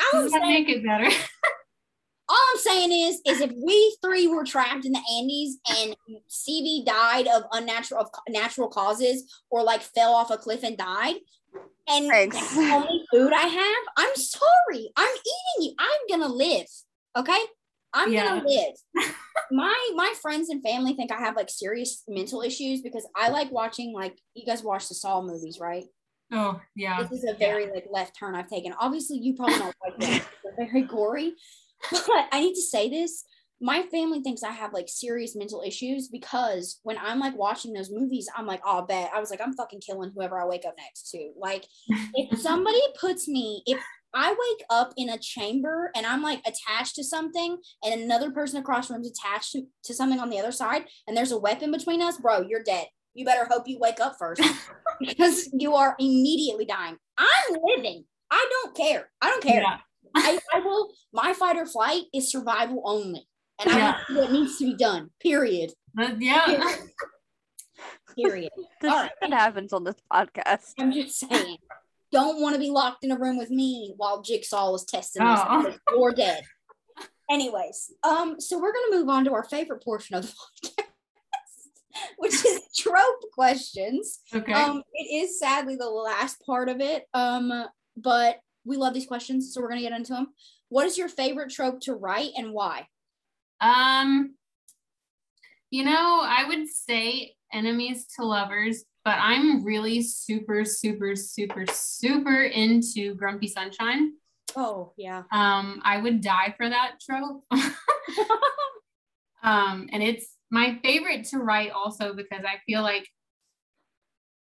I'm 0.00 0.22
Does 0.22 0.32
that 0.32 0.42
saying, 0.42 0.64
make 0.66 0.68
it 0.68 0.84
better? 0.84 1.04
all 2.28 2.38
I'm 2.52 2.58
saying 2.58 2.92
is, 2.92 3.20
is 3.26 3.40
if 3.40 3.52
we 3.64 3.96
three 4.02 4.26
were 4.26 4.44
trapped 4.44 4.84
in 4.84 4.92
the 4.92 5.02
Andes 5.16 5.58
and 5.70 5.96
Stevie 6.26 6.84
died 6.84 7.26
of 7.26 7.44
unnatural 7.52 8.02
of 8.02 8.10
natural 8.28 8.68
causes 8.68 9.32
or 9.50 9.62
like 9.62 9.80
fell 9.80 10.12
off 10.14 10.30
a 10.30 10.36
cliff 10.36 10.62
and 10.62 10.76
died, 10.76 11.16
and 11.88 12.08
Thanks. 12.08 12.36
that's 12.36 12.54
the 12.54 12.70
only 12.70 13.04
food 13.10 13.32
I 13.32 13.46
have, 13.46 13.84
I'm 13.96 14.14
sorry. 14.14 14.90
I'm 14.94 15.08
eating 15.08 15.70
you. 15.70 15.74
I'm 15.78 16.20
gonna 16.20 16.32
live. 16.32 16.66
Okay? 17.16 17.40
I'm 17.94 18.12
gonna 18.12 18.44
live. 18.46 18.74
my 19.50 19.90
my 19.94 20.12
friends 20.20 20.50
and 20.50 20.62
family 20.62 20.94
think 20.94 21.10
I 21.10 21.18
have 21.18 21.36
like 21.36 21.50
serious 21.50 22.04
mental 22.08 22.42
issues 22.42 22.82
because 22.82 23.06
I 23.16 23.28
like 23.30 23.50
watching 23.50 23.92
like 23.92 24.18
you 24.34 24.44
guys 24.44 24.62
watch 24.62 24.88
the 24.88 24.94
Saw 24.94 25.22
movies, 25.22 25.58
right? 25.60 25.84
Oh, 26.32 26.60
yeah. 26.76 27.02
This 27.02 27.22
is 27.22 27.30
a 27.30 27.34
very 27.34 27.70
like 27.70 27.86
left 27.90 28.16
turn 28.18 28.34
I've 28.34 28.48
taken. 28.48 28.74
Obviously, 28.78 29.18
you 29.18 29.34
probably 29.34 29.54
don't 29.58 29.74
like 29.82 29.98
them. 29.98 30.20
They're 30.44 30.66
very 30.66 30.82
gory. 30.82 31.34
But 31.90 32.28
I 32.32 32.40
need 32.40 32.54
to 32.54 32.62
say 32.62 32.90
this. 32.90 33.24
My 33.60 33.82
family 33.82 34.20
thinks 34.20 34.44
I 34.44 34.52
have 34.52 34.72
like 34.72 34.88
serious 34.88 35.34
mental 35.34 35.62
issues 35.66 36.08
because 36.08 36.78
when 36.84 36.96
I'm 36.98 37.18
like 37.18 37.36
watching 37.36 37.72
those 37.72 37.90
movies, 37.90 38.28
I'm 38.36 38.46
like, 38.46 38.60
oh, 38.64 38.82
bet. 38.82 39.10
I 39.12 39.18
was 39.18 39.30
like, 39.30 39.40
I'm 39.40 39.54
fucking 39.54 39.80
killing 39.80 40.12
whoever 40.14 40.38
I 40.38 40.46
wake 40.46 40.64
up 40.66 40.74
next 40.76 41.10
to. 41.10 41.32
Like, 41.36 41.64
if 42.14 42.38
somebody 42.40 42.80
puts 43.00 43.26
me, 43.26 43.62
if 43.66 43.82
I 44.14 44.30
wake 44.30 44.64
up 44.70 44.92
in 44.96 45.08
a 45.10 45.18
chamber 45.18 45.90
and 45.94 46.06
I'm 46.06 46.22
like 46.22 46.40
attached 46.46 46.94
to 46.96 47.04
something 47.04 47.58
and 47.84 48.00
another 48.00 48.30
person 48.30 48.58
across 48.58 48.88
the 48.88 48.94
room's 48.94 49.10
attached 49.10 49.52
to, 49.52 49.62
to 49.84 49.94
something 49.94 50.18
on 50.18 50.30
the 50.30 50.38
other 50.38 50.52
side 50.52 50.84
and 51.06 51.16
there's 51.16 51.32
a 51.32 51.38
weapon 51.38 51.70
between 51.70 52.00
us, 52.02 52.16
bro, 52.18 52.40
you're 52.48 52.62
dead. 52.62 52.86
You 53.14 53.24
better 53.24 53.46
hope 53.50 53.64
you 53.66 53.78
wake 53.78 54.00
up 54.00 54.16
first 54.18 54.40
because 55.00 55.50
you 55.52 55.74
are 55.74 55.94
immediately 55.98 56.64
dying. 56.64 56.96
I'm 57.18 57.56
living. 57.64 58.04
I 58.30 58.46
don't 58.50 58.76
care. 58.76 59.10
I 59.20 59.28
don't 59.30 59.42
care. 59.42 59.62
Yeah. 59.62 59.78
I, 60.14 60.38
I 60.54 60.60
will. 60.60 60.90
My 61.12 61.32
fight 61.34 61.56
or 61.56 61.66
flight 61.66 62.04
is 62.14 62.30
survival 62.30 62.82
only, 62.84 63.26
and 63.60 63.70
I 63.70 63.76
Yeah. 63.78 63.98
know 64.10 64.20
what 64.20 64.32
needs 64.32 64.56
to 64.58 64.64
be 64.64 64.74
done. 64.76 65.10
Period. 65.20 65.72
But 65.94 66.20
yeah. 66.20 66.62
Period. 68.16 68.50
This 68.80 68.92
All 68.92 68.98
right. 69.02 69.32
happens 69.32 69.72
on 69.72 69.82
this 69.84 69.96
podcast. 70.12 70.72
I'm 70.78 70.92
just 70.92 71.18
saying. 71.18 71.56
Don't 72.10 72.40
want 72.40 72.54
to 72.54 72.60
be 72.60 72.70
locked 72.70 73.04
in 73.04 73.10
a 73.10 73.18
room 73.18 73.36
with 73.36 73.50
me 73.50 73.92
while 73.96 74.22
Jigsaw 74.22 74.74
is 74.74 74.84
testing. 74.84 75.22
Oh. 75.24 75.62
because 75.64 75.78
You're 75.90 76.12
dead. 76.12 76.42
Anyways, 77.30 77.92
um, 78.04 78.40
so 78.40 78.58
we're 78.58 78.72
gonna 78.72 78.96
move 79.00 79.08
on 79.10 79.24
to 79.26 79.34
our 79.34 79.44
favorite 79.44 79.84
portion 79.84 80.16
of 80.16 80.22
the 80.22 80.32
podcast, 80.64 82.02
which 82.16 82.32
is 82.32 82.62
trope 82.74 83.22
questions. 83.34 84.20
Okay. 84.34 84.52
Um, 84.52 84.82
it 84.94 85.24
is 85.26 85.38
sadly 85.38 85.76
the 85.76 85.90
last 85.90 86.40
part 86.46 86.70
of 86.70 86.80
it. 86.80 87.04
Um, 87.12 87.66
but 87.96 88.40
we 88.64 88.76
love 88.78 88.94
these 88.94 89.06
questions, 89.06 89.52
so 89.52 89.60
we're 89.60 89.68
gonna 89.68 89.82
get 89.82 89.92
into 89.92 90.14
them. 90.14 90.28
What 90.70 90.86
is 90.86 90.96
your 90.96 91.08
favorite 91.08 91.50
trope 91.50 91.80
to 91.82 91.94
write 91.94 92.30
and 92.36 92.52
why? 92.52 92.86
Um, 93.60 94.34
you 95.70 95.84
know, 95.84 96.20
I 96.22 96.44
would 96.48 96.66
say 96.68 97.34
enemies 97.52 98.06
to 98.16 98.24
lovers, 98.24 98.84
but 99.08 99.16
I'm 99.22 99.64
really 99.64 100.02
super, 100.02 100.66
super, 100.66 101.16
super, 101.16 101.64
super 101.72 102.42
into 102.42 103.14
Grumpy 103.14 103.48
Sunshine. 103.48 104.12
Oh 104.54 104.92
yeah. 104.98 105.22
Um, 105.32 105.80
I 105.82 105.96
would 105.96 106.20
die 106.20 106.52
for 106.58 106.68
that 106.68 106.96
trope. 107.00 107.42
um, 109.42 109.88
and 109.90 110.02
it's 110.02 110.26
my 110.50 110.78
favorite 110.84 111.24
to 111.28 111.38
write 111.38 111.70
also 111.70 112.12
because 112.12 112.44
I 112.44 112.58
feel 112.66 112.82
like 112.82 113.08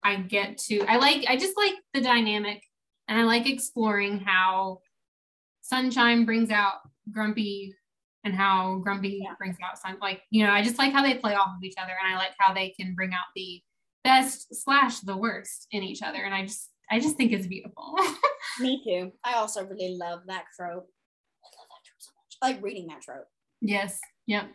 I 0.03 0.17
get 0.17 0.57
to 0.67 0.81
I 0.81 0.97
like 0.97 1.23
I 1.29 1.37
just 1.37 1.55
like 1.55 1.75
the 1.93 2.01
dynamic 2.01 2.61
and 3.07 3.17
I 3.17 3.23
like 3.23 3.49
exploring 3.49 4.19
how 4.19 4.79
sunshine 5.61 6.25
brings 6.25 6.51
out 6.51 6.79
grumpy 7.09 7.73
and 8.25 8.33
how 8.33 8.81
grumpy 8.83 9.21
Yeah. 9.23 9.35
brings 9.37 9.55
out 9.63 9.77
sun 9.77 9.95
like 10.01 10.23
you 10.29 10.45
know 10.45 10.51
I 10.51 10.61
just 10.61 10.77
like 10.77 10.91
how 10.91 11.03
they 11.03 11.13
play 11.13 11.35
off 11.35 11.55
of 11.55 11.63
each 11.63 11.75
other 11.81 11.93
and 12.03 12.13
I 12.13 12.17
like 12.17 12.33
how 12.37 12.53
they 12.53 12.71
can 12.77 12.95
bring 12.95 13.13
out 13.13 13.27
the 13.33 13.61
best 14.07 14.47
slash 14.63 15.01
the 15.01 15.17
worst 15.17 15.67
in 15.71 15.83
each 15.83 16.01
other 16.01 16.19
and 16.23 16.33
I 16.33 16.43
just 16.43 16.69
I 16.89 16.99
just 16.99 17.17
think 17.17 17.33
it's 17.33 17.47
beautiful. 17.47 17.95
Me 18.61 18.81
too. 18.85 19.11
I 19.23 19.33
also 19.33 19.65
really 19.65 19.97
love 19.99 20.21
that 20.27 20.45
trope. 20.55 20.87
I 21.43 21.49
love 21.59 21.67
that 21.69 21.83
trope 21.83 21.99
so 21.99 22.11
much. 22.15 22.37
I 22.41 22.51
like 22.51 22.63
reading 22.63 22.87
that 22.87 23.01
trope. 23.01 23.27
yes. 23.61 23.99
Yep. 24.27 24.49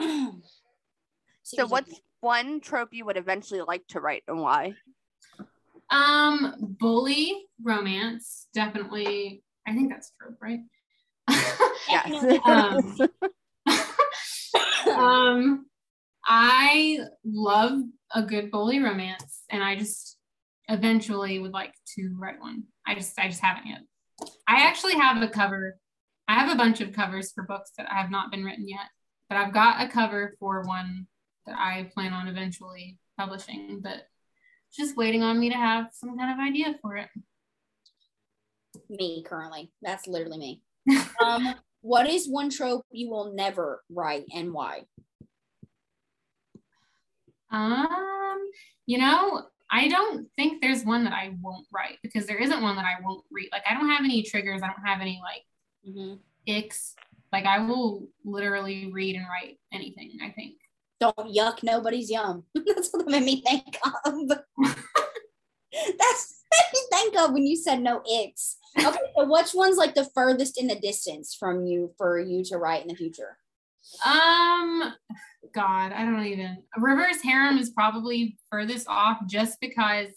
So, 1.48 1.64
what's 1.64 2.00
one 2.22 2.58
trope 2.60 2.88
you 2.90 3.04
would 3.04 3.16
eventually 3.16 3.60
like 3.60 3.86
to 3.90 4.00
write 4.00 4.24
and 4.26 4.40
why? 4.40 4.74
Um, 5.90 6.76
bully 6.80 7.44
romance, 7.62 8.48
definitely. 8.52 9.44
I 9.64 9.72
think 9.72 9.88
that's 9.88 10.10
a 10.10 10.24
trope, 10.24 10.38
right? 10.42 10.58
Yes. 11.88 12.40
Um, 12.44 12.98
um, 14.98 15.66
I 16.26 16.98
love 17.24 17.80
a 18.14 18.22
good 18.22 18.50
bully 18.50 18.80
romance, 18.80 19.42
and 19.50 19.62
I 19.62 19.76
just 19.76 20.18
eventually 20.68 21.38
would 21.38 21.52
like 21.52 21.72
to 21.94 22.16
write 22.18 22.40
one. 22.40 22.64
I 22.86 22.94
just, 22.94 23.18
I 23.18 23.28
just 23.28 23.40
haven't 23.40 23.66
yet. 23.66 23.80
I 24.48 24.66
actually 24.66 24.94
have 24.94 25.22
a 25.22 25.28
cover. 25.28 25.78
I 26.28 26.34
have 26.34 26.52
a 26.52 26.56
bunch 26.56 26.80
of 26.80 26.92
covers 26.92 27.32
for 27.32 27.44
books 27.44 27.70
that 27.78 27.88
have 27.88 28.10
not 28.10 28.30
been 28.30 28.44
written 28.44 28.68
yet, 28.68 28.88
but 29.28 29.38
I've 29.38 29.54
got 29.54 29.84
a 29.84 29.88
cover 29.88 30.34
for 30.40 30.62
one 30.62 31.06
that 31.46 31.56
I 31.56 31.90
plan 31.94 32.12
on 32.12 32.26
eventually 32.26 32.98
publishing. 33.16 33.80
But 33.82 34.08
just 34.76 34.96
waiting 34.96 35.22
on 35.22 35.38
me 35.38 35.50
to 35.50 35.56
have 35.56 35.88
some 35.92 36.18
kind 36.18 36.32
of 36.32 36.44
idea 36.44 36.74
for 36.82 36.96
it. 36.96 37.08
me 38.90 39.22
currently. 39.22 39.70
That's 39.82 40.06
literally 40.08 40.38
me. 40.38 40.62
um, 41.24 41.54
what 41.80 42.08
is 42.08 42.28
one 42.28 42.50
trope 42.50 42.84
you 42.90 43.08
will 43.10 43.32
never 43.32 43.82
write 43.88 44.24
and 44.34 44.52
why? 44.52 44.82
Um, 47.50 48.38
you 48.86 48.98
know, 48.98 49.44
I 49.70 49.88
don't 49.88 50.28
think 50.36 50.60
there's 50.62 50.84
one 50.84 51.04
that 51.04 51.12
I 51.12 51.34
won't 51.40 51.66
write 51.72 51.98
because 52.02 52.26
there 52.26 52.38
isn't 52.38 52.62
one 52.62 52.76
that 52.76 52.84
I 52.84 53.02
won't 53.02 53.24
read. 53.30 53.48
Like 53.52 53.62
I 53.68 53.74
don't 53.74 53.88
have 53.88 54.04
any 54.04 54.22
triggers. 54.22 54.62
I 54.62 54.68
don't 54.68 54.84
have 54.86 55.00
any 55.00 55.20
like 55.22 55.44
Mhm. 55.88 56.18
icks. 56.46 56.94
Like 57.32 57.44
I 57.46 57.58
will 57.58 58.08
literally 58.24 58.90
read 58.92 59.16
and 59.16 59.26
write 59.28 59.58
anything. 59.72 60.18
I 60.22 60.30
think. 60.30 60.56
Don't 61.00 61.16
yuck 61.34 61.62
nobody's 61.62 62.10
yum. 62.10 62.44
That's 62.54 62.90
what 62.92 63.04
that 63.04 63.10
made 63.10 63.24
me 63.24 63.42
think 63.42 63.76
of. 64.04 64.14
That's 65.72 66.42
what 66.48 66.72
me 66.72 66.80
think 66.90 67.16
of 67.20 67.32
when 67.32 67.46
you 67.46 67.56
said 67.56 67.80
no 67.80 68.00
icks. 68.10 68.56
Okay, 68.78 68.98
so 69.16 69.28
which 69.30 69.52
one's 69.54 69.76
like 69.76 69.94
the 69.94 70.08
furthest 70.14 70.58
in 70.58 70.68
the 70.68 70.74
distance 70.76 71.34
from 71.34 71.64
you 71.66 71.92
for 71.98 72.18
you 72.18 72.44
to 72.44 72.56
write 72.58 72.82
in 72.82 72.88
the 72.88 72.94
future? 72.94 73.38
Um, 74.04 74.94
God, 75.54 75.92
I 75.92 76.04
don't 76.04 76.24
even. 76.24 76.62
Reverse 76.76 77.22
harem 77.22 77.58
is 77.58 77.70
probably 77.70 78.38
furthest 78.50 78.88
off 78.88 79.18
just 79.26 79.58
because 79.60 80.08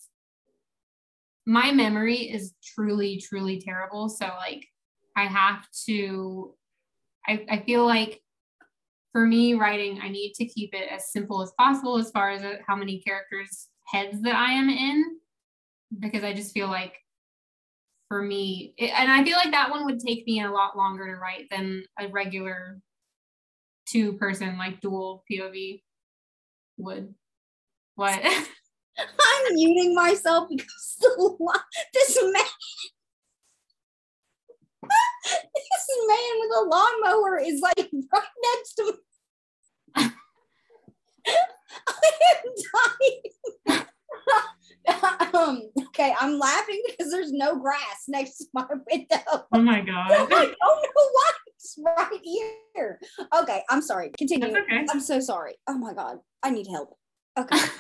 my 1.45 1.71
memory 1.71 2.17
is 2.17 2.53
truly, 2.63 3.19
truly 3.19 3.59
terrible. 3.59 4.09
So 4.09 4.25
like, 4.25 4.65
I 5.15 5.25
have 5.25 5.65
to. 5.87 6.53
I 7.27 7.45
I 7.49 7.59
feel 7.59 7.85
like 7.85 8.21
for 9.11 9.25
me 9.25 9.55
writing, 9.55 9.99
I 10.01 10.09
need 10.09 10.33
to 10.35 10.45
keep 10.45 10.73
it 10.73 10.89
as 10.91 11.11
simple 11.11 11.41
as 11.41 11.51
possible 11.57 11.97
as 11.97 12.11
far 12.11 12.31
as 12.31 12.43
uh, 12.43 12.57
how 12.67 12.75
many 12.75 12.99
characters 13.01 13.67
heads 13.87 14.21
that 14.21 14.35
I 14.35 14.51
am 14.53 14.69
in, 14.69 15.17
because 15.99 16.23
I 16.23 16.33
just 16.33 16.53
feel 16.53 16.67
like 16.67 16.93
for 18.07 18.21
me, 18.21 18.73
it, 18.77 18.91
and 18.91 19.11
I 19.11 19.23
feel 19.23 19.37
like 19.37 19.51
that 19.51 19.69
one 19.69 19.85
would 19.85 19.99
take 19.99 20.25
me 20.27 20.41
a 20.43 20.51
lot 20.51 20.77
longer 20.77 21.07
to 21.07 21.19
write 21.19 21.47
than 21.49 21.83
a 21.99 22.07
regular 22.07 22.81
two 23.89 24.13
person 24.13 24.57
like 24.57 24.81
dual 24.81 25.23
POV 25.31 25.81
would. 26.77 27.13
What? 27.95 28.19
I'm 28.23 29.53
muting 29.53 29.95
myself 29.95 30.49
because 30.49 30.97
this 31.93 32.19
man, 32.21 32.33
this 34.83 35.87
man 36.07 36.33
with 36.39 36.51
a 36.57 36.61
lawnmower 36.69 37.39
is 37.39 37.61
like 37.61 37.89
right 38.13 38.23
next 38.55 38.73
to 38.75 38.83
me. 38.85 38.91
I 41.87 42.11
am 42.35 42.53
dying. 43.67 43.85
Um, 45.33 45.61
okay, 45.87 46.13
I'm 46.19 46.39
laughing 46.39 46.81
because 46.87 47.11
there's 47.11 47.31
no 47.31 47.57
grass 47.57 48.05
next 48.07 48.37
to 48.37 48.45
my 48.53 48.65
window. 48.91 49.45
oh 49.53 49.61
my 49.61 49.81
god. 49.81 50.09
like, 50.31 50.55
oh 50.63 50.81
no, 50.83 50.89
why 50.93 51.31
it's 51.47 51.79
right 51.83 52.21
here? 52.23 52.99
Okay, 53.35 53.63
I'm 53.69 53.81
sorry. 53.81 54.11
Continue. 54.17 54.49
Okay. 54.49 54.85
I'm 54.89 54.99
so 54.99 55.19
sorry. 55.19 55.55
Oh 55.67 55.77
my 55.77 55.93
god, 55.93 56.17
I 56.43 56.51
need 56.51 56.67
help. 56.67 56.97
Okay. 57.37 57.57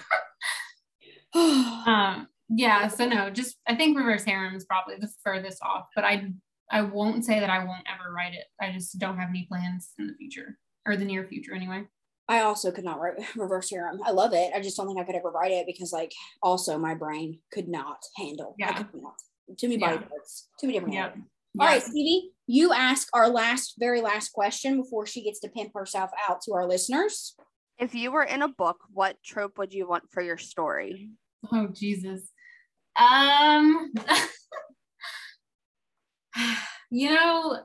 Um, 1.35 2.27
yeah, 2.49 2.87
so 2.87 3.05
no, 3.05 3.29
just 3.29 3.57
I 3.67 3.75
think 3.75 3.95
reverse 3.95 4.23
harem 4.23 4.55
is 4.55 4.65
probably 4.65 4.95
the 4.99 5.09
furthest 5.23 5.61
off, 5.61 5.85
but 5.95 6.03
I 6.03 6.31
I 6.71 6.81
won't 6.81 7.23
say 7.23 7.39
that 7.39 7.49
I 7.49 7.63
won't 7.63 7.85
ever 7.87 8.11
write 8.11 8.33
it. 8.33 8.45
I 8.59 8.71
just 8.71 8.97
don't 8.97 9.17
have 9.17 9.29
any 9.29 9.45
plans 9.47 9.91
in 9.99 10.07
the 10.07 10.13
future 10.13 10.57
or 10.85 10.95
the 10.95 11.05
near 11.05 11.27
future 11.27 11.53
anyway. 11.53 11.83
I 12.29 12.41
also 12.41 12.71
could 12.71 12.85
not 12.85 12.99
write 13.01 13.15
reverse 13.35 13.69
harem. 13.71 13.99
I 14.05 14.11
love 14.11 14.33
it. 14.33 14.51
I 14.55 14.61
just 14.61 14.77
don't 14.77 14.87
think 14.87 14.99
I 14.99 15.03
could 15.03 15.15
ever 15.15 15.31
write 15.31 15.51
it 15.51 15.65
because, 15.65 15.91
like, 15.91 16.13
also 16.43 16.77
my 16.77 16.93
brain 16.93 17.39
could 17.51 17.67
not 17.67 17.97
handle. 18.15 18.55
Yeah. 18.57 18.75
I 18.77 18.83
could 18.83 19.01
not. 19.01 19.15
Too 19.57 19.67
many 19.67 19.79
body 19.79 19.95
Yeah. 19.99 20.07
parts. 20.07 20.47
Too 20.59 20.67
many 20.67 20.77
different. 20.77 20.93
Yeah. 20.93 21.09
All 21.59 21.65
right, 21.67 21.81
Yes. 21.81 21.87
Stevie, 21.89 22.31
you 22.45 22.71
ask 22.71 23.07
our 23.13 23.27
last, 23.27 23.73
very 23.79 24.01
last 24.01 24.29
question 24.29 24.77
before 24.81 25.07
she 25.07 25.23
gets 25.23 25.39
to 25.39 25.49
pimp 25.49 25.71
herself 25.73 26.11
out 26.29 26.41
to 26.43 26.53
our 26.53 26.67
listeners. 26.67 27.35
If 27.79 27.95
you 27.95 28.11
were 28.11 28.23
in 28.23 28.43
a 28.43 28.47
book, 28.47 28.77
what 28.93 29.17
trope 29.23 29.57
would 29.57 29.73
you 29.73 29.87
want 29.87 30.11
for 30.11 30.21
your 30.21 30.37
story? 30.37 31.09
Oh 31.51 31.67
Jesus. 31.67 32.29
Um 32.95 33.91
you 36.91 37.09
know, 37.15 37.59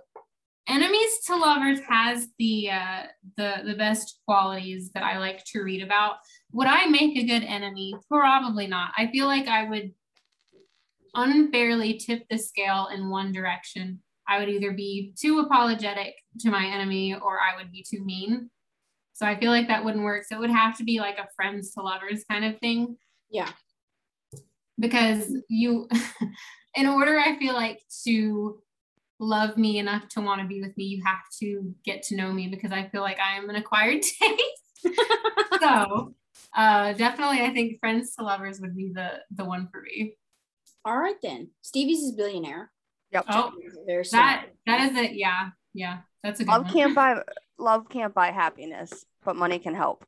enemies 0.68 1.18
to 1.26 1.36
lovers 1.36 1.80
has 1.88 2.28
the 2.38 2.70
uh 2.70 3.02
the 3.36 3.56
the 3.64 3.74
best 3.74 4.20
qualities 4.26 4.90
that 4.92 5.02
I 5.02 5.18
like 5.18 5.44
to 5.52 5.62
read 5.62 5.82
about. 5.82 6.16
Would 6.52 6.66
I 6.68 6.86
make 6.86 7.16
a 7.16 7.24
good 7.24 7.44
enemy? 7.44 7.94
Probably 8.10 8.66
not. 8.66 8.92
I 8.96 9.08
feel 9.08 9.26
like 9.26 9.46
I 9.48 9.68
would 9.68 9.92
unfairly 11.14 11.94
tip 11.94 12.24
the 12.30 12.38
scale 12.38 12.88
in 12.94 13.08
one 13.10 13.32
direction. 13.32 14.00
I 14.26 14.38
would 14.38 14.48
either 14.48 14.72
be 14.72 15.12
too 15.20 15.40
apologetic 15.40 16.14
to 16.40 16.50
my 16.50 16.64
enemy 16.66 17.14
or 17.14 17.38
I 17.40 17.56
would 17.56 17.70
be 17.70 17.84
too 17.88 18.02
mean. 18.04 18.50
So 19.12 19.26
I 19.26 19.38
feel 19.38 19.50
like 19.50 19.68
that 19.68 19.84
wouldn't 19.84 20.02
work. 20.02 20.24
So 20.24 20.36
it 20.36 20.40
would 20.40 20.50
have 20.50 20.76
to 20.78 20.84
be 20.84 20.98
like 20.98 21.18
a 21.18 21.28
friends 21.36 21.72
to 21.74 21.82
lovers 21.82 22.24
kind 22.28 22.44
of 22.44 22.58
thing 22.58 22.96
Yeah. 23.30 23.50
because 24.78 25.36
you 25.48 25.88
in 26.76 26.86
order 26.86 27.16
i 27.20 27.38
feel 27.38 27.54
like 27.54 27.80
to 28.04 28.58
love 29.24 29.56
me 29.56 29.78
enough 29.78 30.08
to 30.08 30.20
want 30.20 30.40
to 30.40 30.46
be 30.46 30.60
with 30.60 30.76
me 30.76 30.84
you 30.84 31.02
have 31.04 31.22
to 31.40 31.74
get 31.84 32.02
to 32.02 32.16
know 32.16 32.32
me 32.32 32.48
because 32.48 32.72
i 32.72 32.86
feel 32.88 33.00
like 33.00 33.18
i 33.20 33.36
am 33.36 33.48
an 33.50 33.56
acquired 33.56 34.02
taste 34.20 34.98
so 35.60 36.14
uh 36.56 36.92
definitely 36.92 37.40
i 37.40 37.50
think 37.52 37.78
friends 37.80 38.14
to 38.14 38.22
lovers 38.22 38.60
would 38.60 38.76
be 38.76 38.92
the 38.94 39.08
the 39.34 39.44
one 39.44 39.68
for 39.72 39.80
me 39.82 40.14
All 40.84 40.98
right 40.98 41.16
then. 41.22 41.48
Stevie's 41.62 42.00
is 42.02 42.12
billionaire. 42.12 42.70
Yep. 43.12 43.24
oh 43.30 43.52
Very 43.86 44.04
that 44.12 44.46
that 44.66 44.90
is 44.90 44.96
it 44.96 45.14
yeah 45.14 45.50
yeah 45.72 45.98
that's 46.22 46.40
a 46.40 46.44
good 46.44 46.50
Love 46.50 46.64
one 46.64 46.72
can't 46.72 46.94
buy 46.94 47.22
love 47.58 47.88
can't 47.88 48.12
buy 48.12 48.30
happiness, 48.30 49.06
but 49.24 49.36
money 49.36 49.58
can 49.58 49.74
help. 49.74 50.04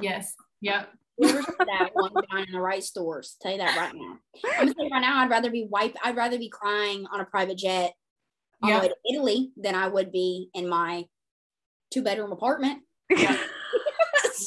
yes 0.00 0.34
yep 0.60 0.88
Whoever 1.18 1.42
said 1.42 1.66
that 1.66 1.90
won't 1.94 2.14
find 2.30 2.46
in 2.46 2.52
the 2.54 2.60
right 2.62 2.82
stores. 2.82 3.36
Tell 3.42 3.52
you 3.52 3.58
that 3.58 3.76
right 3.76 3.94
now. 3.94 4.16
I'm 4.56 4.58
gonna 4.68 4.74
tell 4.74 4.84
you 4.86 4.90
right 4.90 5.00
now. 5.00 5.18
I'd 5.20 5.28
rather 5.28 5.50
be 5.50 5.66
wipe. 5.68 5.94
I'd 6.02 6.16
rather 6.16 6.38
be 6.38 6.48
crying 6.48 7.04
on 7.12 7.20
a 7.20 7.26
private 7.26 7.58
jet 7.58 7.92
on 8.62 8.68
the 8.68 8.74
Yep. 8.74 8.82
way 8.82 8.88
to 8.88 8.96
Italy 9.14 9.52
than 9.56 9.74
I 9.74 9.88
would 9.88 10.12
be 10.12 10.50
in 10.54 10.68
my 10.68 11.06
two 11.90 12.02
bedroom 12.02 12.32
apartment. 12.32 12.82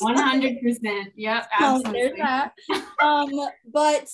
100% 0.02 1.12
yep 1.16 1.48
So 1.60 1.66
absolutely 1.66 2.02
there's 2.02 2.18
that. 2.18 2.54
Um, 3.02 3.30
but 3.72 4.10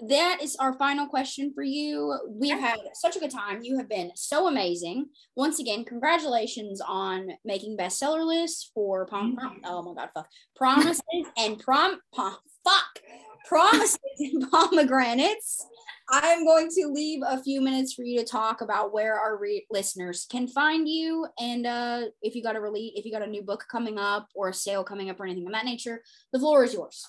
that 0.00 0.38
is 0.42 0.56
our 0.56 0.74
final 0.74 1.06
question 1.06 1.52
for 1.54 1.62
you. 1.64 2.16
We've 2.28 2.58
had 2.58 2.78
such 2.94 3.16
a 3.16 3.18
good 3.18 3.32
time. 3.32 3.62
You 3.62 3.78
have 3.78 3.88
been 3.88 4.12
so 4.14 4.46
amazing. 4.46 5.06
Once 5.34 5.58
again, 5.58 5.84
congratulations 5.84 6.80
on 6.86 7.30
making 7.44 7.76
bestseller 7.76 8.24
lists 8.24 8.70
for 8.72 9.06
pom- 9.06 9.34
prom- 9.34 9.60
oh 9.64 9.82
my 9.82 10.00
god, 10.00 10.10
fuck 10.14 10.28
promises 10.54 11.02
and 11.36 11.58
prom 11.58 12.00
pom- 12.14 12.36
fuck 12.64 13.00
promises 13.46 13.98
and 14.20 14.48
pomegranates. 14.50 15.66
I'm 16.10 16.44
going 16.44 16.70
to 16.70 16.88
leave 16.88 17.20
a 17.26 17.42
few 17.42 17.60
minutes 17.60 17.92
for 17.92 18.02
you 18.02 18.18
to 18.18 18.24
talk 18.24 18.60
about 18.62 18.94
where 18.94 19.18
our 19.18 19.36
re- 19.36 19.66
listeners 19.70 20.26
can 20.30 20.46
find 20.48 20.88
you, 20.88 21.26
and 21.38 21.66
uh, 21.66 22.02
if 22.22 22.34
you 22.34 22.42
got 22.42 22.56
a 22.56 22.60
release, 22.60 22.92
if 22.94 23.04
you 23.04 23.12
got 23.12 23.26
a 23.26 23.26
new 23.26 23.42
book 23.42 23.64
coming 23.70 23.98
up 23.98 24.28
or 24.34 24.48
a 24.48 24.54
sale 24.54 24.84
coming 24.84 25.10
up 25.10 25.20
or 25.20 25.24
anything 25.24 25.46
of 25.46 25.52
that 25.52 25.66
nature, 25.66 26.02
the 26.32 26.38
floor 26.38 26.64
is 26.64 26.72
yours. 26.72 27.04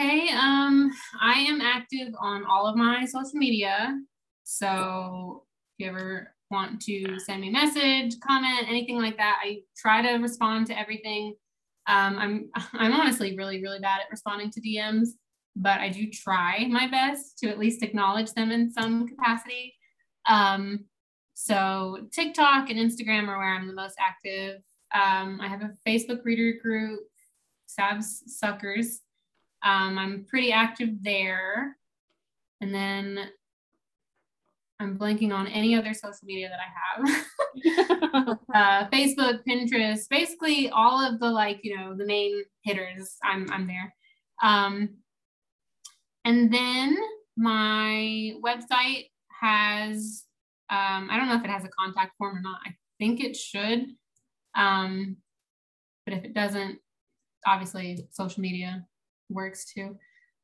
Okay, 0.00 0.30
um, 0.30 0.90
I 1.20 1.40
am 1.40 1.60
active 1.60 2.14
on 2.18 2.46
all 2.46 2.66
of 2.66 2.74
my 2.74 3.04
social 3.04 3.34
media. 3.34 3.98
So 4.44 5.44
if 5.78 5.84
you 5.84 5.90
ever 5.90 6.34
want 6.50 6.80
to 6.86 7.18
send 7.18 7.42
me 7.42 7.50
a 7.50 7.52
message, 7.52 8.18
comment, 8.26 8.66
anything 8.66 8.96
like 8.96 9.18
that, 9.18 9.40
I 9.44 9.58
try 9.76 10.00
to 10.00 10.22
respond 10.22 10.68
to 10.68 10.78
everything. 10.78 11.34
Um, 11.86 12.18
I'm 12.18 12.50
I'm 12.72 12.94
honestly 12.94 13.36
really, 13.36 13.60
really 13.62 13.78
bad 13.78 14.00
at 14.00 14.10
responding 14.10 14.50
to 14.52 14.60
DMs, 14.62 15.08
but 15.54 15.80
I 15.80 15.90
do 15.90 16.08
try 16.10 16.66
my 16.66 16.88
best 16.88 17.36
to 17.40 17.50
at 17.50 17.58
least 17.58 17.82
acknowledge 17.82 18.32
them 18.32 18.50
in 18.50 18.72
some 18.72 19.06
capacity. 19.06 19.74
Um, 20.26 20.86
so 21.34 22.08
TikTok 22.10 22.70
and 22.70 22.78
Instagram 22.78 23.28
are 23.28 23.36
where 23.36 23.54
I'm 23.54 23.66
the 23.66 23.74
most 23.74 23.96
active. 24.00 24.62
Um, 24.94 25.42
I 25.42 25.48
have 25.48 25.60
a 25.60 25.74
Facebook 25.86 26.24
reader 26.24 26.58
group, 26.58 27.00
Sav's 27.66 28.22
Suckers. 28.28 29.02
Um, 29.62 29.98
I'm 29.98 30.26
pretty 30.28 30.52
active 30.52 30.90
there. 31.02 31.76
And 32.60 32.74
then 32.74 33.30
I'm 34.80 34.98
blanking 34.98 35.32
on 35.32 35.46
any 35.46 35.74
other 35.74 35.92
social 35.92 36.24
media 36.24 36.48
that 36.48 36.60
I 36.60 37.12
have. 37.12 38.38
uh, 38.54 38.88
Facebook, 38.88 39.40
Pinterest, 39.46 40.08
basically 40.08 40.70
all 40.70 40.98
of 41.00 41.20
the 41.20 41.30
like, 41.30 41.60
you 41.62 41.76
know, 41.76 41.94
the 41.94 42.06
main 42.06 42.42
hitters. 42.64 43.16
I'm 43.22 43.50
I'm 43.50 43.66
there. 43.66 43.94
Um, 44.42 44.96
and 46.24 46.52
then 46.52 46.96
my 47.36 48.34
website 48.42 49.10
has 49.40 50.24
um, 50.70 51.08
I 51.10 51.16
don't 51.16 51.28
know 51.28 51.36
if 51.36 51.44
it 51.44 51.50
has 51.50 51.64
a 51.64 51.68
contact 51.68 52.16
form 52.16 52.36
or 52.36 52.40
not. 52.40 52.60
I 52.64 52.74
think 52.98 53.22
it 53.22 53.36
should. 53.36 53.86
Um, 54.54 55.16
but 56.06 56.14
if 56.14 56.24
it 56.24 56.32
doesn't, 56.32 56.78
obviously 57.46 58.06
social 58.10 58.40
media 58.40 58.86
works 59.30 59.64
too. 59.64 59.96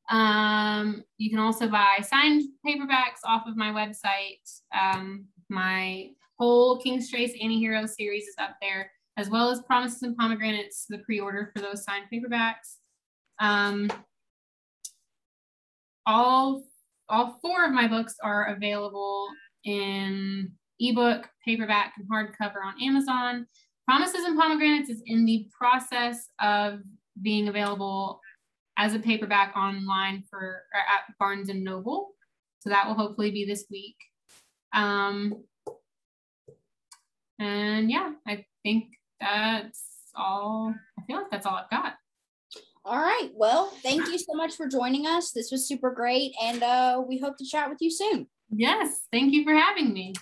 Um, 0.09 1.03
you 1.17 1.29
can 1.29 1.39
also 1.39 1.67
buy 1.67 1.99
signed 2.01 2.43
paperbacks 2.65 3.19
off 3.25 3.43
of 3.47 3.57
my 3.57 3.71
website. 3.71 4.39
Um, 4.77 5.25
my 5.49 6.09
whole 6.39 6.79
King's 6.79 7.09
Trace 7.09 7.33
Anti-Hero 7.41 7.85
series 7.85 8.23
is 8.27 8.35
up 8.39 8.55
there, 8.61 8.91
as 9.17 9.29
well 9.29 9.49
as 9.49 9.61
Promises 9.61 10.03
and 10.03 10.15
Pomegranates, 10.15 10.85
the 10.87 10.99
pre-order 10.99 11.51
for 11.53 11.61
those 11.61 11.83
signed 11.83 12.05
paperbacks. 12.13 12.77
Um, 13.39 13.91
all, 16.05 16.63
all 17.09 17.37
four 17.41 17.65
of 17.65 17.73
my 17.73 17.87
books 17.87 18.15
are 18.23 18.55
available 18.55 19.27
in 19.65 20.51
ebook, 20.79 21.27
paperback, 21.43 21.93
and 21.97 22.09
hardcover 22.09 22.65
on 22.65 22.81
Amazon. 22.81 23.45
Promises 23.85 24.23
and 24.23 24.39
Pomegranates 24.39 24.89
is 24.89 25.01
in 25.05 25.25
the 25.25 25.49
process 25.57 26.29
of 26.39 26.79
being 27.21 27.47
available 27.47 28.21
as 28.77 28.93
a 28.93 28.99
paperback 28.99 29.55
online 29.57 30.23
for 30.29 30.61
at 30.73 31.13
Barnes 31.19 31.49
and 31.49 31.63
Noble. 31.63 32.11
So 32.59 32.69
that 32.69 32.87
will 32.87 32.95
hopefully 32.95 33.31
be 33.31 33.45
this 33.45 33.65
week. 33.69 33.95
Um, 34.73 35.43
and 37.39 37.89
yeah, 37.89 38.11
I 38.27 38.45
think 38.63 38.85
that's 39.19 39.83
all. 40.15 40.73
I 40.97 41.01
feel 41.05 41.17
like 41.17 41.31
that's 41.31 41.45
all 41.45 41.55
I've 41.55 41.69
got. 41.69 41.93
All 42.85 42.99
right. 42.99 43.29
Well, 43.35 43.67
thank 43.83 44.07
you 44.07 44.17
so 44.17 44.33
much 44.33 44.55
for 44.55 44.67
joining 44.67 45.05
us. 45.05 45.31
This 45.31 45.51
was 45.51 45.67
super 45.67 45.91
great, 45.91 46.33
and 46.41 46.63
uh, 46.63 47.03
we 47.05 47.17
hope 47.17 47.37
to 47.37 47.45
chat 47.45 47.69
with 47.69 47.79
you 47.81 47.91
soon. 47.91 48.27
Yes, 48.49 49.01
thank 49.11 49.33
you 49.33 49.43
for 49.43 49.53
having 49.53 49.93
me. 49.93 50.13